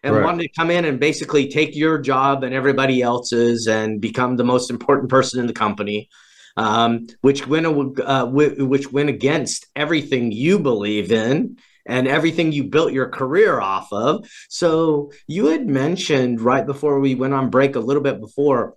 and 0.02 0.14
Correct. 0.14 0.24
wanted 0.24 0.42
to 0.42 0.48
come 0.48 0.70
in 0.70 0.84
and 0.84 0.98
basically 0.98 1.48
take 1.48 1.76
your 1.76 1.98
job 1.98 2.42
and 2.42 2.54
everybody 2.54 3.02
else's 3.02 3.68
and 3.68 4.00
become 4.00 4.36
the 4.36 4.44
most 4.44 4.70
important 4.70 5.08
person 5.08 5.38
in 5.40 5.46
the 5.46 5.52
company 5.52 6.08
um, 6.56 7.06
which 7.20 7.46
went 7.46 7.66
uh, 8.00 8.26
which 8.26 8.92
went 8.92 9.08
against 9.08 9.66
everything 9.74 10.32
you 10.32 10.58
believe 10.58 11.12
in 11.12 11.56
and 11.86 12.06
everything 12.06 12.52
you 12.52 12.64
built 12.64 12.92
your 12.92 13.08
career 13.08 13.60
off 13.60 13.92
of. 13.92 14.28
So 14.48 15.12
you 15.26 15.46
had 15.46 15.66
mentioned 15.66 16.40
right 16.40 16.64
before 16.64 17.00
we 17.00 17.14
went 17.14 17.34
on 17.34 17.50
break 17.50 17.76
a 17.76 17.80
little 17.80 18.02
bit 18.02 18.20
before. 18.20 18.76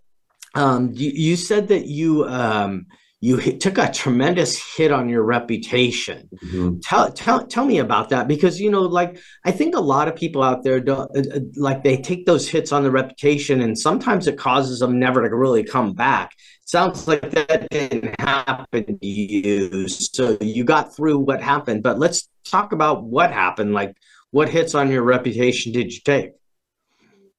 Um, 0.55 0.91
you, 0.93 1.11
you, 1.11 1.35
said 1.35 1.67
that 1.67 1.85
you 1.85 2.25
um, 2.25 2.87
you 3.19 3.37
hit, 3.37 3.59
took 3.59 3.77
a 3.77 3.91
tremendous 3.91 4.57
hit 4.75 4.91
on 4.91 5.09
your 5.09 5.23
reputation. 5.23 6.29
Mm-hmm. 6.33 6.79
Tell, 6.79 7.11
tell 7.11 7.45
tell 7.45 7.65
me 7.65 7.79
about 7.79 8.09
that 8.09 8.27
because 8.27 8.59
you 8.61 8.71
know, 8.71 8.83
like 8.83 9.19
I 9.43 9.51
think 9.51 9.75
a 9.75 9.81
lot 9.81 10.07
of 10.07 10.15
people 10.15 10.41
out 10.41 10.63
there 10.63 10.79
don't 10.79 11.11
uh, 11.15 11.35
uh 11.35 11.39
like 11.57 11.83
they 11.83 11.97
take 11.97 12.25
those 12.25 12.47
hits 12.47 12.71
on 12.71 12.83
the 12.83 12.91
reputation, 12.91 13.61
and 13.61 13.77
sometimes 13.77 14.27
it 14.27 14.37
causes 14.37 14.79
them 14.79 14.97
never 14.97 15.27
to 15.27 15.35
really 15.35 15.63
come 15.63 15.93
back 15.93 16.31
sounds 16.65 17.07
like 17.07 17.29
that 17.31 17.67
didn't 17.69 18.19
happen 18.19 18.99
to 18.99 19.07
you. 19.07 19.87
So 19.87 20.37
you 20.41 20.63
got 20.63 20.95
through 20.95 21.19
what 21.19 21.41
happened, 21.41 21.83
but 21.83 21.97
let's 21.97 22.27
talk 22.43 22.73
about 22.73 23.03
what 23.03 23.31
happened. 23.31 23.73
Like, 23.73 23.95
what 24.31 24.49
hits 24.49 24.75
on 24.75 24.91
your 24.91 25.03
reputation 25.03 25.71
did 25.71 25.93
you 25.93 26.01
take? 26.03 26.31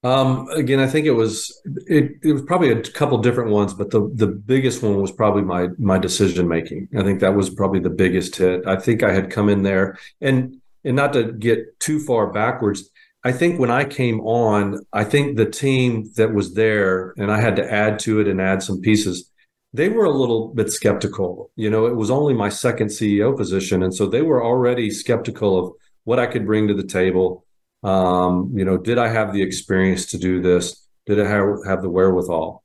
Um, 0.02 0.48
again, 0.50 0.78
I 0.78 0.86
think 0.86 1.06
it 1.06 1.12
was 1.12 1.60
it, 1.86 2.12
it 2.22 2.32
was 2.32 2.42
probably 2.42 2.70
a 2.70 2.80
couple 2.80 3.18
different 3.18 3.50
ones, 3.50 3.74
but 3.74 3.90
the 3.90 4.08
the 4.14 4.28
biggest 4.28 4.82
one 4.82 5.00
was 5.00 5.10
probably 5.10 5.42
my 5.42 5.68
my 5.78 5.98
decision 5.98 6.46
making. 6.46 6.88
I 6.96 7.02
think 7.02 7.20
that 7.20 7.34
was 7.34 7.50
probably 7.50 7.80
the 7.80 7.90
biggest 7.90 8.36
hit. 8.36 8.66
I 8.66 8.76
think 8.76 9.02
I 9.02 9.12
had 9.12 9.30
come 9.30 9.48
in 9.48 9.62
there 9.62 9.98
and 10.20 10.60
and 10.84 10.94
not 10.94 11.12
to 11.14 11.32
get 11.32 11.80
too 11.80 11.98
far 11.98 12.32
backwards, 12.32 12.88
I 13.26 13.32
think 13.32 13.58
when 13.58 13.72
I 13.72 13.84
came 13.84 14.20
on, 14.20 14.86
I 14.92 15.02
think 15.02 15.36
the 15.36 15.50
team 15.50 16.12
that 16.14 16.32
was 16.32 16.54
there, 16.54 17.12
and 17.18 17.28
I 17.28 17.40
had 17.40 17.56
to 17.56 17.68
add 17.68 17.98
to 18.00 18.20
it 18.20 18.28
and 18.28 18.40
add 18.40 18.62
some 18.62 18.80
pieces. 18.80 19.28
They 19.72 19.88
were 19.88 20.04
a 20.04 20.12
little 20.12 20.54
bit 20.54 20.70
skeptical. 20.70 21.50
You 21.56 21.68
know, 21.68 21.86
it 21.86 21.96
was 21.96 22.08
only 22.08 22.34
my 22.34 22.50
second 22.50 22.86
CEO 22.86 23.36
position, 23.36 23.82
and 23.82 23.92
so 23.92 24.06
they 24.06 24.22
were 24.22 24.44
already 24.44 24.90
skeptical 24.90 25.58
of 25.58 25.72
what 26.04 26.20
I 26.20 26.26
could 26.26 26.46
bring 26.46 26.68
to 26.68 26.74
the 26.74 26.86
table. 26.86 27.44
Um, 27.82 28.52
you 28.54 28.64
know, 28.64 28.76
did 28.76 28.96
I 28.96 29.08
have 29.08 29.32
the 29.32 29.42
experience 29.42 30.06
to 30.12 30.18
do 30.18 30.40
this? 30.40 30.86
Did 31.06 31.20
I 31.20 31.28
have, 31.28 31.66
have 31.66 31.82
the 31.82 31.90
wherewithal? 31.90 32.62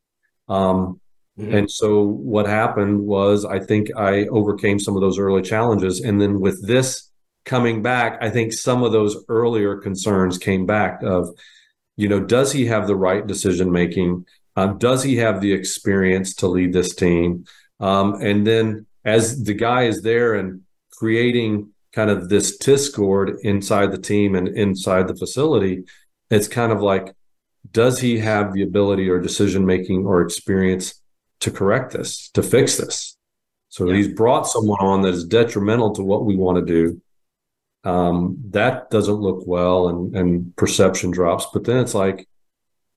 Um, 0.48 1.02
mm-hmm. 1.40 1.56
And 1.56 1.72
so 1.72 2.04
what 2.04 2.46
happened 2.46 3.00
was, 3.02 3.46
I 3.46 3.58
think 3.58 3.88
I 3.98 4.28
overcame 4.28 4.78
some 4.78 4.96
of 4.96 5.02
those 5.02 5.18
early 5.18 5.42
challenges, 5.42 6.02
and 6.02 6.22
then 6.22 6.40
with 6.40 6.68
this 6.68 7.11
coming 7.46 7.82
back, 7.82 8.20
I 8.22 8.30
think 8.30 8.54
some 8.54 8.84
of 8.84 8.92
those 8.92 9.24
earlier 9.28 9.78
concerns 9.78 10.38
came 10.38 10.66
back 10.66 11.02
of, 11.04 11.30
you 11.98 12.08
know, 12.08 12.20
does 12.20 12.52
he 12.52 12.66
have 12.68 12.88
the 12.88 12.96
right 12.96 13.26
decision 13.26 13.72
making? 13.72 14.26
Um, 14.56 14.78
does 14.78 15.04
he 15.04 15.18
have 15.18 15.42
the 15.42 15.54
experience 15.54 16.36
to 16.36 16.48
lead 16.48 16.74
this 16.74 16.96
team? 16.96 17.46
Um, 17.80 18.16
and 18.22 18.46
then 18.46 18.86
as 19.04 19.44
the 19.44 19.54
guy 19.54 19.84
is 19.84 20.02
there 20.02 20.36
and 20.36 20.62
creating 20.92 21.72
kind 21.94 22.10
of 22.10 22.30
this 22.30 22.58
discord 22.58 23.38
inside 23.44 23.92
the 23.92 23.98
team 23.98 24.36
and 24.36 24.48
inside 24.50 25.08
the 25.08 25.16
facility, 25.16 25.84
it's 26.30 26.48
kind 26.48 26.72
of 26.72 26.82
like, 26.82 27.14
does 27.72 28.00
he 28.00 28.20
have 28.20 28.54
the 28.54 28.64
ability 28.64 29.10
or 29.10 29.20
decision 29.20 29.66
making 29.66 30.06
or 30.06 30.22
experience 30.22 31.02
to 31.40 31.52
correct 31.52 31.94
this, 31.94 32.30
to 32.30 32.44
fix 32.44 32.78
this? 32.78 33.18
So 33.70 33.88
yeah. 33.88 33.96
he's 33.96 34.10
brought 34.10 34.48
someone 34.48 34.80
on 34.82 35.02
that 35.02 35.14
is 35.14 35.26
detrimental 35.26 35.94
to 35.96 36.04
what 36.04 36.26
we 36.26 36.36
want 36.36 36.58
to 36.58 36.66
do 36.66 37.02
um, 37.84 38.38
that 38.52 38.90
doesn't 38.90 39.16
look 39.16 39.44
well 39.46 39.90
and, 39.90 40.16
and 40.16 40.56
perception 40.56 41.12
drops. 41.12 41.48
But 41.54 41.64
then 41.64 41.78
it's 41.78 41.94
like, 41.94 42.28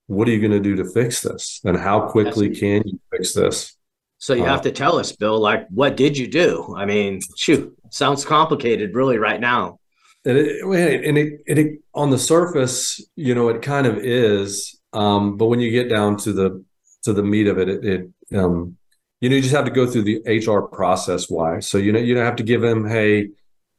what 0.07 0.29
are 0.29 0.31
you 0.31 0.41
going 0.41 0.51
to 0.51 0.61
do 0.61 0.77
to 0.77 0.91
fix 0.91 1.23
this? 1.23 1.61
And 1.65 1.77
how 1.77 2.09
quickly 2.09 2.51
can 2.51 2.83
you 2.87 3.01
fix 3.11 3.33
this? 3.33 3.77
So 4.19 4.35
you 4.35 4.45
uh, 4.45 4.49
have 4.49 4.63
to 4.63 4.73
tell 4.73 4.99
us, 4.99 5.13
Bill, 5.13 5.39
like, 5.39 5.67
what 5.69 5.97
did 5.97 6.17
you 6.17 6.27
do? 6.29 6.75
I 6.77 6.85
mean, 6.85 7.21
shoot, 7.37 7.75
sounds 7.91 8.25
complicated 8.25 8.95
really 8.95 9.19
right 9.19 9.41
now. 9.41 9.79
And 10.27 10.39
it, 10.39 10.63
and 10.65 11.19
it, 11.19 11.41
and 11.49 11.59
it, 11.59 11.81
on 11.95 12.11
the 12.11 12.19
surface, 12.19 13.07
you 13.17 13.35
know, 13.35 13.49
it 13.49 13.63
kind 13.63 13.87
of 13.87 13.99
is. 13.99 14.79
Um, 14.93 15.37
but 15.37 15.47
when 15.47 15.61
you 15.61 15.71
get 15.71 15.89
down 15.89 16.17
to 16.19 16.33
the, 16.33 16.65
to 17.03 17.13
the 17.13 17.23
meat 17.23 17.47
of 17.47 17.59
it, 17.59 17.69
it, 17.69 17.85
it 17.85 18.39
um, 18.39 18.77
you 19.21 19.29
know, 19.29 19.37
you 19.37 19.43
just 19.43 19.55
have 19.55 19.65
to 19.65 19.71
go 19.71 19.87
through 19.87 20.03
the 20.03 20.23
HR 20.27 20.63
process. 20.63 21.31
Why? 21.31 21.61
So, 21.61 21.79
you 21.79 21.93
know, 21.93 21.99
you 21.99 22.15
don't 22.15 22.25
have 22.25 22.37
to 22.37 22.43
give 22.43 22.61
them, 22.61 22.87
Hey, 22.87 23.31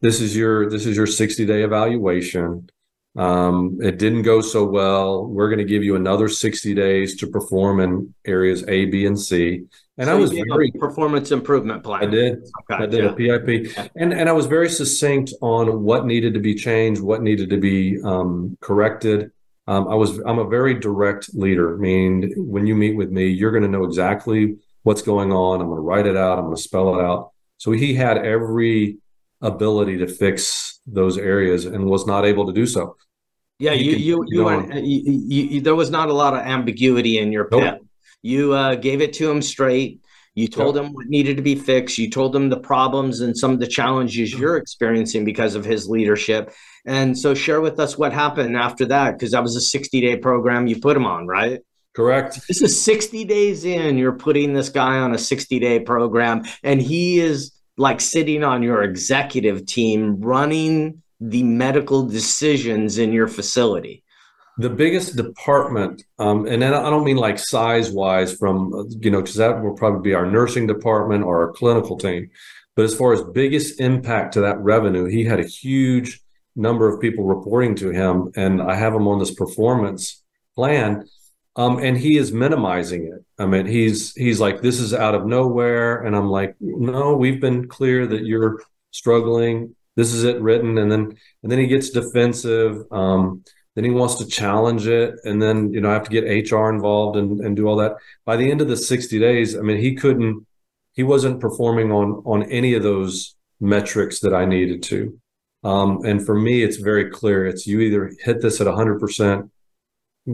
this 0.05 0.21
is 0.21 0.35
your 0.35 0.69
this 0.69 0.85
is 0.85 0.95
your 0.95 1.07
60 1.07 1.45
day 1.45 1.63
evaluation. 1.63 2.69
Um, 3.17 3.79
it 3.81 3.97
didn't 3.97 4.23
go 4.23 4.41
so 4.41 4.65
well. 4.65 5.25
We're 5.25 5.47
going 5.47 5.59
to 5.59 5.71
give 5.73 5.85
you 5.85 5.95
another 5.95 6.27
60 6.27 6.73
days 6.73 7.15
to 7.17 7.27
perform 7.27 7.79
in 7.79 8.13
areas 8.25 8.63
a 8.67 8.85
b 8.85 9.05
and 9.05 9.19
c. 9.19 9.63
And 9.97 10.07
so 10.07 10.15
i 10.15 10.19
was 10.19 10.31
very 10.31 10.71
performance 10.71 11.31
improvement 11.31 11.83
plan. 11.83 12.03
I 12.03 12.05
did. 12.05 12.33
Okay, 12.71 12.83
i 12.83 12.85
did 12.85 13.03
yeah. 13.17 13.35
a 13.35 13.39
pip 13.39 13.91
and 13.95 14.13
and 14.13 14.27
i 14.27 14.33
was 14.33 14.45
very 14.45 14.69
succinct 14.69 15.33
on 15.41 15.81
what 15.81 16.05
needed 16.05 16.33
to 16.33 16.41
be 16.41 16.53
changed 16.53 17.01
what 17.01 17.21
needed 17.21 17.49
to 17.49 17.57
be 17.57 17.99
um, 18.03 18.57
corrected. 18.59 19.31
Um, 19.67 19.87
i 19.87 19.95
was 19.95 20.19
i'm 20.27 20.39
a 20.39 20.47
very 20.47 20.75
direct 20.75 21.33
leader 21.33 21.75
i 21.75 21.77
mean 21.79 22.33
when 22.35 22.67
you 22.67 22.75
meet 22.75 22.95
with 22.95 23.09
me 23.09 23.25
you're 23.29 23.51
going 23.51 23.63
to 23.63 23.73
know 23.75 23.85
exactly 23.85 24.57
what's 24.85 25.01
going 25.01 25.31
on. 25.31 25.61
I'm 25.61 25.67
going 25.67 25.77
to 25.77 25.81
write 25.81 26.05
it 26.05 26.15
out. 26.15 26.37
I'm 26.37 26.45
going 26.45 26.55
to 26.55 26.61
spell 26.61 26.97
it 26.97 27.03
out. 27.03 27.31
So 27.57 27.71
he 27.71 27.95
had 27.95 28.17
every 28.19 28.99
ability 29.45 29.97
to 29.97 30.07
fix 30.07 30.81
those 30.87 31.17
areas 31.17 31.65
and 31.65 31.85
was 31.85 32.05
not 32.05 32.25
able 32.25 32.45
to 32.47 32.53
do 32.53 32.65
so. 32.65 32.97
Yeah, 33.59 33.71
you 33.71 33.91
you 33.91 34.25
you, 34.27 34.49
you, 34.49 34.81
you, 34.83 35.43
you, 35.45 35.61
there 35.61 35.75
was 35.75 35.89
not 35.89 36.09
a 36.09 36.13
lot 36.13 36.33
of 36.33 36.41
ambiguity 36.41 37.19
in 37.19 37.31
your 37.31 37.47
nope. 37.51 37.79
You 38.21 38.53
uh, 38.53 38.75
gave 38.75 39.01
it 39.01 39.13
to 39.13 39.29
him 39.29 39.41
straight. 39.41 40.01
You 40.33 40.49
told 40.49 40.75
yep. 40.75 40.85
him 40.85 40.93
what 40.93 41.07
needed 41.07 41.37
to 41.37 41.43
be 41.43 41.55
fixed. 41.55 41.97
You 41.97 42.09
told 42.09 42.35
him 42.35 42.49
the 42.49 42.59
problems 42.59 43.21
and 43.21 43.37
some 43.37 43.51
of 43.51 43.59
the 43.59 43.67
challenges 43.67 44.31
mm-hmm. 44.31 44.41
you're 44.41 44.57
experiencing 44.57 45.23
because 45.23 45.55
of 45.55 45.63
his 45.63 45.87
leadership. 45.87 46.51
And 46.85 47.17
so, 47.17 47.33
share 47.33 47.61
with 47.61 47.79
us 47.79 47.97
what 47.97 48.11
happened 48.11 48.57
after 48.57 48.85
that, 48.87 49.13
because 49.13 49.31
that 49.31 49.41
was 49.41 49.55
a 49.55 49.61
60 49.61 50.01
day 50.01 50.17
program 50.17 50.67
you 50.67 50.79
put 50.79 50.97
him 50.97 51.05
on, 51.05 51.25
right? 51.25 51.61
Correct. 51.95 52.45
This 52.49 52.61
is 52.61 52.83
60 52.83 53.23
days 53.23 53.63
in. 53.63 53.97
You're 53.97 54.17
putting 54.17 54.53
this 54.53 54.67
guy 54.67 54.97
on 54.97 55.13
a 55.13 55.17
60 55.17 55.59
day 55.59 55.79
program, 55.79 56.43
and 56.61 56.81
he 56.81 57.19
is 57.19 57.54
like 57.77 58.01
sitting 58.01 58.43
on 58.43 58.63
your 58.63 58.83
executive 58.83 59.65
team 59.65 60.19
running 60.19 61.01
the 61.19 61.43
medical 61.43 62.05
decisions 62.05 62.97
in 62.97 63.11
your 63.11 63.27
facility? 63.27 64.03
The 64.57 64.69
biggest 64.69 65.17
department, 65.17 66.03
um, 66.17 66.45
and 66.47 66.61
then 66.61 66.73
I 66.73 66.89
don't 66.89 67.03
mean 67.03 67.17
like 67.17 67.37
size 67.37 67.91
wise 67.91 68.33
from, 68.33 68.87
you 69.01 69.11
know, 69.11 69.21
because 69.21 69.35
that 69.35 69.61
will 69.61 69.75
probably 69.75 70.01
be 70.01 70.13
our 70.13 70.25
nursing 70.25 70.65
department 70.65 71.25
or 71.25 71.45
our 71.45 71.51
clinical 71.51 71.97
team. 71.97 72.29
But 72.75 72.85
as 72.85 72.95
far 72.95 73.13
as 73.13 73.23
biggest 73.33 73.81
impact 73.81 74.33
to 74.33 74.41
that 74.41 74.59
revenue, 74.59 75.05
he 75.05 75.25
had 75.25 75.39
a 75.39 75.47
huge 75.47 76.21
number 76.55 76.87
of 76.87 77.01
people 77.01 77.25
reporting 77.25 77.75
to 77.75 77.89
him. 77.89 78.31
And 78.35 78.61
I 78.61 78.75
have 78.75 78.93
him 78.93 79.07
on 79.07 79.19
this 79.19 79.33
performance 79.33 80.23
plan 80.55 81.05
um, 81.55 81.79
and 81.79 81.97
he 81.97 82.17
is 82.17 82.31
minimizing 82.31 83.07
it. 83.07 83.23
I 83.41 83.45
mean, 83.45 83.65
he's 83.65 84.13
he's 84.13 84.39
like, 84.39 84.61
this 84.61 84.79
is 84.79 84.93
out 84.93 85.15
of 85.15 85.25
nowhere, 85.25 86.03
and 86.03 86.15
I'm 86.15 86.29
like, 86.29 86.55
no, 86.59 87.15
we've 87.15 87.39
been 87.39 87.67
clear 87.67 88.05
that 88.07 88.25
you're 88.25 88.61
struggling. 88.91 89.75
This 89.95 90.13
is 90.13 90.25
it 90.25 90.41
written, 90.41 90.77
and 90.77 90.91
then 90.91 91.17
and 91.43 91.51
then 91.51 91.59
he 91.59 91.67
gets 91.67 91.89
defensive. 91.89 92.83
Um, 92.91 93.43
then 93.75 93.83
he 93.85 93.91
wants 93.91 94.15
to 94.15 94.27
challenge 94.27 94.87
it, 94.87 95.15
and 95.23 95.41
then 95.41 95.71
you 95.71 95.79
know 95.79 95.89
I 95.89 95.93
have 95.93 96.09
to 96.09 96.21
get 96.21 96.51
HR 96.51 96.69
involved 96.69 97.17
and 97.17 97.39
and 97.39 97.55
do 97.55 97.67
all 97.67 97.77
that. 97.77 97.95
By 98.25 98.35
the 98.35 98.49
end 98.51 98.61
of 98.61 98.67
the 98.67 98.77
60 98.77 99.17
days, 99.19 99.57
I 99.57 99.61
mean, 99.61 99.77
he 99.77 99.95
couldn't, 99.95 100.45
he 100.93 101.03
wasn't 101.03 101.39
performing 101.39 101.91
on 101.91 102.21
on 102.25 102.43
any 102.51 102.73
of 102.73 102.83
those 102.83 103.35
metrics 103.61 104.19
that 104.19 104.33
I 104.33 104.43
needed 104.43 104.83
to. 104.83 105.17
Um, 105.63 106.03
and 106.05 106.23
for 106.25 106.35
me, 106.35 106.63
it's 106.63 106.77
very 106.77 107.09
clear. 107.09 107.45
It's 107.47 107.65
you 107.65 107.79
either 107.79 108.11
hit 108.19 108.41
this 108.41 108.59
at 108.59 108.67
100 108.67 108.99
percent 108.99 109.51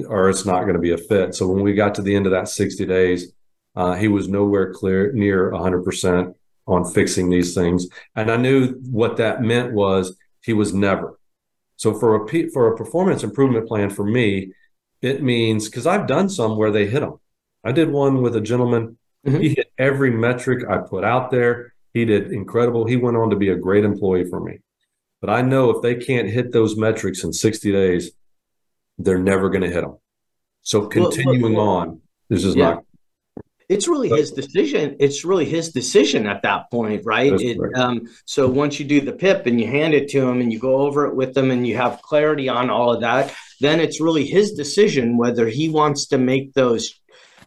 or 0.08 0.30
it's 0.30 0.46
not 0.46 0.62
going 0.62 0.76
to 0.76 0.80
be 0.80 0.92
a 0.92 0.98
fit. 0.98 1.36
So 1.36 1.48
when 1.48 1.64
we 1.64 1.74
got 1.74 1.96
to 1.96 2.02
the 2.02 2.16
end 2.16 2.26
of 2.26 2.32
that 2.32 2.48
60 2.48 2.86
days, 2.86 3.34
uh, 3.76 3.96
he 3.96 4.08
was 4.08 4.28
nowhere 4.28 4.74
clear 4.74 5.12
near 5.14 5.52
100% 5.52 6.34
on 6.68 6.86
fixing 6.92 7.30
these 7.30 7.54
things. 7.54 7.88
And 8.16 8.32
I 8.32 8.38
knew 8.38 8.74
what 8.90 9.18
that 9.18 9.42
meant 9.42 9.74
was 9.74 10.18
he 10.42 10.54
was 10.54 10.74
never. 10.74 11.18
So 11.76 11.94
for 11.94 12.26
a 12.26 12.50
for 12.50 12.72
a 12.72 12.78
performance 12.78 13.24
improvement 13.24 13.68
plan 13.68 13.90
for 13.90 14.06
me, 14.06 14.54
it 15.02 15.24
means 15.24 15.68
because 15.68 15.88
I've 15.88 16.08
done 16.08 16.30
some 16.30 16.56
where 16.56 16.72
they 16.72 16.86
hit 16.86 17.00
them. 17.00 17.20
I 17.64 17.72
did 17.72 17.90
one 17.90 18.22
with 18.22 18.36
a 18.36 18.42
gentleman. 18.42 18.98
Mm-hmm. 19.26 19.42
He 19.42 19.50
hit 19.50 19.72
every 19.78 20.12
metric 20.12 20.64
I 20.70 20.78
put 20.78 21.04
out 21.04 21.32
there. 21.32 21.74
He 21.94 22.06
did 22.06 22.32
incredible. 22.32 22.86
He 22.86 22.98
went 22.98 23.18
on 23.18 23.32
to 23.32 23.36
be 23.36 23.50
a 23.50 23.56
great 23.56 23.84
employee 23.84 24.30
for 24.30 24.40
me. 24.40 24.60
But 25.22 25.30
I 25.30 25.42
know 25.42 25.70
if 25.70 25.82
they 25.82 25.96
can't 25.96 26.30
hit 26.30 26.52
those 26.52 26.78
metrics 26.78 27.24
in 27.24 27.34
60 27.34 27.72
days, 27.72 28.12
they're 29.04 29.20
never 29.20 29.50
going 29.50 29.62
to 29.62 29.70
hit 29.70 29.82
them. 29.82 29.98
So 30.62 30.88
continuing 30.88 31.54
well, 31.54 31.66
well, 31.66 31.76
on, 31.76 32.02
this 32.30 32.44
is 32.44 32.56
yeah. 32.56 32.72
not. 32.72 32.86
It's 33.70 33.88
really 33.88 34.10
but, 34.10 34.20
his 34.20 34.32
decision. 34.32 34.98
It's 35.00 35.24
really 35.24 35.46
his 35.46 35.72
decision 35.72 36.28
at 36.28 36.42
that 36.42 36.70
point, 36.70 37.04
right? 37.06 37.32
It, 37.32 37.58
um, 37.76 38.10
so 38.26 38.50
once 38.50 38.80
you 38.80 38.86
do 38.86 39.00
the 39.00 39.14
PIP 39.14 39.46
and 39.46 39.62
you 39.62 39.68
hand 39.68 39.94
it 39.94 40.10
to 40.10 40.28
him 40.28 40.42
and 40.42 40.52
you 40.52 40.60
go 40.60 40.78
over 40.78 41.06
it 41.06 41.16
with 41.16 41.34
them 41.34 41.52
and 41.52 41.66
you 41.66 41.78
have 41.78 42.02
clarity 42.02 42.50
on 42.50 42.70
all 42.70 42.94
of 42.94 43.00
that, 43.00 43.34
then 43.62 43.80
it's 43.80 44.02
really 44.02 44.26
his 44.26 44.54
decision 44.54 45.18
whether 45.18 45.48
he 45.48 45.70
wants 45.70 46.08
to 46.08 46.18
make 46.18 46.54
those 46.54 47.00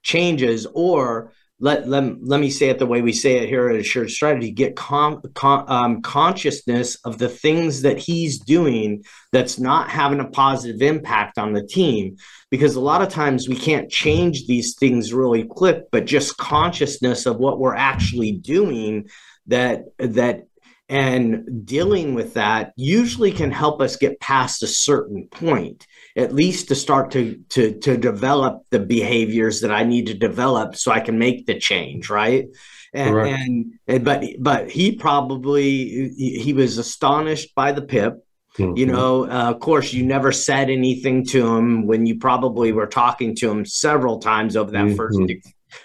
changes 0.02 0.66
or 0.72 1.30
let, 1.60 1.88
let, 1.88 2.04
let 2.22 2.40
me 2.40 2.50
say 2.50 2.68
it 2.68 2.78
the 2.78 2.86
way 2.86 3.00
we 3.00 3.12
say 3.12 3.38
it 3.38 3.48
here 3.48 3.68
at 3.68 3.76
Assured 3.76 4.10
Strategy 4.10 4.50
get 4.50 4.74
com, 4.74 5.22
com, 5.34 5.64
um, 5.68 6.02
consciousness 6.02 6.96
of 7.04 7.18
the 7.18 7.28
things 7.28 7.82
that 7.82 7.98
he's 7.98 8.38
doing 8.38 9.04
that's 9.32 9.58
not 9.58 9.88
having 9.88 10.20
a 10.20 10.28
positive 10.28 10.82
impact 10.82 11.38
on 11.38 11.52
the 11.52 11.64
team. 11.64 12.16
Because 12.50 12.74
a 12.74 12.80
lot 12.80 13.02
of 13.02 13.08
times 13.08 13.48
we 13.48 13.56
can't 13.56 13.90
change 13.90 14.46
these 14.46 14.74
things 14.74 15.12
really 15.12 15.44
quick, 15.44 15.84
but 15.92 16.06
just 16.06 16.36
consciousness 16.36 17.24
of 17.26 17.36
what 17.36 17.58
we're 17.58 17.74
actually 17.74 18.32
doing 18.32 19.08
that 19.46 19.84
that 19.98 20.46
and 20.88 21.64
dealing 21.66 22.14
with 22.14 22.34
that 22.34 22.72
usually 22.76 23.32
can 23.32 23.50
help 23.50 23.80
us 23.80 23.96
get 23.96 24.20
past 24.20 24.62
a 24.62 24.66
certain 24.66 25.28
point 25.28 25.86
at 26.16 26.32
least 26.32 26.68
to 26.68 26.74
start 26.74 27.10
to 27.12 27.40
to 27.50 27.78
to 27.80 27.96
develop 27.96 28.62
the 28.70 28.78
behaviors 28.78 29.60
that 29.62 29.72
I 29.72 29.84
need 29.84 30.06
to 30.06 30.14
develop 30.14 30.76
so 30.76 30.92
I 30.92 31.00
can 31.00 31.18
make 31.18 31.46
the 31.46 31.58
change, 31.58 32.08
right? 32.08 32.46
And, 32.92 33.16
and, 33.16 33.72
and 33.88 34.04
but 34.04 34.24
but 34.38 34.70
he 34.70 34.92
probably 34.92 36.10
he 36.10 36.52
was 36.52 36.78
astonished 36.78 37.54
by 37.54 37.72
the 37.72 37.82
pip. 37.82 38.24
Mm-hmm. 38.56 38.76
You 38.76 38.86
know, 38.86 39.24
uh, 39.24 39.50
of 39.50 39.58
course, 39.58 39.92
you 39.92 40.06
never 40.06 40.30
said 40.30 40.70
anything 40.70 41.26
to 41.26 41.56
him 41.56 41.88
when 41.88 42.06
you 42.06 42.20
probably 42.20 42.70
were 42.70 42.86
talking 42.86 43.34
to 43.36 43.50
him 43.50 43.66
several 43.66 44.18
times 44.18 44.56
over 44.56 44.70
that 44.70 44.84
mm-hmm. 44.84 44.94
first 44.94 45.20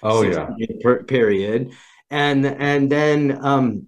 oh 0.04 0.22
yeah 0.22 0.50
period, 1.08 1.72
and 2.12 2.46
and 2.46 2.92
then 2.92 3.44
um, 3.44 3.88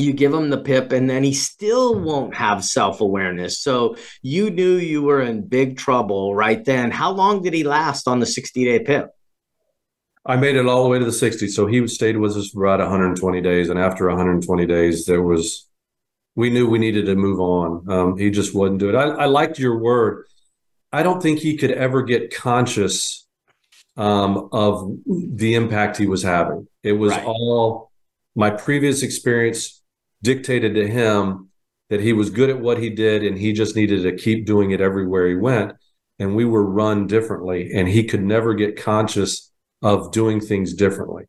you 0.00 0.12
give 0.12 0.32
him 0.32 0.50
the 0.50 0.58
pip 0.58 0.92
and 0.92 1.08
then 1.08 1.22
he 1.22 1.32
still 1.32 1.98
won't 1.98 2.34
have 2.34 2.64
self-awareness. 2.64 3.58
So 3.58 3.96
you 4.22 4.50
knew 4.50 4.76
you 4.76 5.02
were 5.02 5.20
in 5.20 5.46
big 5.46 5.76
trouble 5.76 6.34
right 6.34 6.64
then. 6.64 6.90
How 6.90 7.10
long 7.10 7.42
did 7.42 7.54
he 7.54 7.64
last 7.64 8.08
on 8.08 8.20
the 8.20 8.26
60-day 8.26 8.80
pip? 8.80 9.10
I 10.26 10.36
made 10.36 10.56
it 10.56 10.66
all 10.66 10.82
the 10.82 10.90
way 10.90 10.98
to 10.98 11.04
the 11.04 11.12
60 11.12 11.48
so 11.48 11.66
he 11.66 11.86
stayed 11.88 12.18
with 12.18 12.36
us 12.36 12.50
for 12.50 12.64
about 12.64 12.80
120 12.80 13.40
days 13.40 13.70
and 13.70 13.78
after 13.78 14.08
120 14.08 14.66
days 14.66 15.06
there 15.06 15.22
was 15.22 15.68
we 16.38 16.50
knew 16.50 16.68
we 16.68 16.78
needed 16.78 17.06
to 17.06 17.16
move 17.16 17.40
on. 17.40 17.90
Um, 17.90 18.16
he 18.16 18.30
just 18.30 18.54
wouldn't 18.54 18.78
do 18.78 18.90
it. 18.90 18.94
I, 18.94 19.08
I, 19.08 19.24
liked 19.24 19.58
your 19.58 19.76
word. 19.76 20.26
I 20.92 21.02
don't 21.02 21.20
think 21.20 21.40
he 21.40 21.56
could 21.56 21.72
ever 21.72 22.02
get 22.02 22.32
conscious 22.32 23.26
um, 23.96 24.48
of 24.52 24.88
the 25.06 25.54
impact 25.54 25.96
he 25.96 26.06
was 26.06 26.22
having. 26.22 26.68
It 26.84 26.92
was 26.92 27.10
right. 27.10 27.24
all 27.24 27.90
my 28.36 28.50
previous 28.50 29.02
experience 29.02 29.77
dictated 30.22 30.74
to 30.74 30.88
him 30.88 31.50
that 31.90 32.00
he 32.00 32.12
was 32.12 32.30
good 32.30 32.50
at 32.50 32.60
what 32.60 32.78
he 32.78 32.90
did 32.90 33.24
and 33.24 33.38
he 33.38 33.52
just 33.52 33.76
needed 33.76 34.02
to 34.02 34.22
keep 34.22 34.46
doing 34.46 34.70
it 34.72 34.80
everywhere 34.80 35.28
he 35.28 35.36
went. 35.36 35.72
And 36.18 36.34
we 36.34 36.44
were 36.44 36.64
run 36.64 37.06
differently, 37.06 37.70
and 37.72 37.86
he 37.86 38.02
could 38.02 38.24
never 38.24 38.52
get 38.52 38.82
conscious 38.82 39.52
of 39.82 40.10
doing 40.10 40.40
things 40.40 40.74
differently. 40.74 41.26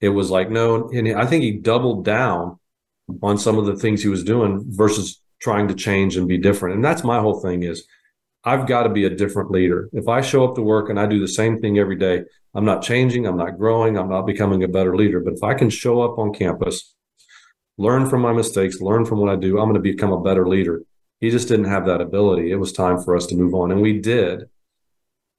It 0.00 0.10
was 0.10 0.30
like, 0.30 0.48
no, 0.48 0.88
and 0.90 1.12
I 1.12 1.26
think 1.26 1.42
he 1.42 1.52
doubled 1.52 2.04
down 2.04 2.60
on 3.20 3.36
some 3.36 3.58
of 3.58 3.66
the 3.66 3.74
things 3.74 4.00
he 4.00 4.08
was 4.08 4.22
doing 4.22 4.62
versus 4.68 5.20
trying 5.40 5.66
to 5.68 5.74
change 5.74 6.16
and 6.16 6.28
be 6.28 6.38
different. 6.38 6.76
And 6.76 6.84
that's 6.84 7.02
my 7.02 7.18
whole 7.20 7.40
thing 7.40 7.64
is 7.64 7.84
I've 8.44 8.66
got 8.66 8.84
to 8.84 8.88
be 8.88 9.04
a 9.04 9.10
different 9.10 9.50
leader. 9.50 9.88
If 9.92 10.08
I 10.08 10.20
show 10.20 10.48
up 10.48 10.54
to 10.54 10.62
work 10.62 10.88
and 10.88 11.00
I 11.00 11.06
do 11.06 11.18
the 11.18 11.28
same 11.28 11.60
thing 11.60 11.78
every 11.78 11.96
day, 11.96 12.22
I'm 12.54 12.64
not 12.64 12.82
changing, 12.82 13.26
I'm 13.26 13.36
not 13.36 13.58
growing, 13.58 13.98
I'm 13.98 14.08
not 14.08 14.26
becoming 14.26 14.62
a 14.62 14.68
better 14.68 14.96
leader. 14.96 15.20
But 15.20 15.34
if 15.34 15.42
I 15.42 15.54
can 15.54 15.70
show 15.70 16.02
up 16.02 16.18
on 16.18 16.32
campus 16.32 16.94
learn 17.78 18.10
from 18.10 18.20
my 18.20 18.32
mistakes, 18.32 18.80
learn 18.80 19.06
from 19.06 19.20
what 19.20 19.30
I 19.30 19.36
do. 19.36 19.58
I'm 19.58 19.70
going 19.70 19.74
to 19.74 19.80
become 19.80 20.12
a 20.12 20.20
better 20.20 20.46
leader. 20.46 20.82
He 21.20 21.30
just 21.30 21.48
didn't 21.48 21.66
have 21.66 21.86
that 21.86 22.00
ability. 22.00 22.50
It 22.50 22.56
was 22.56 22.72
time 22.72 23.00
for 23.00 23.16
us 23.16 23.26
to 23.26 23.36
move 23.36 23.54
on, 23.54 23.72
and 23.72 23.80
we 23.80 24.00
did. 24.00 24.50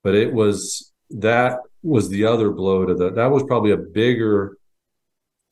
But 0.04 0.16
it 0.16 0.34
was 0.34 0.92
that 1.12 1.60
was 1.84 2.10
the 2.10 2.26
other 2.26 2.50
blow 2.50 2.86
to 2.86 2.96
that. 2.96 3.16
That 3.16 3.32
was 3.32 3.44
probably 3.44 3.72
a 3.72 3.78
bigger 3.78 4.58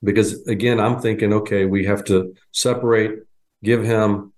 because 0.04 0.46
again, 0.48 0.80
I'm 0.80 1.00
thinking, 1.00 1.34
okay, 1.34 1.66
we 1.66 1.86
have 1.86 2.04
to 2.06 2.36
separate, 2.52 3.20
give 3.64 3.84
him, 3.84 4.34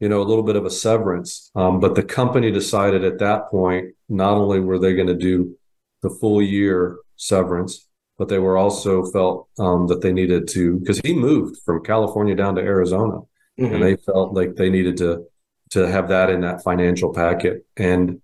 you 0.00 0.08
know, 0.08 0.20
a 0.20 0.24
little 0.24 0.42
bit 0.42 0.56
of 0.56 0.64
a 0.64 0.70
severance. 0.70 1.50
Um, 1.54 1.80
but 1.80 1.94
the 1.94 2.02
company 2.02 2.50
decided 2.50 3.04
at 3.04 3.18
that 3.20 3.50
point, 3.50 3.94
not 4.08 4.36
only 4.36 4.60
were 4.60 4.78
they 4.78 4.94
going 4.94 5.06
to 5.08 5.14
do 5.14 5.56
the 6.02 6.10
full 6.10 6.42
year 6.42 6.98
severance, 7.16 7.85
but 8.18 8.28
they 8.28 8.38
were 8.38 8.56
also 8.56 9.04
felt 9.04 9.48
um, 9.58 9.86
that 9.88 10.00
they 10.00 10.12
needed 10.12 10.48
to 10.48 10.78
because 10.78 11.00
he 11.00 11.14
moved 11.14 11.58
from 11.64 11.84
California 11.84 12.34
down 12.34 12.54
to 12.54 12.62
Arizona, 12.62 13.20
mm-hmm. 13.58 13.74
and 13.74 13.82
they 13.82 13.96
felt 13.96 14.32
like 14.32 14.56
they 14.56 14.70
needed 14.70 14.96
to 14.98 15.26
to 15.70 15.88
have 15.88 16.08
that 16.08 16.30
in 16.30 16.40
that 16.40 16.62
financial 16.62 17.12
packet 17.12 17.66
and 17.76 18.20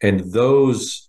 and 0.00 0.32
those 0.32 1.08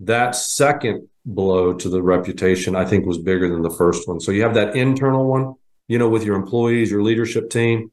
that 0.00 0.34
second 0.34 1.08
blow 1.24 1.72
to 1.72 1.88
the 1.88 2.02
reputation 2.02 2.76
I 2.76 2.84
think 2.84 3.06
was 3.06 3.18
bigger 3.18 3.48
than 3.48 3.62
the 3.62 3.70
first 3.70 4.06
one. 4.06 4.20
So 4.20 4.32
you 4.32 4.42
have 4.42 4.54
that 4.54 4.76
internal 4.76 5.26
one, 5.26 5.54
you 5.88 5.98
know, 5.98 6.08
with 6.08 6.24
your 6.24 6.36
employees, 6.36 6.90
your 6.90 7.02
leadership 7.02 7.48
team, 7.48 7.90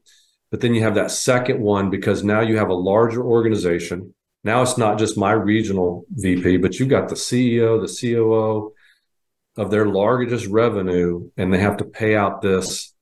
but 0.50 0.60
then 0.60 0.74
you 0.74 0.82
have 0.82 0.96
that 0.96 1.10
second 1.10 1.60
one 1.60 1.88
because 1.88 2.22
now 2.22 2.40
you 2.40 2.58
have 2.58 2.68
a 2.68 2.74
larger 2.74 3.24
organization. 3.24 4.14
Now 4.44 4.62
it's 4.62 4.76
not 4.76 4.98
just 4.98 5.16
my 5.16 5.32
regional 5.32 6.04
VP, 6.10 6.58
but 6.58 6.78
you've 6.78 6.88
got 6.88 7.08
the 7.08 7.14
CEO, 7.14 7.80
the 7.80 8.14
COO, 8.14 8.74
of 9.56 9.70
their 9.70 9.86
largest 9.86 10.46
revenue 10.46 11.30
and 11.36 11.52
they 11.52 11.58
have 11.58 11.76
to 11.78 11.84
pay 11.84 12.16
out 12.16 12.40
this 12.40 12.94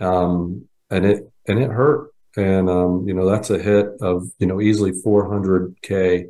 um, 0.00 0.68
and 0.90 1.04
it 1.04 1.32
and 1.46 1.58
it 1.58 1.70
hurt. 1.70 2.12
And 2.36 2.70
um, 2.70 3.08
you 3.08 3.14
know 3.14 3.28
that's 3.28 3.50
a 3.50 3.58
hit 3.58 3.86
of 4.00 4.28
you 4.38 4.46
know 4.46 4.60
easily 4.60 4.92
400k 4.92 6.26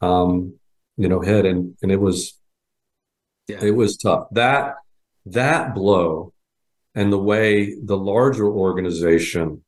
um, 0.00 0.54
you 0.96 1.08
know 1.08 1.20
hit. 1.20 1.44
And 1.44 1.76
and 1.82 1.92
it 1.92 2.00
was 2.00 2.38
yeah. 3.48 3.62
it 3.62 3.72
was 3.72 3.96
tough. 3.96 4.28
That 4.32 4.76
that 5.26 5.74
blow 5.74 6.32
and 6.94 7.12
the 7.12 7.18
way 7.18 7.74
the 7.82 7.96
larger 7.96 8.46
organization 8.46 9.64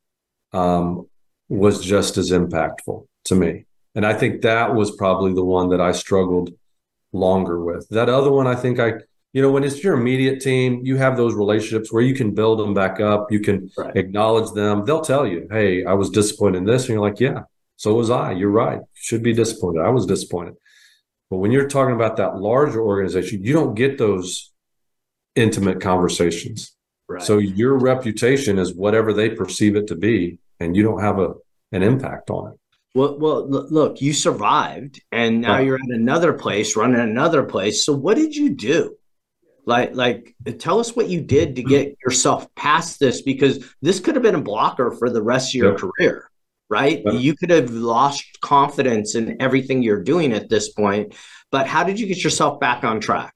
um, 0.52 1.08
was 1.48 1.84
just 1.84 2.16
as 2.16 2.30
impactful 2.30 3.06
to 3.24 3.34
me. 3.34 3.64
And 3.94 4.04
i 4.04 4.12
think 4.12 4.42
that 4.42 4.74
was 4.74 4.94
probably 4.94 5.32
the 5.32 5.44
one 5.44 5.70
that 5.70 5.80
i 5.80 5.92
struggled 5.92 6.50
longer 7.12 7.62
with. 7.62 7.88
That 7.88 8.08
other 8.08 8.30
one 8.30 8.46
i 8.46 8.54
think 8.54 8.78
i 8.78 8.92
you 9.36 9.42
know, 9.42 9.50
when 9.50 9.64
it's 9.64 9.84
your 9.84 9.92
immediate 9.92 10.40
team, 10.40 10.80
you 10.82 10.96
have 10.96 11.18
those 11.18 11.34
relationships 11.34 11.92
where 11.92 12.02
you 12.02 12.14
can 12.14 12.32
build 12.32 12.58
them 12.58 12.72
back 12.72 13.00
up. 13.00 13.30
You 13.30 13.40
can 13.40 13.70
right. 13.76 13.94
acknowledge 13.94 14.50
them. 14.52 14.86
They'll 14.86 15.02
tell 15.02 15.26
you, 15.26 15.46
"Hey, 15.50 15.84
I 15.84 15.92
was 15.92 16.08
disappointed 16.08 16.56
in 16.56 16.64
this," 16.64 16.84
and 16.84 16.94
you're 16.94 17.02
like, 17.02 17.20
"Yeah, 17.20 17.42
so 17.76 17.92
was 17.92 18.08
I. 18.08 18.32
You're 18.32 18.48
right. 18.48 18.78
You 18.78 18.86
should 18.94 19.22
be 19.22 19.34
disappointed. 19.34 19.82
I 19.82 19.90
was 19.90 20.06
disappointed." 20.06 20.54
But 21.28 21.36
when 21.36 21.52
you're 21.52 21.68
talking 21.68 21.94
about 21.94 22.16
that 22.16 22.38
larger 22.38 22.80
organization, 22.80 23.44
you 23.44 23.52
don't 23.52 23.74
get 23.74 23.98
those 23.98 24.52
intimate 25.34 25.82
conversations. 25.82 26.74
Right. 27.06 27.22
So 27.22 27.36
your 27.36 27.76
reputation 27.76 28.58
is 28.58 28.74
whatever 28.74 29.12
they 29.12 29.28
perceive 29.28 29.76
it 29.76 29.86
to 29.88 29.96
be, 29.96 30.38
and 30.60 30.74
you 30.74 30.82
don't 30.82 31.02
have 31.02 31.18
a 31.18 31.34
an 31.72 31.82
impact 31.82 32.30
on 32.30 32.52
it. 32.52 32.58
Well, 32.94 33.18
well, 33.18 33.46
look, 33.46 34.00
you 34.00 34.14
survived, 34.14 35.02
and 35.12 35.42
now 35.42 35.56
right. 35.56 35.66
you're 35.66 35.74
at 35.74 35.90
another 35.90 36.32
place, 36.32 36.74
running 36.74 37.00
another 37.00 37.42
place. 37.42 37.84
So, 37.84 37.92
what 37.92 38.16
did 38.16 38.34
you 38.34 38.54
do? 38.54 38.95
Like 39.66 39.94
like 39.94 40.34
tell 40.58 40.78
us 40.78 40.96
what 40.96 41.08
you 41.08 41.20
did 41.20 41.56
to 41.56 41.62
get 41.62 41.96
yourself 42.04 42.52
past 42.54 42.98
this 42.98 43.22
because 43.22 43.64
this 43.82 44.00
could 44.00 44.14
have 44.14 44.22
been 44.22 44.36
a 44.36 44.40
blocker 44.40 44.92
for 44.92 45.10
the 45.10 45.22
rest 45.22 45.50
of 45.50 45.54
your 45.54 45.72
yep. 45.72 45.80
career 45.80 46.30
right 46.70 47.02
yep. 47.04 47.14
you 47.14 47.36
could 47.36 47.50
have 47.50 47.70
lost 47.70 48.40
confidence 48.40 49.14
in 49.14 49.40
everything 49.42 49.82
you're 49.82 50.02
doing 50.02 50.32
at 50.32 50.48
this 50.48 50.72
point 50.72 51.14
but 51.50 51.66
how 51.66 51.84
did 51.84 52.00
you 52.00 52.06
get 52.06 52.22
yourself 52.22 52.58
back 52.60 52.84
on 52.84 53.00
track 53.00 53.34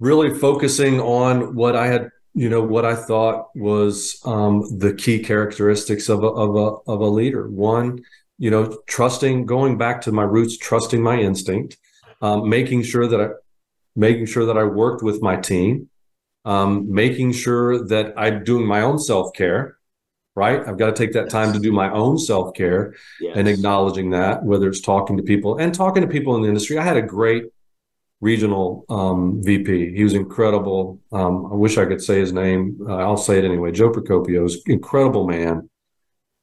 really 0.00 0.36
focusing 0.36 1.00
on 1.00 1.54
what 1.54 1.76
i 1.76 1.86
had 1.86 2.10
you 2.34 2.48
know 2.48 2.62
what 2.62 2.84
i 2.84 2.94
thought 2.94 3.46
was 3.54 4.20
um, 4.24 4.62
the 4.78 4.92
key 4.92 5.20
characteristics 5.20 6.08
of 6.08 6.24
a, 6.24 6.28
of 6.28 6.56
a 6.56 6.90
of 6.90 7.00
a 7.00 7.06
leader 7.06 7.48
one 7.48 8.02
you 8.38 8.50
know 8.50 8.78
trusting 8.88 9.46
going 9.46 9.78
back 9.78 10.00
to 10.00 10.10
my 10.10 10.24
roots 10.24 10.58
trusting 10.58 11.00
my 11.00 11.18
instinct 11.18 11.76
um, 12.20 12.48
making 12.48 12.82
sure 12.82 13.06
that 13.06 13.20
I, 13.20 13.28
making 13.96 14.26
sure 14.26 14.46
that 14.46 14.58
I 14.58 14.64
worked 14.64 15.02
with 15.02 15.22
my 15.22 15.36
team, 15.36 15.88
um, 16.44 16.92
making 16.92 17.32
sure 17.32 17.86
that 17.86 18.14
I'm 18.16 18.44
doing 18.44 18.66
my 18.66 18.82
own 18.82 18.98
self 18.98 19.32
care, 19.34 19.78
right? 20.34 20.66
I've 20.66 20.78
got 20.78 20.86
to 20.86 20.92
take 20.92 21.12
that 21.12 21.30
time 21.30 21.52
to 21.52 21.58
do 21.58 21.72
my 21.72 21.90
own 21.90 22.18
self 22.18 22.54
care 22.54 22.94
yes. 23.20 23.36
and 23.36 23.48
acknowledging 23.48 24.10
that, 24.10 24.44
whether 24.44 24.68
it's 24.68 24.80
talking 24.80 25.16
to 25.16 25.22
people 25.22 25.58
and 25.58 25.74
talking 25.74 26.02
to 26.02 26.08
people 26.08 26.36
in 26.36 26.42
the 26.42 26.48
industry. 26.48 26.78
I 26.78 26.84
had 26.84 26.96
a 26.96 27.02
great 27.02 27.44
regional 28.20 28.84
um, 28.88 29.42
VP. 29.42 29.94
He 29.94 30.02
was 30.02 30.14
incredible. 30.14 31.00
Um, 31.12 31.46
I 31.52 31.54
wish 31.54 31.78
I 31.78 31.84
could 31.84 32.02
say 32.02 32.20
his 32.20 32.32
name. 32.32 32.78
Uh, 32.86 32.96
I'll 32.96 33.16
say 33.16 33.38
it 33.38 33.44
anyway. 33.44 33.70
Joe 33.72 33.90
Procopio 33.90 34.46
is 34.46 34.62
incredible 34.66 35.26
man. 35.26 35.68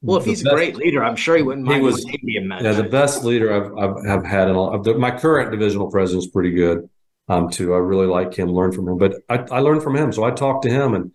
Well, 0.03 0.17
if 0.17 0.25
he's 0.25 0.41
best, 0.41 0.53
a 0.53 0.55
great 0.55 0.75
leader, 0.77 1.03
I'm 1.03 1.15
sure 1.15 1.37
he 1.37 1.43
wouldn't 1.43 1.65
mind. 1.67 1.77
He 1.77 1.85
was, 1.85 2.03
yeah, 2.23 2.71
the 2.71 2.87
best 2.89 3.23
leader 3.23 3.53
I've, 3.53 3.77
I've, 3.77 4.05
have 4.05 4.25
had 4.25 4.49
in 4.49 4.55
all. 4.55 4.75
My 4.97 5.11
current 5.11 5.51
divisional 5.51 5.91
president 5.91 6.25
is 6.25 6.31
pretty 6.31 6.51
good 6.51 6.89
um, 7.27 7.49
too. 7.49 7.73
I 7.73 7.77
really 7.77 8.07
like 8.07 8.33
him, 8.33 8.49
learn 8.49 8.71
from 8.71 8.87
him. 8.87 8.97
But 8.97 9.15
I, 9.29 9.37
I 9.51 9.59
learned 9.59 9.83
from 9.83 9.95
him, 9.95 10.11
so 10.11 10.23
I 10.23 10.31
talked 10.31 10.63
to 10.63 10.69
him, 10.69 10.93
and 10.93 11.13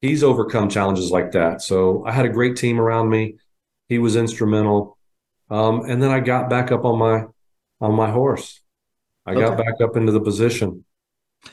he's 0.00 0.24
overcome 0.24 0.68
challenges 0.68 1.10
like 1.10 1.32
that. 1.32 1.62
So 1.62 2.04
I 2.06 2.12
had 2.12 2.26
a 2.26 2.30
great 2.30 2.56
team 2.56 2.80
around 2.80 3.10
me. 3.10 3.36
He 3.88 3.98
was 3.98 4.16
instrumental, 4.16 4.96
um, 5.50 5.82
and 5.88 6.02
then 6.02 6.10
I 6.10 6.20
got 6.20 6.50
back 6.50 6.72
up 6.72 6.84
on 6.84 6.98
my 6.98 7.24
on 7.80 7.94
my 7.94 8.10
horse. 8.10 8.60
I 9.26 9.32
okay. 9.32 9.40
got 9.40 9.58
back 9.58 9.80
up 9.82 9.96
into 9.96 10.12
the 10.12 10.20
position 10.20 10.85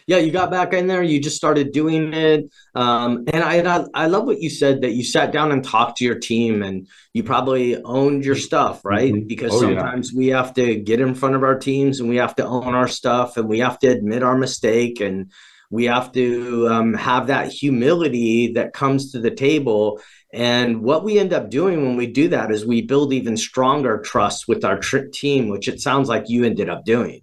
yeah 0.08 0.18
you 0.18 0.32
got 0.32 0.52
back 0.52 0.74
in 0.74 0.88
there 0.88 1.04
you 1.04 1.20
just 1.20 1.36
started 1.36 1.72
doing 1.72 2.14
it 2.14 2.50
um, 2.76 3.26
and 3.28 3.44
I, 3.44 3.86
I 3.94 4.08
love 4.08 4.26
what 4.26 4.42
you 4.42 4.50
said 4.50 4.82
that 4.82 4.94
you 4.94 5.04
sat 5.04 5.32
down 5.32 5.52
and 5.52 5.64
talked 5.64 5.98
to 5.98 6.06
your 6.06 6.20
team 6.20 6.64
and 6.64 6.88
you 7.14 7.24
probably 7.24 7.82
owned 7.84 8.26
your 8.26 8.36
stuff 8.36 8.84
right? 8.84 9.14
Mm-hmm. 9.14 9.28
because 9.28 9.54
oh, 9.54 9.62
sometimes 9.62 10.12
yeah. 10.12 10.18
we 10.18 10.28
have 10.28 10.54
to 10.56 10.76
get 10.76 11.00
in 11.00 11.16
front 11.16 11.36
of 11.36 11.44
our 11.44 11.58
teams 11.58 12.00
and 12.00 12.10
we 12.10 12.18
have 12.18 12.36
to 12.36 12.46
own 12.46 12.76
our 12.76 12.88
stuff 12.88 13.38
and 13.38 13.48
we 13.48 13.60
have 13.60 13.80
to 13.80 13.88
admit 13.88 14.24
our 14.24 14.38
mistake 14.38 15.00
and 15.00 15.32
we 15.70 15.86
have 15.86 16.12
to 16.12 16.68
um, 16.70 16.94
have 16.94 17.28
that 17.28 17.52
humility 17.52 18.54
that 18.54 18.74
comes 18.74 19.12
to 19.12 19.20
the 19.20 19.32
table. 19.32 20.00
And 20.32 20.84
what 20.84 21.04
we 21.04 21.18
end 21.18 21.34
up 21.34 21.50
doing 21.50 21.82
when 21.82 21.98
we 21.98 22.06
do 22.06 22.28
that 22.28 22.52
is 22.52 22.64
we 22.64 22.84
build 22.84 23.12
even 23.12 23.36
stronger 23.38 24.00
trust 24.00 24.48
with 24.48 24.64
our 24.66 24.78
tr- 24.78 25.10
team 25.12 25.50
which 25.50 25.68
it 25.68 25.82
sounds 25.82 26.10
like 26.10 26.30
you 26.30 26.44
ended 26.44 26.70
up 26.70 26.86
doing. 26.86 27.22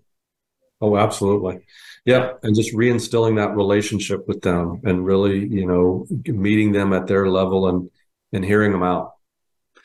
Oh 0.80 0.96
absolutely 0.96 1.60
yeah, 2.10 2.32
and 2.42 2.54
just 2.54 2.74
reinstilling 2.74 3.36
that 3.36 3.56
relationship 3.56 4.26
with 4.26 4.42
them 4.42 4.80
and 4.84 5.04
really, 5.04 5.46
you 5.46 5.66
know, 5.66 6.06
meeting 6.26 6.72
them 6.72 6.92
at 6.92 7.06
their 7.06 7.28
level 7.28 7.68
and 7.68 7.90
and 8.32 8.44
hearing 8.44 8.72
them 8.72 8.82
out. 8.82 9.12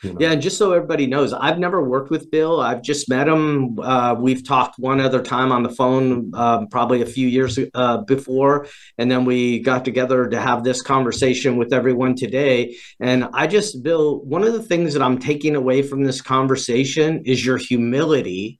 You 0.03 0.11
know? 0.11 0.17
Yeah, 0.19 0.31
and 0.31 0.41
just 0.41 0.57
so 0.57 0.71
everybody 0.71 1.07
knows, 1.07 1.33
I've 1.33 1.57
never 1.57 1.81
worked 1.81 2.11
with 2.11 2.29
Bill. 2.29 2.59
I've 2.59 2.81
just 2.81 3.09
met 3.09 3.27
him. 3.27 3.79
Uh, 3.79 4.15
we've 4.19 4.45
talked 4.45 4.77
one 4.77 4.99
other 4.99 5.21
time 5.21 5.51
on 5.51 5.63
the 5.63 5.69
phone, 5.69 6.31
um, 6.35 6.67
probably 6.67 7.01
a 7.01 7.05
few 7.05 7.27
years 7.27 7.57
uh, 7.73 7.97
before, 7.99 8.67
and 8.97 9.09
then 9.09 9.25
we 9.25 9.59
got 9.59 9.85
together 9.85 10.27
to 10.27 10.39
have 10.39 10.63
this 10.63 10.81
conversation 10.81 11.57
with 11.57 11.73
everyone 11.73 12.15
today. 12.15 12.75
And 12.99 13.23
I 13.33 13.47
just, 13.47 13.81
Bill, 13.83 14.19
one 14.19 14.43
of 14.43 14.53
the 14.53 14.63
things 14.63 14.93
that 14.93 15.01
I'm 15.01 15.17
taking 15.17 15.55
away 15.55 15.81
from 15.81 16.03
this 16.03 16.21
conversation 16.21 17.23
is 17.25 17.45
your 17.45 17.57
humility 17.57 18.59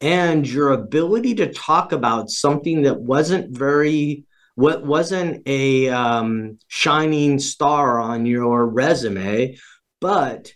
and 0.00 0.48
your 0.48 0.72
ability 0.72 1.34
to 1.36 1.52
talk 1.52 1.92
about 1.92 2.30
something 2.30 2.82
that 2.82 3.00
wasn't 3.00 3.56
very 3.56 4.24
what 4.54 4.84
wasn't 4.84 5.42
a 5.46 5.88
um, 5.88 6.58
shining 6.68 7.38
star 7.38 7.98
on 8.00 8.26
your 8.26 8.66
resume 8.66 9.56
but 10.00 10.52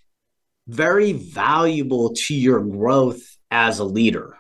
very 0.67 1.13
valuable 1.13 2.15
to 2.15 2.35
your 2.35 2.61
growth 2.61 3.23
as 3.51 3.79
a 3.79 3.85
leader. 3.85 4.37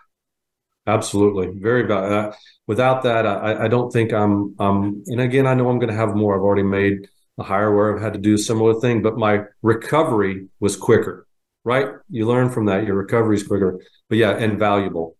Absolutely, 0.86 1.58
very 1.60 1.86
valuable. 1.86 2.30
Uh, 2.30 2.32
without 2.66 3.02
that, 3.02 3.26
I, 3.26 3.64
I 3.64 3.68
don't 3.68 3.90
think 3.90 4.12
I'm. 4.12 4.54
Um, 4.58 5.02
and 5.06 5.20
again, 5.20 5.46
I 5.46 5.54
know 5.54 5.68
I'm 5.70 5.78
going 5.78 5.90
to 5.90 5.96
have 5.96 6.14
more. 6.14 6.34
I've 6.34 6.42
already 6.42 6.62
made 6.62 7.08
a 7.38 7.42
hire 7.42 7.74
where 7.74 7.94
I've 7.94 8.02
had 8.02 8.12
to 8.14 8.18
do 8.18 8.34
a 8.34 8.38
similar 8.38 8.80
thing, 8.80 9.02
but 9.02 9.16
my 9.16 9.44
recovery 9.62 10.48
was 10.60 10.76
quicker. 10.76 11.26
Right? 11.64 11.88
You 12.10 12.26
learn 12.26 12.50
from 12.50 12.66
that. 12.66 12.86
Your 12.86 12.96
recovery 12.96 13.36
is 13.36 13.46
quicker. 13.46 13.80
But 14.08 14.18
yeah, 14.18 14.32
and 14.32 14.58
valuable 14.58 15.16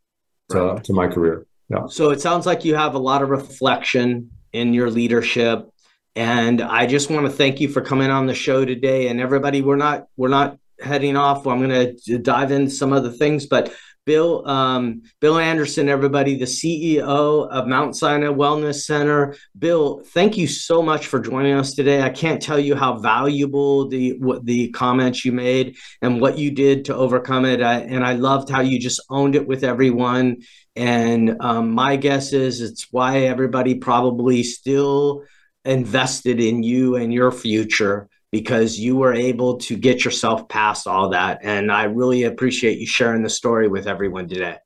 to, 0.50 0.60
right. 0.60 0.84
to 0.84 0.92
my 0.92 1.08
career. 1.08 1.46
Yeah. 1.70 1.86
So 1.88 2.10
it 2.10 2.20
sounds 2.20 2.44
like 2.44 2.64
you 2.64 2.74
have 2.74 2.94
a 2.94 2.98
lot 2.98 3.22
of 3.22 3.30
reflection 3.30 4.30
in 4.52 4.74
your 4.74 4.90
leadership 4.90 5.68
and 6.16 6.62
I 6.62 6.86
just 6.86 7.10
want 7.10 7.26
to 7.26 7.32
thank 7.32 7.60
you 7.60 7.68
for 7.68 7.80
coming 7.80 8.10
on 8.10 8.26
the 8.26 8.34
show 8.34 8.64
today. 8.64 9.08
And 9.08 9.20
everybody, 9.20 9.62
we're 9.62 9.76
not 9.76 10.06
we're 10.16 10.28
not 10.28 10.58
heading 10.80 11.16
off. 11.16 11.46
I'm 11.46 11.66
going 11.66 11.96
to 12.04 12.18
dive 12.18 12.52
into 12.52 12.70
some 12.70 12.92
other 12.92 13.10
things, 13.10 13.46
but 13.46 13.72
Bill 14.06 14.46
um, 14.46 15.02
Bill 15.20 15.38
Anderson, 15.38 15.88
everybody, 15.88 16.36
the 16.36 16.44
CEO 16.44 17.48
of 17.48 17.66
Mount 17.66 17.96
Sinai 17.96 18.26
Wellness 18.26 18.84
Center. 18.84 19.34
Bill, 19.58 20.02
thank 20.12 20.36
you 20.36 20.46
so 20.46 20.82
much 20.82 21.06
for 21.06 21.20
joining 21.20 21.54
us 21.54 21.74
today. 21.74 22.02
I 22.02 22.10
can't 22.10 22.42
tell 22.42 22.58
you 22.58 22.74
how 22.74 22.98
valuable 22.98 23.88
the 23.88 24.18
what 24.18 24.44
the 24.44 24.70
comments 24.70 25.24
you 25.24 25.32
made 25.32 25.76
and 26.02 26.20
what 26.20 26.36
you 26.36 26.50
did 26.50 26.86
to 26.86 26.94
overcome 26.94 27.44
it. 27.44 27.62
I, 27.62 27.80
and 27.80 28.04
I 28.04 28.12
loved 28.14 28.50
how 28.50 28.60
you 28.60 28.78
just 28.78 29.00
owned 29.08 29.36
it 29.36 29.46
with 29.46 29.64
everyone. 29.64 30.42
And 30.76 31.36
um, 31.40 31.70
my 31.70 31.96
guess 31.96 32.32
is 32.32 32.60
it's 32.60 32.92
why 32.92 33.20
everybody 33.20 33.76
probably 33.76 34.42
still 34.42 35.24
invested 35.64 36.40
in 36.40 36.62
you 36.62 36.96
and 36.96 37.12
your 37.12 37.32
future 37.32 38.08
because 38.34 38.76
you 38.80 38.96
were 38.96 39.14
able 39.14 39.58
to 39.58 39.76
get 39.76 40.04
yourself 40.04 40.48
past 40.48 40.88
all 40.88 41.08
that. 41.10 41.38
And 41.44 41.70
I 41.70 41.84
really 41.84 42.24
appreciate 42.24 42.80
you 42.80 42.86
sharing 42.86 43.22
the 43.22 43.30
story 43.30 43.68
with 43.68 43.86
everyone 43.86 44.26
today. 44.26 44.56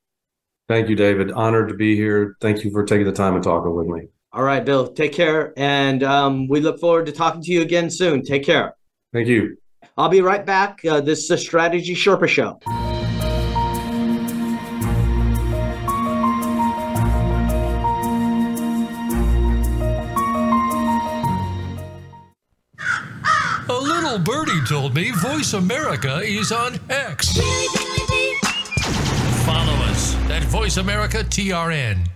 Thank 0.69 0.89
you, 0.89 0.97
David. 0.97 1.33
Honored 1.33 1.69
to 1.69 1.75
be 1.75 1.95
here. 1.95 2.35
Thank 2.41 2.65
you 2.65 2.71
for 2.71 2.83
taking 2.83 3.05
the 3.05 3.13
time 3.13 3.35
and 3.35 3.45
talking 3.45 3.75
with 3.75 3.87
me. 3.87 4.09
All 4.33 4.43
right, 4.43 4.65
Bill, 4.65 4.89
take 4.89 5.13
care. 5.13 5.53
And 5.59 6.03
um, 6.03 6.49
we 6.49 6.61
look 6.61 6.81
forward 6.81 7.05
to 7.07 7.13
talking 7.13 7.43
to 7.43 7.53
you 7.53 7.61
again 7.61 7.91
soon. 7.91 8.23
Take 8.23 8.43
care. 8.43 8.75
Thank 9.13 9.29
you. 9.29 9.59
I'll 9.99 10.09
be 10.09 10.23
right 10.23 10.47
back. 10.47 10.83
Uh, 10.83 11.03
this 11.03 11.19
is 11.25 11.29
the 11.29 11.37
Strategy 11.37 11.95
Sherpa 11.95 12.27
Show. 12.27 12.59
Birdie 24.19 24.65
told 24.67 24.95
me 24.95 25.13
Voice 25.13 25.53
America 25.53 26.21
is 26.25 26.51
on 26.51 26.79
X. 26.91 27.39
Follow 29.45 29.75
us 29.85 30.17
at 30.29 30.43
Voice 30.45 30.77
America 30.77 31.19
TRN. 31.19 32.07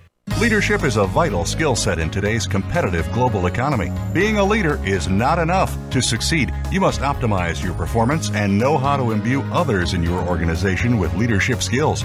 Leadership 0.40 0.82
is 0.82 0.96
a 0.96 1.06
vital 1.06 1.44
skill 1.44 1.76
set 1.76 2.00
in 2.00 2.10
today's 2.10 2.46
competitive 2.46 3.10
global 3.12 3.46
economy. 3.46 3.92
Being 4.12 4.38
a 4.38 4.44
leader 4.44 4.84
is 4.84 5.06
not 5.06 5.38
enough. 5.38 5.76
To 5.90 6.02
succeed, 6.02 6.52
you 6.72 6.80
must 6.80 7.00
optimize 7.02 7.62
your 7.62 7.74
performance 7.74 8.30
and 8.30 8.58
know 8.58 8.78
how 8.78 8.96
to 8.96 9.12
imbue 9.12 9.42
others 9.52 9.94
in 9.94 10.02
your 10.02 10.26
organization 10.26 10.98
with 10.98 11.14
leadership 11.14 11.62
skills. 11.62 12.04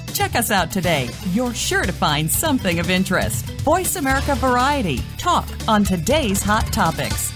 Check 0.13 0.35
us 0.35 0.51
out 0.51 0.71
today. 0.71 1.07
You're 1.31 1.53
sure 1.53 1.83
to 1.83 1.91
find 1.93 2.29
something 2.29 2.79
of 2.79 2.89
interest. 2.89 3.45
Voice 3.61 3.95
America 3.95 4.35
Variety. 4.35 4.99
Talk 5.17 5.47
on 5.69 5.85
today's 5.85 6.43
hot 6.43 6.71
topics. 6.73 7.31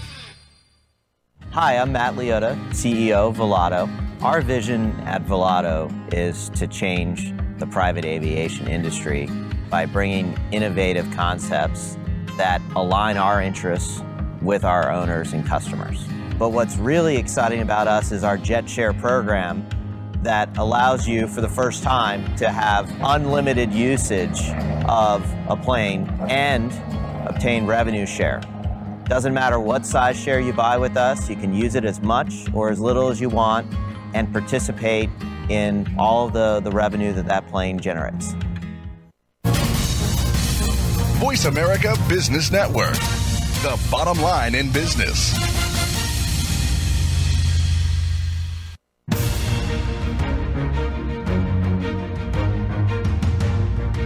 Hi, 1.52 1.78
I'm 1.78 1.92
Matt 1.92 2.16
Liotta, 2.16 2.54
CEO 2.68 3.30
of 3.30 3.38
Volato. 3.38 3.88
Our 4.22 4.42
vision 4.42 4.90
at 5.00 5.24
Volato 5.24 5.90
is 6.12 6.50
to 6.50 6.66
change 6.66 7.32
the 7.58 7.66
private 7.66 8.04
aviation 8.04 8.68
industry 8.68 9.26
by 9.70 9.86
bringing 9.86 10.38
innovative 10.52 11.10
concepts 11.12 11.96
that 12.36 12.60
align 12.74 13.16
our 13.16 13.40
interests 13.40 14.02
with 14.42 14.64
our 14.64 14.92
owners 14.92 15.32
and 15.32 15.46
customers. 15.46 16.06
But 16.38 16.50
what's 16.50 16.76
really 16.76 17.16
exciting 17.16 17.62
about 17.62 17.88
us 17.88 18.12
is 18.12 18.22
our 18.22 18.36
JetShare 18.36 19.00
program 19.00 19.66
that 20.26 20.58
allows 20.58 21.06
you 21.06 21.28
for 21.28 21.40
the 21.40 21.48
first 21.48 21.84
time 21.84 22.36
to 22.36 22.50
have 22.50 22.92
unlimited 23.00 23.72
usage 23.72 24.50
of 24.88 25.24
a 25.48 25.56
plane 25.56 26.04
and 26.28 26.72
obtain 27.28 27.64
revenue 27.64 28.04
share. 28.04 28.40
Doesn't 29.04 29.32
matter 29.32 29.60
what 29.60 29.86
size 29.86 30.18
share 30.18 30.40
you 30.40 30.52
buy 30.52 30.78
with 30.78 30.96
us, 30.96 31.30
you 31.30 31.36
can 31.36 31.54
use 31.54 31.76
it 31.76 31.84
as 31.84 32.00
much 32.00 32.52
or 32.52 32.70
as 32.70 32.80
little 32.80 33.08
as 33.08 33.20
you 33.20 33.28
want 33.28 33.72
and 34.14 34.32
participate 34.32 35.10
in 35.48 35.86
all 35.96 36.28
the, 36.28 36.58
the 36.58 36.72
revenue 36.72 37.12
that 37.12 37.26
that 37.26 37.46
plane 37.46 37.78
generates. 37.78 38.34
Voice 41.20 41.44
America 41.44 41.96
Business 42.08 42.50
Network, 42.50 42.94
the 43.62 43.80
bottom 43.92 44.20
line 44.20 44.56
in 44.56 44.72
business. 44.72 45.36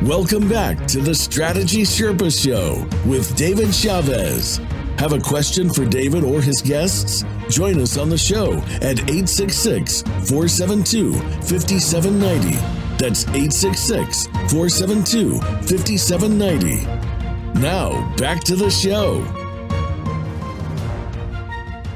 Welcome 0.04 0.48
back 0.48 0.86
to 0.86 1.02
the 1.02 1.14
Strategy 1.14 1.82
Sherpa 1.82 2.32
Show 2.32 2.88
with 3.06 3.36
David 3.36 3.74
Chavez. 3.74 4.56
Have 4.96 5.12
a 5.12 5.20
question 5.20 5.70
for 5.70 5.84
David 5.84 6.24
or 6.24 6.40
his 6.40 6.62
guests? 6.62 7.22
Join 7.50 7.78
us 7.78 7.98
on 7.98 8.08
the 8.08 8.16
show 8.16 8.54
at 8.80 8.98
866 9.10 10.00
472 10.00 11.12
5790. 11.12 12.56
That's 12.96 13.28
866 13.28 14.26
472 14.50 15.38
5790. 15.38 17.60
Now, 17.60 18.16
back 18.16 18.42
to 18.44 18.56
the 18.56 18.70
show. 18.70 19.39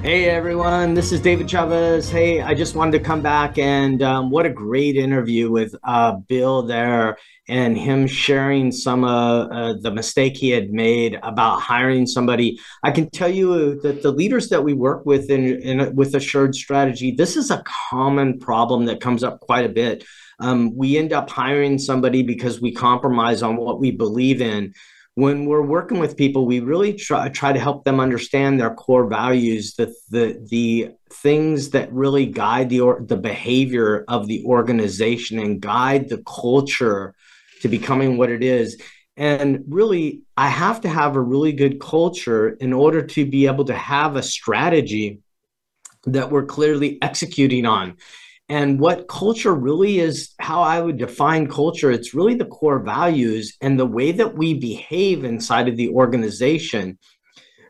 Hey 0.05 0.29
everyone, 0.29 0.93
this 0.93 1.13
is 1.13 1.21
David 1.23 1.49
Chavez. 1.49 2.11
Hey, 2.11 2.43
I 2.43 2.53
just 2.53 2.77
wanted 2.77 2.93
to 2.99 3.01
come 3.03 3.23
back 3.23 3.57
and 3.57 4.03
um, 4.03 4.29
what 4.29 4.45
a 4.45 4.51
great 4.51 4.97
interview 4.97 5.51
with 5.51 5.75
uh, 5.83 6.17
Bill 6.17 6.63
there 6.63 7.17
and 7.49 7.75
him 7.75 8.07
sharing 8.07 8.71
some 8.71 9.03
uh, 9.03 9.47
uh, 9.47 9.75
the 9.81 9.91
mistake 9.91 10.37
he 10.37 10.51
had 10.51 10.71
made 10.71 11.19
about 11.23 11.63
hiring 11.63 12.07
somebody. 12.07 12.61
I 12.83 12.91
can 12.91 13.09
tell 13.09 13.31
you 13.31 13.81
that 13.81 14.03
the 14.03 14.13
leaders 14.13 14.51
that 14.51 14.63
we 14.63 14.75
work 14.75 15.07
with 15.07 15.31
in, 15.31 15.63
in 15.63 15.97
with 15.97 16.15
Assured 16.15 16.55
Strategy, 16.55 17.13
this 17.13 17.35
is 17.35 17.51
a 17.51 17.63
common 17.89 18.39
problem 18.39 18.85
that 18.85 19.01
comes 19.01 19.25
up 19.25 19.41
quite 19.41 19.65
a 19.65 19.71
bit. 19.71 20.05
Um, 20.39 20.77
we 20.77 20.99
end 20.99 21.15
up 21.15 21.31
hiring 21.31 21.79
somebody 21.79 22.23
because 22.23 22.61
we 22.61 22.75
compromise 22.75 23.43
on 23.43 23.57
what 23.57 23.81
we 23.81 23.91
believe 23.91 24.43
in 24.43 24.75
when 25.17 25.47
we're 25.47 25.63
working 25.63 26.01
with 26.01 26.17
people, 26.17 26.45
we 26.45 26.61
really 26.61 26.93
try, 26.93 27.29
try 27.29 27.53
to 27.53 27.61
help 27.61 27.85
them 27.85 28.01
understand 28.01 28.59
their 28.59 28.75
core 28.75 29.07
values, 29.07 29.75
the 29.75 29.95
the 30.11 30.39
the 30.51 30.91
things 31.11 31.71
that 31.71 31.93
really 31.93 32.27
guide 32.27 32.69
the 32.69 32.81
or, 32.81 33.01
the 33.01 33.17
behavior 33.17 34.05
of 34.09 34.27
the 34.27 34.45
organization 34.45 35.39
and 35.39 35.61
guide 35.61 36.09
the 36.09 36.23
culture 36.27 37.15
to 37.63 37.69
becoming 37.69 38.17
what 38.19 38.31
it 38.31 38.43
is. 38.43 38.81
And 39.17 39.65
really, 39.69 40.23
I 40.37 40.49
have 40.49 40.81
to 40.81 40.89
have 40.89 41.15
a 41.15 41.21
really 41.21 41.53
good 41.53 41.79
culture 41.81 42.49
in 42.49 42.73
order 42.73 43.01
to 43.07 43.25
be 43.25 43.47
able 43.47 43.65
to 43.67 43.75
have 43.75 44.17
a 44.17 44.23
strategy 44.23 45.21
that 46.07 46.33
we're 46.33 46.45
clearly 46.45 46.99
executing 47.01 47.67
on. 47.67 47.97
And 48.49 48.79
what 48.79 49.09
culture 49.09 49.55
really 49.55 49.99
is, 50.01 50.35
how 50.39 50.63
I 50.63 50.81
would 50.81 50.99
define 50.99 51.47
culture, 51.47 51.91
it's 51.91 52.15
really 52.15 52.35
the 52.35 52.45
core 52.45 52.79
values 52.79 53.57
and 53.61 53.79
the 53.79 53.87
way 53.87 54.13
that 54.13 54.37
we 54.37 54.55
behave 54.55 55.25
inside 55.25 55.69
of 55.69 55.77
the 55.77 55.89
organization. 55.89 56.99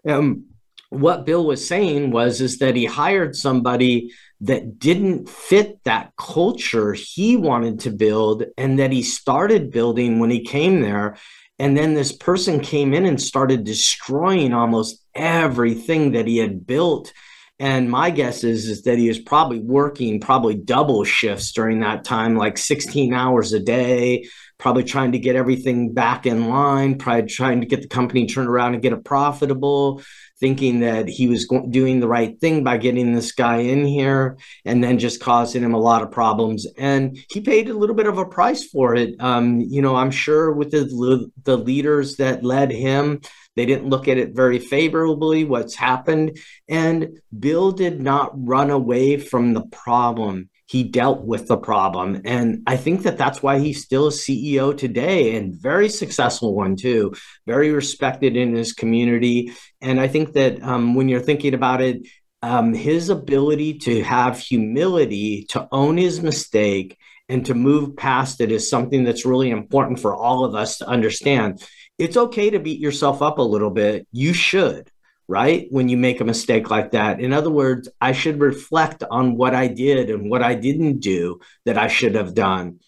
Um, 0.06 0.46
what 0.90 1.26
Bill 1.26 1.44
was 1.44 1.66
saying 1.66 2.10
was 2.10 2.40
is 2.40 2.58
that 2.58 2.76
he 2.76 2.84
hired 2.84 3.36
somebody 3.36 4.12
that 4.40 4.78
didn't 4.78 5.28
fit 5.28 5.78
that 5.84 6.12
culture 6.16 6.92
he 6.92 7.36
wanted 7.36 7.80
to 7.80 7.90
build 7.90 8.44
and 8.56 8.78
that 8.78 8.92
he 8.92 9.02
started 9.02 9.70
building 9.70 10.18
when 10.18 10.30
he 10.30 10.44
came 10.44 10.80
there 10.80 11.16
and 11.58 11.76
then 11.76 11.94
this 11.94 12.12
person 12.12 12.60
came 12.60 12.92
in 12.92 13.06
and 13.06 13.20
started 13.20 13.64
destroying 13.64 14.52
almost 14.52 15.04
everything 15.14 16.12
that 16.12 16.26
he 16.26 16.38
had 16.38 16.66
built 16.66 17.12
and 17.60 17.88
my 17.88 18.10
guess 18.10 18.42
is, 18.42 18.68
is 18.68 18.82
that 18.82 18.98
he 18.98 19.06
was 19.06 19.20
probably 19.20 19.60
working 19.60 20.18
probably 20.20 20.56
double 20.56 21.04
shifts 21.04 21.52
during 21.52 21.80
that 21.80 22.04
time, 22.04 22.36
like 22.36 22.58
16 22.58 23.14
hours 23.14 23.52
a 23.52 23.60
day, 23.60 24.26
probably 24.58 24.82
trying 24.82 25.12
to 25.12 25.20
get 25.20 25.36
everything 25.36 25.92
back 25.92 26.26
in 26.26 26.48
line, 26.48 26.98
probably 26.98 27.28
trying 27.28 27.60
to 27.60 27.66
get 27.66 27.82
the 27.82 27.88
company 27.88 28.26
turned 28.26 28.48
around 28.48 28.74
and 28.74 28.82
get 28.82 28.92
it 28.92 29.04
profitable, 29.04 30.02
thinking 30.40 30.80
that 30.80 31.08
he 31.08 31.28
was 31.28 31.44
go- 31.44 31.66
doing 31.70 32.00
the 32.00 32.08
right 32.08 32.40
thing 32.40 32.64
by 32.64 32.76
getting 32.76 33.12
this 33.12 33.30
guy 33.30 33.58
in 33.58 33.84
here 33.84 34.36
and 34.64 34.82
then 34.82 34.98
just 34.98 35.20
causing 35.20 35.62
him 35.62 35.74
a 35.74 35.80
lot 35.80 36.02
of 36.02 36.10
problems. 36.10 36.66
And 36.76 37.16
he 37.30 37.40
paid 37.40 37.68
a 37.68 37.74
little 37.74 37.94
bit 37.94 38.08
of 38.08 38.18
a 38.18 38.26
price 38.26 38.64
for 38.64 38.96
it. 38.96 39.14
Um, 39.20 39.60
you 39.60 39.80
know, 39.80 39.94
I'm 39.94 40.10
sure 40.10 40.52
with 40.52 40.72
the, 40.72 41.30
the 41.44 41.56
leaders 41.56 42.16
that 42.16 42.42
led 42.42 42.72
him, 42.72 43.20
they 43.56 43.66
didn't 43.66 43.88
look 43.88 44.08
at 44.08 44.18
it 44.18 44.34
very 44.34 44.58
favorably, 44.58 45.44
what's 45.44 45.74
happened. 45.74 46.38
And 46.68 47.20
Bill 47.36 47.72
did 47.72 48.00
not 48.00 48.32
run 48.34 48.70
away 48.70 49.16
from 49.18 49.54
the 49.54 49.66
problem. 49.66 50.50
He 50.66 50.82
dealt 50.82 51.22
with 51.22 51.46
the 51.46 51.58
problem. 51.58 52.22
And 52.24 52.62
I 52.66 52.76
think 52.76 53.02
that 53.02 53.18
that's 53.18 53.42
why 53.42 53.58
he's 53.58 53.82
still 53.82 54.08
a 54.08 54.10
CEO 54.10 54.76
today 54.76 55.36
and 55.36 55.54
very 55.54 55.88
successful 55.88 56.54
one, 56.54 56.76
too. 56.76 57.14
Very 57.46 57.70
respected 57.70 58.36
in 58.36 58.54
his 58.54 58.72
community. 58.72 59.52
And 59.80 60.00
I 60.00 60.08
think 60.08 60.32
that 60.32 60.62
um, 60.62 60.94
when 60.94 61.08
you're 61.08 61.20
thinking 61.20 61.54
about 61.54 61.80
it, 61.80 62.06
um, 62.42 62.74
his 62.74 63.08
ability 63.08 63.78
to 63.78 64.02
have 64.02 64.38
humility, 64.38 65.44
to 65.50 65.68
own 65.70 65.96
his 65.96 66.22
mistake, 66.22 66.98
and 67.28 67.46
to 67.46 67.54
move 67.54 67.96
past 67.96 68.40
it 68.40 68.52
is 68.52 68.68
something 68.68 69.04
that's 69.04 69.24
really 69.24 69.50
important 69.50 69.98
for 69.98 70.14
all 70.14 70.44
of 70.44 70.54
us 70.54 70.78
to 70.78 70.86
understand 70.86 71.62
it's 71.98 72.16
okay 72.16 72.50
to 72.50 72.58
beat 72.58 72.80
yourself 72.80 73.22
up 73.22 73.38
a 73.38 73.42
little 73.42 73.70
bit. 73.70 74.06
You 74.12 74.32
should, 74.32 74.90
right? 75.28 75.66
When 75.70 75.88
you 75.88 75.96
make 75.96 76.20
a 76.20 76.24
mistake 76.24 76.70
like 76.70 76.92
that. 76.92 77.20
In 77.20 77.32
other 77.32 77.50
words, 77.50 77.88
I 78.00 78.12
should 78.12 78.40
reflect 78.40 79.04
on 79.10 79.36
what 79.36 79.54
I 79.54 79.68
did 79.68 80.10
and 80.10 80.30
what 80.30 80.42
I 80.42 80.54
didn't 80.54 81.00
do 81.00 81.40
that 81.64 81.78
I 81.78 81.88
should 81.88 82.14
have 82.14 82.34
done. 82.34 82.80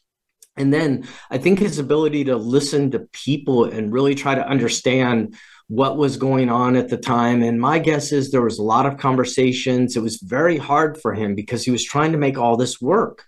And 0.57 0.73
then 0.73 1.07
I 1.31 1.39
think 1.39 1.59
his 1.59 1.79
ability 1.79 2.25
to 2.25 2.37
listen 2.37 2.91
to 2.93 3.09
people 3.13 3.65
and 3.65 3.93
really 3.93 4.15
try 4.15 4.35
to 4.35 4.47
understand 4.47 5.37
what 5.69 5.97
was 5.97 6.17
going 6.17 6.49
on 6.49 6.77
at 6.77 6.89
the 6.89 6.97
time. 6.97 7.43
And 7.43 7.61
my 7.61 7.79
guess 7.79 8.13
is 8.13 8.31
there 8.31 8.43
was 8.43 8.59
a 8.59 8.63
lot 8.63 8.87
of 8.87 8.97
conversations. 8.97 9.97
It 9.97 10.03
was 10.03 10.17
very 10.17 10.57
hard 10.57 11.01
for 11.01 11.13
him 11.13 11.35
because 11.35 11.65
he 11.65 11.71
was 11.71 11.85
trying 11.85 12.13
to 12.13 12.19
make 12.19 12.39
all 12.39 12.57
this 12.57 12.81
work. 12.81 13.25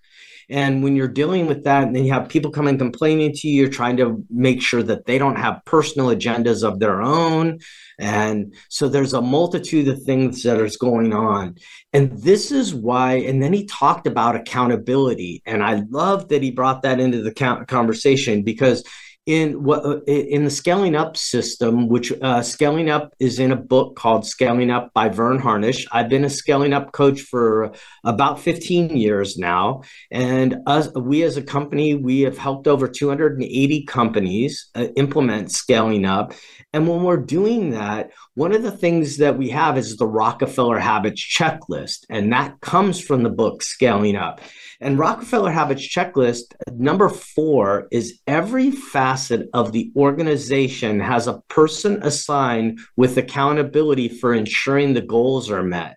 And 0.51 0.83
when 0.83 0.97
you're 0.97 1.09
dealing 1.09 1.47
with 1.47 1.65
that, 1.65 1.85
and 1.85 1.95
then 1.95 2.05
you 2.05 2.13
have 2.13 2.29
people 2.29 2.51
coming 2.51 2.79
complaining 2.79 3.33
to 3.35 3.49
you, 3.49 3.63
you're 3.63 3.71
trying 3.71 3.99
to 3.99 4.25
make 4.31 4.63
sure 4.63 4.83
that 4.83 5.05
they 5.05 5.19
don't 5.19 5.37
have 5.37 5.65
personal 5.67 6.09
agendas 6.09 6.67
of 6.67 6.79
their 6.79 7.03
own. 7.03 7.59
And 7.99 8.55
so 8.69 8.89
there's 8.89 9.13
a 9.13 9.21
multitude 9.21 9.89
of 9.89 10.03
things 10.03 10.43
that 10.45 10.59
is 10.61 10.77
going 10.77 11.13
on. 11.13 11.57
And 11.93 12.13
this 12.23 12.51
is 12.51 12.75
why, 12.75 13.15
and 13.15 13.43
then 13.43 13.53
he 13.53 13.67
talked 13.67 14.07
about 14.07 14.37
accountability. 14.37 15.43
And 15.45 15.63
I 15.63 15.83
love 15.91 16.29
that 16.29 16.43
he 16.43 16.51
brought 16.51 16.83
that 16.83 17.01
into 17.01 17.23
the 17.23 17.33
conversation 17.67 18.43
because 18.43 18.85
in 19.29 19.63
what 19.63 19.85
uh, 19.85 20.01
in 20.07 20.45
the 20.45 20.51
scaling 20.51 20.97
up 20.97 21.15
system 21.15 21.87
which 21.87 22.11
uh, 22.23 22.43
scaling 22.43 22.89
up 22.89 23.13
is 23.21 23.39
in 23.39 23.53
a 23.53 23.57
book 23.57 23.95
called 23.95 24.27
scaling 24.27 24.71
up 24.71 24.91
by 24.95 25.11
verne 25.11 25.39
harnish. 25.39 25.87
I've 25.93 26.09
been 26.09 26.25
a 26.25 26.31
scaling 26.31 26.73
up 26.73 26.93
coach 26.93 27.21
for 27.21 27.73
about 28.05 28.41
15 28.41 28.97
years 28.97 29.37
now. 29.37 29.83
And 30.11 30.57
us 30.67 30.89
we 30.95 31.25
as 31.25 31.37
a 31.37 31.43
company 31.43 31.95
we 31.95 32.23
have 32.23 32.39
helped 32.39 32.67
over 32.67 32.89
280 32.89 33.85
companies 33.85 34.71
uh, 34.75 34.87
implement 34.97 35.53
scaling 35.53 36.07
up. 36.07 36.33
And 36.73 36.89
when 36.89 37.03
we're 37.03 37.19
doing 37.19 37.71
that 37.71 38.13
one 38.39 38.53
of 38.53 38.63
the 38.63 38.71
things 38.71 39.17
that 39.17 39.37
we 39.37 39.49
have 39.49 39.77
is 39.77 39.97
the 39.97 40.07
rockefeller 40.07 40.79
habits 40.79 41.21
checklist 41.21 42.07
and 42.09 42.33
that 42.33 42.61
comes 42.61 43.01
from 43.01 43.25
the 43.25 43.31
book 43.31 43.63
scaling 43.63 44.15
up 44.15 44.41
and 44.81 44.97
Rockefeller 44.97 45.51
Habits 45.51 45.83
Checklist, 45.83 46.55
number 46.73 47.09
four, 47.09 47.89
is 47.91 48.21
every 48.29 48.71
facet 48.71 49.49
of 49.53 49.73
the 49.73 49.91
organization 49.97 51.01
has 51.01 51.27
a 51.27 51.41
person 51.49 52.01
assigned 52.03 52.79
with 52.97 53.17
accountability 53.17 54.09
for 54.09 54.33
ensuring 54.33 54.95
the 54.95 55.01
goals 55.01 55.51
are 55.51 55.65
met. 55.65 55.97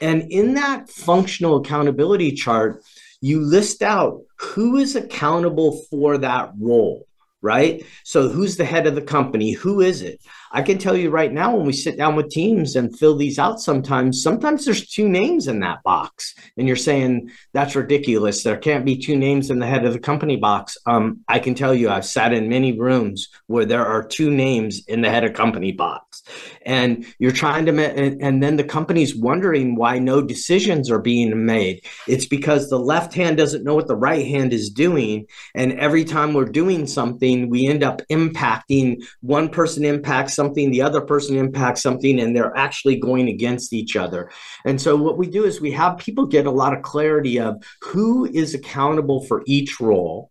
And 0.00 0.22
in 0.30 0.54
that 0.54 0.88
functional 0.88 1.58
accountability 1.58 2.32
chart, 2.32 2.82
you 3.20 3.40
list 3.40 3.82
out 3.82 4.22
who 4.36 4.78
is 4.78 4.96
accountable 4.96 5.82
for 5.90 6.16
that 6.16 6.52
role 6.58 7.08
right? 7.40 7.84
So 8.04 8.28
who's 8.28 8.56
the 8.56 8.64
head 8.64 8.86
of 8.86 8.94
the 8.94 9.02
company? 9.02 9.52
Who 9.52 9.80
is 9.80 10.02
it? 10.02 10.20
I 10.50 10.62
can 10.62 10.78
tell 10.78 10.96
you 10.96 11.10
right 11.10 11.32
now 11.32 11.56
when 11.56 11.66
we 11.66 11.72
sit 11.72 11.96
down 11.96 12.16
with 12.16 12.30
teams 12.30 12.76
and 12.76 12.96
fill 12.96 13.16
these 13.16 13.38
out 13.38 13.60
sometimes, 13.60 14.22
sometimes 14.22 14.64
there's 14.64 14.88
two 14.88 15.08
names 15.08 15.46
in 15.46 15.60
that 15.60 15.82
box. 15.82 16.34
And 16.56 16.66
you're 16.66 16.76
saying 16.76 17.30
that's 17.52 17.76
ridiculous. 17.76 18.42
There 18.42 18.56
can't 18.56 18.84
be 18.84 18.96
two 18.96 19.16
names 19.16 19.50
in 19.50 19.58
the 19.58 19.66
head 19.66 19.84
of 19.84 19.92
the 19.92 19.98
company 19.98 20.36
box. 20.36 20.76
Um, 20.86 21.20
I 21.28 21.38
can 21.38 21.54
tell 21.54 21.74
you 21.74 21.90
I've 21.90 22.06
sat 22.06 22.32
in 22.32 22.48
many 22.48 22.78
rooms 22.78 23.28
where 23.46 23.64
there 23.64 23.86
are 23.86 24.06
two 24.06 24.30
names 24.30 24.82
in 24.86 25.02
the 25.02 25.10
head 25.10 25.24
of 25.24 25.34
company 25.34 25.72
box. 25.72 26.22
And 26.62 27.06
you're 27.18 27.32
trying 27.32 27.66
to 27.66 27.78
and, 27.78 28.22
and 28.22 28.42
then 28.42 28.56
the 28.56 28.64
company's 28.64 29.14
wondering 29.14 29.76
why 29.76 29.98
no 29.98 30.22
decisions 30.22 30.90
are 30.90 30.98
being 30.98 31.46
made. 31.46 31.84
It's 32.06 32.26
because 32.26 32.68
the 32.68 32.78
left 32.78 33.14
hand 33.14 33.36
doesn't 33.36 33.64
know 33.64 33.74
what 33.74 33.88
the 33.88 33.96
right 33.96 34.26
hand 34.26 34.52
is 34.52 34.70
doing. 34.70 35.26
And 35.54 35.78
every 35.78 36.04
time 36.04 36.32
we're 36.32 36.44
doing 36.46 36.86
something, 36.86 37.50
we 37.50 37.66
end 37.66 37.82
up 37.82 38.02
impacting 38.10 39.04
one 39.20 39.48
person 39.48 39.84
impacts 39.84 40.37
something, 40.38 40.70
the 40.70 40.82
other 40.82 41.02
person 41.02 41.36
impacts 41.36 41.82
something, 41.82 42.20
and 42.20 42.34
they're 42.34 42.56
actually 42.56 42.96
going 42.96 43.28
against 43.28 43.72
each 43.72 43.96
other. 43.96 44.30
And 44.64 44.80
so 44.80 44.96
what 44.96 45.18
we 45.18 45.26
do 45.26 45.44
is 45.44 45.60
we 45.60 45.72
have 45.72 45.98
people 45.98 46.26
get 46.26 46.46
a 46.46 46.58
lot 46.62 46.74
of 46.74 46.82
clarity 46.82 47.38
of 47.38 47.62
who 47.82 48.24
is 48.24 48.54
accountable 48.54 49.20
for 49.26 49.42
each 49.46 49.80
role. 49.80 50.30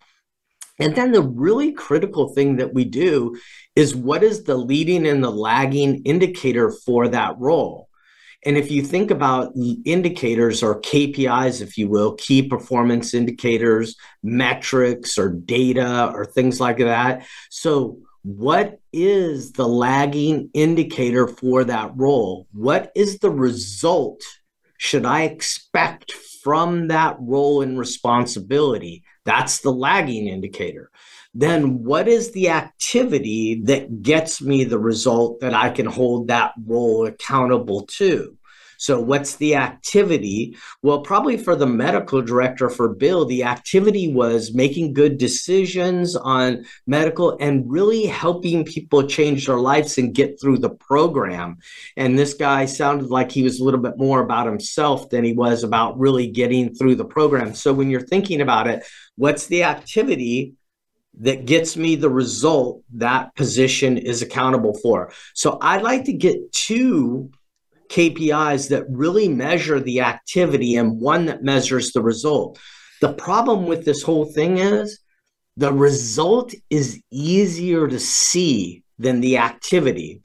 And 0.79 0.95
then 0.95 1.11
the 1.11 1.23
really 1.23 1.71
critical 1.73 2.29
thing 2.29 2.55
that 2.57 2.73
we 2.73 2.85
do 2.85 3.37
is 3.75 3.95
what 3.95 4.23
is 4.23 4.43
the 4.43 4.55
leading 4.55 5.05
and 5.07 5.23
the 5.23 5.29
lagging 5.29 6.03
indicator 6.03 6.71
for 6.71 7.07
that 7.09 7.37
role? 7.37 7.87
And 8.45 8.55
if 8.55 8.69
you 8.71 8.83
think 8.83 9.09
about 9.11 9.53
indicators 9.85 10.61
or 10.61 10.79
KPIs, 10.79 11.61
if 11.61 11.77
you 11.77 11.89
will, 11.89 12.13
key 12.15 12.43
performance 12.47 13.13
indicators, 13.13 13.95
metrics 14.23 15.17
or 15.17 15.29
data 15.29 16.11
or 16.13 16.25
things 16.25 16.59
like 16.59 16.77
that. 16.77 17.25
So 17.49 17.97
what 18.23 18.79
is 18.91 19.53
the 19.53 19.67
lagging 19.67 20.49
indicator 20.53 21.27
for 21.27 21.63
that 21.63 21.91
role? 21.95 22.47
What 22.51 22.91
is 22.95 23.19
the 23.19 23.29
result 23.29 24.21
should 24.77 25.05
I 25.05 25.23
expect 25.23 26.11
from 26.11 26.87
that 26.89 27.17
role 27.19 27.61
and 27.61 27.79
responsibility? 27.79 29.03
That's 29.25 29.59
the 29.59 29.71
lagging 29.71 30.27
indicator. 30.27 30.91
Then, 31.33 31.83
what 31.83 32.07
is 32.07 32.31
the 32.31 32.49
activity 32.49 33.61
that 33.65 34.01
gets 34.01 34.41
me 34.41 34.63
the 34.63 34.79
result 34.79 35.39
that 35.41 35.53
I 35.53 35.69
can 35.69 35.85
hold 35.85 36.29
that 36.29 36.53
role 36.65 37.05
accountable 37.05 37.85
to? 37.97 38.36
So, 38.77 38.99
what's 38.99 39.35
the 39.35 39.55
activity? 39.55 40.55
Well, 40.81 41.01
probably 41.01 41.37
for 41.37 41.55
the 41.55 41.65
medical 41.65 42.21
director 42.21 42.69
for 42.69 42.89
Bill, 42.89 43.25
the 43.25 43.43
activity 43.43 44.13
was 44.13 44.53
making 44.53 44.93
good 44.93 45.17
decisions 45.17 46.15
on 46.15 46.65
medical 46.85 47.37
and 47.39 47.69
really 47.69 48.05
helping 48.05 48.63
people 48.63 49.07
change 49.07 49.47
their 49.47 49.57
lives 49.57 49.97
and 49.97 50.13
get 50.13 50.39
through 50.39 50.59
the 50.59 50.69
program. 50.69 51.57
And 51.95 52.17
this 52.17 52.33
guy 52.33 52.65
sounded 52.65 53.09
like 53.09 53.31
he 53.31 53.43
was 53.43 53.59
a 53.59 53.63
little 53.63 53.81
bit 53.81 53.97
more 53.97 54.21
about 54.21 54.47
himself 54.47 55.09
than 55.09 55.23
he 55.23 55.33
was 55.33 55.63
about 55.63 55.99
really 55.99 56.27
getting 56.27 56.73
through 56.73 56.95
the 56.95 57.05
program. 57.05 57.55
So, 57.55 57.73
when 57.73 57.89
you're 57.89 58.01
thinking 58.01 58.41
about 58.41 58.67
it, 58.67 58.85
what's 59.15 59.47
the 59.47 59.63
activity? 59.63 60.53
that 61.19 61.45
gets 61.45 61.75
me 61.75 61.95
the 61.95 62.09
result 62.09 62.83
that 62.93 63.33
position 63.35 63.97
is 63.97 64.21
accountable 64.21 64.77
for. 64.81 65.11
So 65.33 65.57
I'd 65.61 65.81
like 65.81 66.05
to 66.05 66.13
get 66.13 66.51
two 66.51 67.31
KPIs 67.89 68.69
that 68.69 68.85
really 68.89 69.27
measure 69.27 69.79
the 69.79 70.01
activity 70.01 70.75
and 70.75 70.99
one 70.99 71.25
that 71.25 71.43
measures 71.43 71.91
the 71.91 72.01
result. 72.01 72.59
The 73.01 73.13
problem 73.13 73.65
with 73.65 73.85
this 73.85 74.01
whole 74.01 74.25
thing 74.25 74.57
is 74.57 74.99
the 75.55 75.73
result 75.73 76.53
is 76.69 77.01
easier 77.11 77.87
to 77.87 77.99
see 77.99 78.83
than 78.99 79.21
the 79.21 79.37
activity. 79.37 80.21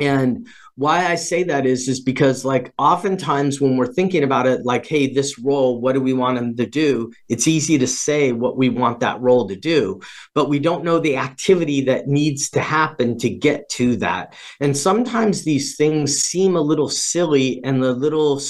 And 0.00 0.48
why 0.76 1.06
I 1.06 1.14
say 1.14 1.42
that 1.42 1.66
is 1.66 1.88
is 1.88 2.00
because 2.00 2.44
like 2.44 2.72
oftentimes 2.78 3.60
when 3.60 3.76
we're 3.76 3.92
thinking 3.92 4.24
about 4.24 4.46
it 4.46 4.64
like 4.64 4.86
hey 4.86 5.12
this 5.12 5.38
role 5.38 5.78
what 5.78 5.92
do 5.92 6.00
we 6.00 6.14
want 6.14 6.36
them 6.36 6.56
to 6.56 6.66
do? 6.66 7.12
It's 7.28 7.46
easy 7.46 7.76
to 7.78 7.86
say 7.86 8.32
what 8.32 8.56
we 8.56 8.70
want 8.70 9.00
that 9.00 9.20
role 9.20 9.46
to 9.48 9.56
do 9.56 10.00
but 10.34 10.48
we 10.48 10.58
don't 10.58 10.84
know 10.84 10.98
the 10.98 11.16
activity 11.16 11.82
that 11.82 12.08
needs 12.08 12.48
to 12.50 12.60
happen 12.60 13.18
to 13.18 13.28
get 13.28 13.68
to 13.70 13.96
that. 13.96 14.34
And 14.60 14.76
sometimes 14.76 15.44
these 15.44 15.76
things 15.76 16.18
seem 16.18 16.56
a 16.56 16.60
little 16.60 16.88
silly 16.88 17.62
and 17.62 17.82
a 17.84 17.92
little 17.92 18.40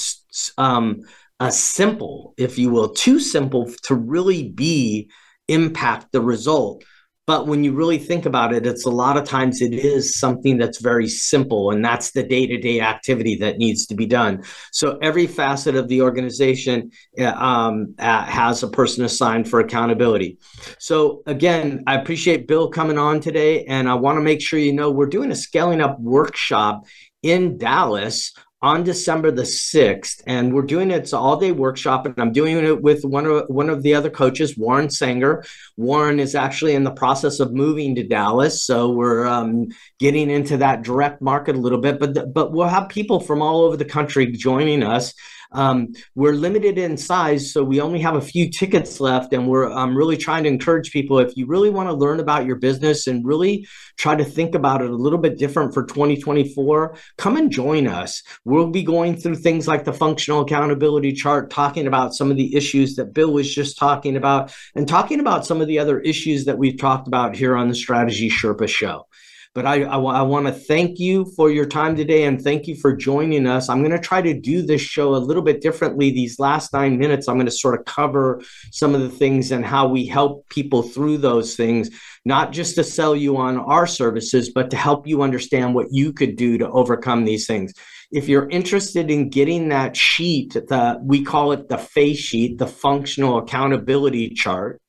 um 0.59 1.03
uh, 1.40 1.51
simple 1.51 2.34
if 2.36 2.59
you 2.59 2.68
will 2.68 2.90
too 2.90 3.18
simple 3.18 3.72
to 3.82 3.94
really 3.94 4.51
be 4.51 5.11
impact 5.48 6.12
the 6.12 6.20
result 6.20 6.84
but 7.30 7.46
when 7.46 7.62
you 7.62 7.72
really 7.72 7.96
think 7.96 8.26
about 8.26 8.52
it, 8.52 8.66
it's 8.66 8.86
a 8.86 8.90
lot 8.90 9.16
of 9.16 9.22
times 9.22 9.62
it 9.62 9.72
is 9.72 10.16
something 10.16 10.58
that's 10.58 10.80
very 10.80 11.06
simple, 11.06 11.70
and 11.70 11.84
that's 11.84 12.10
the 12.10 12.24
day 12.24 12.44
to 12.44 12.58
day 12.58 12.80
activity 12.80 13.36
that 13.36 13.56
needs 13.56 13.86
to 13.86 13.94
be 13.94 14.04
done. 14.04 14.42
So 14.72 14.98
every 15.00 15.28
facet 15.28 15.76
of 15.76 15.86
the 15.86 16.02
organization 16.02 16.90
uh, 17.20 17.26
um, 17.26 17.94
has 18.00 18.64
a 18.64 18.68
person 18.68 19.04
assigned 19.04 19.48
for 19.48 19.60
accountability. 19.60 20.38
So 20.80 21.22
again, 21.26 21.84
I 21.86 21.94
appreciate 22.00 22.48
Bill 22.48 22.68
coming 22.68 22.98
on 22.98 23.20
today, 23.20 23.64
and 23.66 23.88
I 23.88 23.94
want 23.94 24.16
to 24.16 24.22
make 24.22 24.40
sure 24.40 24.58
you 24.58 24.72
know 24.72 24.90
we're 24.90 25.06
doing 25.06 25.30
a 25.30 25.36
scaling 25.36 25.80
up 25.80 26.00
workshop 26.00 26.84
in 27.22 27.58
Dallas 27.58 28.32
on 28.62 28.84
December 28.84 29.30
the 29.30 29.42
6th, 29.42 30.22
and 30.26 30.52
we're 30.52 30.62
doing 30.62 30.90
it, 30.90 30.96
it's 30.96 31.14
all 31.14 31.38
day 31.38 31.50
workshop, 31.50 32.04
and 32.04 32.14
I'm 32.18 32.32
doing 32.32 32.58
it 32.58 32.82
with 32.82 33.04
one 33.04 33.24
of 33.24 33.48
one 33.48 33.70
of 33.70 33.82
the 33.82 33.94
other 33.94 34.11
coaches, 34.11 34.56
Warren 34.56 34.90
Sanger. 34.90 35.44
Warren 35.76 36.20
is 36.20 36.34
actually 36.34 36.74
in 36.74 36.84
the 36.84 36.90
process 36.90 37.40
of 37.40 37.54
moving 37.54 37.94
to 37.94 38.06
Dallas, 38.06 38.62
so 38.62 38.90
we're 38.90 39.26
um, 39.26 39.68
getting 39.98 40.28
into 40.28 40.58
that 40.58 40.82
direct 40.82 41.22
market 41.22 41.56
a 41.56 41.58
little 41.58 41.80
bit, 41.80 41.98
but 41.98 42.34
but 42.34 42.52
we'll 42.52 42.68
have 42.68 42.90
people 42.90 43.20
from 43.20 43.40
all 43.40 43.62
over 43.62 43.76
the 43.76 43.84
country 43.84 44.26
joining 44.30 44.82
us. 44.82 45.14
Um, 45.53 45.94
we're 46.14 46.34
limited 46.34 46.78
in 46.78 46.96
size, 46.96 47.53
so 47.53 47.64
we 47.64 47.80
only 47.80 48.01
have 48.01 48.14
a 48.14 48.20
few 48.20 48.51
tickets 48.51 49.01
left, 49.01 49.32
and 49.32 49.48
we're 49.48 49.70
um, 49.70 49.96
really 49.96 50.16
trying 50.16 50.44
to 50.44 50.48
encourage 50.48 50.92
people 50.92 51.18
if 51.18 51.36
you 51.36 51.46
really 51.46 51.70
want 51.70 51.88
to 51.88 51.94
learn 51.94 52.20
about 52.20 52.46
your 52.46 52.57
business 52.57 53.07
and 53.07 53.26
really 53.26 53.66
try 53.96 54.14
to 54.14 54.24
think 54.24 54.55
about 54.55 54.82
it 54.82 54.90
a 54.90 54.94
little 54.96 55.18
bit 55.18 55.38
different 55.38 55.74
for 55.74 55.84
2024, 55.84 56.96
come 57.18 57.36
and 57.36 57.51
join 57.51 57.86
us. 57.86 58.22
We'll 58.44 58.70
be 58.70 58.82
going 58.82 59.16
through 59.16 59.36
things 59.36 59.66
like 59.66 59.84
the 59.84 59.92
functional 59.92 60.42
accountability 60.42 61.12
chart, 61.12 61.51
talking 61.51 61.86
about 61.86 62.14
some 62.14 62.30
of 62.30 62.36
the 62.36 62.55
issues 62.55 62.96
that 62.96 63.12
Bill 63.12 63.32
was 63.32 63.53
just 63.53 63.76
talking 63.76 64.16
about, 64.16 64.55
and 64.74 64.86
talking 64.86 65.20
about 65.20 65.46
some 65.46 65.61
of 65.61 65.66
the 65.66 65.78
other 65.78 66.01
issues 66.01 66.44
that 66.44 66.59
we've 66.59 66.78
talked 66.78 67.09
about 67.09 67.36
here 67.36 67.57
on 67.57 67.68
the 67.68 67.74
Strategy 67.74 68.30
Sherpa 68.30 68.68
Show. 68.68 69.07
But 69.53 69.66
I, 69.66 69.82
I, 69.82 69.98
I 69.98 70.22
want 70.22 70.46
to 70.46 70.53
thank 70.53 71.01
you 71.01 71.24
for 71.34 71.51
your 71.51 71.66
time 71.66 71.96
today 71.96 72.24
and 72.24 72.40
thank 72.40 72.68
you 72.68 72.76
for 72.76 72.94
joining 72.94 73.48
us. 73.48 73.68
I'm 73.68 73.80
going 73.80 73.90
to 73.90 73.98
try 73.98 74.22
to 74.22 74.32
do 74.32 74.62
this 74.62 74.80
show 74.80 75.14
a 75.14 75.18
little 75.18 75.42
bit 75.42 75.61
differently. 75.61 76.11
These 76.11 76.38
last 76.38 76.72
nine 76.72 76.98
minutes, 76.98 77.26
I'm 77.26 77.34
going 77.34 77.46
to 77.46 77.53
sort 77.53 77.78
of 77.78 77.84
cover 77.84 78.42
some 78.70 78.94
of 78.94 79.01
the 79.01 79.09
things 79.09 79.51
and 79.51 79.64
how 79.64 79.88
we 79.88 80.07
help 80.07 80.48
people 80.51 80.82
through 80.82 81.18
those 81.18 81.57
things, 81.57 81.90
not 82.24 82.53
just 82.53 82.76
to 82.76 82.84
sell 82.84 83.16
you 83.16 83.38
on 83.38 83.59
our 83.59 83.88
services, 83.88 84.53
but 84.55 84.70
to 84.70 84.76
help 84.76 85.09
you 85.09 85.22
understand 85.22 85.74
what 85.74 85.88
you 85.90 86.12
could 86.12 86.36
do 86.36 86.57
to 86.59 86.70
overcome 86.70 87.24
these 87.24 87.46
things 87.46 87.74
if 88.12 88.28
you're 88.28 88.48
interested 88.48 89.11
in 89.11 89.30
getting 89.30 89.68
that 89.68 89.96
sheet, 89.96 90.55
the 90.55 91.01
we 91.03 91.22
call 91.22 91.53
it 91.53 91.68
the 91.68 91.78
face 91.78 92.18
sheet, 92.18 92.59
the 92.59 92.66
functional 92.66 93.38
accountability 93.38 94.30
chart, 94.30 94.80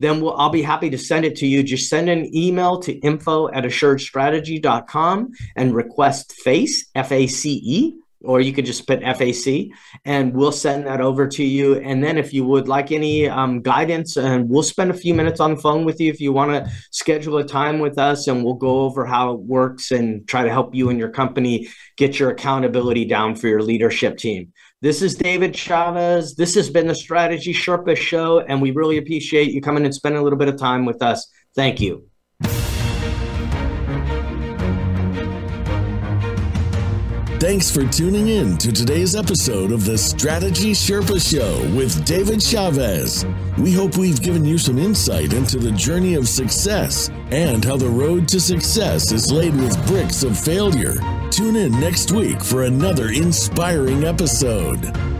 then 0.00 0.20
we'll, 0.20 0.36
I'll 0.36 0.50
be 0.50 0.62
happy 0.62 0.90
to 0.90 0.98
send 0.98 1.24
it 1.24 1.36
to 1.36 1.46
you. 1.46 1.62
Just 1.62 1.88
send 1.88 2.08
an 2.08 2.34
email 2.34 2.80
to 2.80 2.92
info 3.00 3.48
at 3.50 3.64
assuredstrategy.com 3.64 5.30
and 5.56 5.74
request 5.74 6.32
FACE, 6.32 6.90
F 6.94 7.12
A 7.12 7.26
C 7.26 7.60
E, 7.62 7.94
or 8.22 8.40
you 8.40 8.52
could 8.52 8.66
just 8.66 8.86
put 8.86 9.02
FAC 9.02 9.68
and 10.04 10.34
we'll 10.34 10.52
send 10.52 10.86
that 10.86 11.00
over 11.00 11.26
to 11.26 11.44
you. 11.44 11.76
And 11.76 12.02
then 12.04 12.18
if 12.18 12.32
you 12.34 12.44
would 12.44 12.68
like 12.68 12.92
any 12.92 13.28
um, 13.28 13.62
guidance, 13.62 14.16
and 14.16 14.48
we'll 14.48 14.62
spend 14.62 14.90
a 14.90 14.94
few 14.94 15.14
minutes 15.14 15.40
on 15.40 15.54
the 15.54 15.60
phone 15.60 15.84
with 15.84 16.00
you 16.00 16.10
if 16.10 16.20
you 16.20 16.32
want 16.32 16.50
to 16.52 16.70
schedule 16.90 17.38
a 17.38 17.44
time 17.44 17.78
with 17.78 17.98
us 17.98 18.26
and 18.26 18.44
we'll 18.44 18.54
go 18.54 18.80
over 18.80 19.06
how 19.06 19.32
it 19.32 19.40
works 19.40 19.90
and 19.90 20.26
try 20.28 20.44
to 20.44 20.50
help 20.50 20.74
you 20.74 20.90
and 20.90 20.98
your 20.98 21.10
company 21.10 21.68
get 21.96 22.18
your 22.18 22.30
accountability 22.30 23.04
down 23.04 23.34
for 23.36 23.48
your 23.48 23.62
leadership 23.62 24.18
team. 24.18 24.52
This 24.82 25.02
is 25.02 25.14
David 25.14 25.54
Chavez. 25.54 26.34
This 26.36 26.54
has 26.54 26.70
been 26.70 26.86
the 26.86 26.94
Strategy 26.94 27.52
Sherpa 27.52 27.94
Show, 27.94 28.40
and 28.40 28.62
we 28.62 28.70
really 28.70 28.96
appreciate 28.96 29.52
you 29.52 29.60
coming 29.60 29.84
and 29.84 29.94
spending 29.94 30.18
a 30.18 30.24
little 30.24 30.38
bit 30.38 30.48
of 30.48 30.56
time 30.56 30.86
with 30.86 31.02
us. 31.02 31.30
Thank 31.54 31.82
you. 31.82 32.09
Thanks 37.40 37.70
for 37.70 37.86
tuning 37.86 38.28
in 38.28 38.58
to 38.58 38.70
today's 38.70 39.16
episode 39.16 39.72
of 39.72 39.86
the 39.86 39.96
Strategy 39.96 40.72
Sherpa 40.72 41.18
Show 41.18 41.74
with 41.74 42.04
David 42.04 42.42
Chavez. 42.42 43.24
We 43.56 43.72
hope 43.72 43.96
we've 43.96 44.20
given 44.20 44.44
you 44.44 44.58
some 44.58 44.78
insight 44.78 45.32
into 45.32 45.58
the 45.58 45.72
journey 45.72 46.16
of 46.16 46.28
success 46.28 47.08
and 47.30 47.64
how 47.64 47.78
the 47.78 47.88
road 47.88 48.28
to 48.28 48.40
success 48.40 49.10
is 49.10 49.32
laid 49.32 49.54
with 49.54 49.86
bricks 49.86 50.22
of 50.22 50.38
failure. 50.38 50.96
Tune 51.30 51.56
in 51.56 51.72
next 51.80 52.12
week 52.12 52.44
for 52.44 52.64
another 52.64 53.08
inspiring 53.08 54.04
episode. 54.04 55.19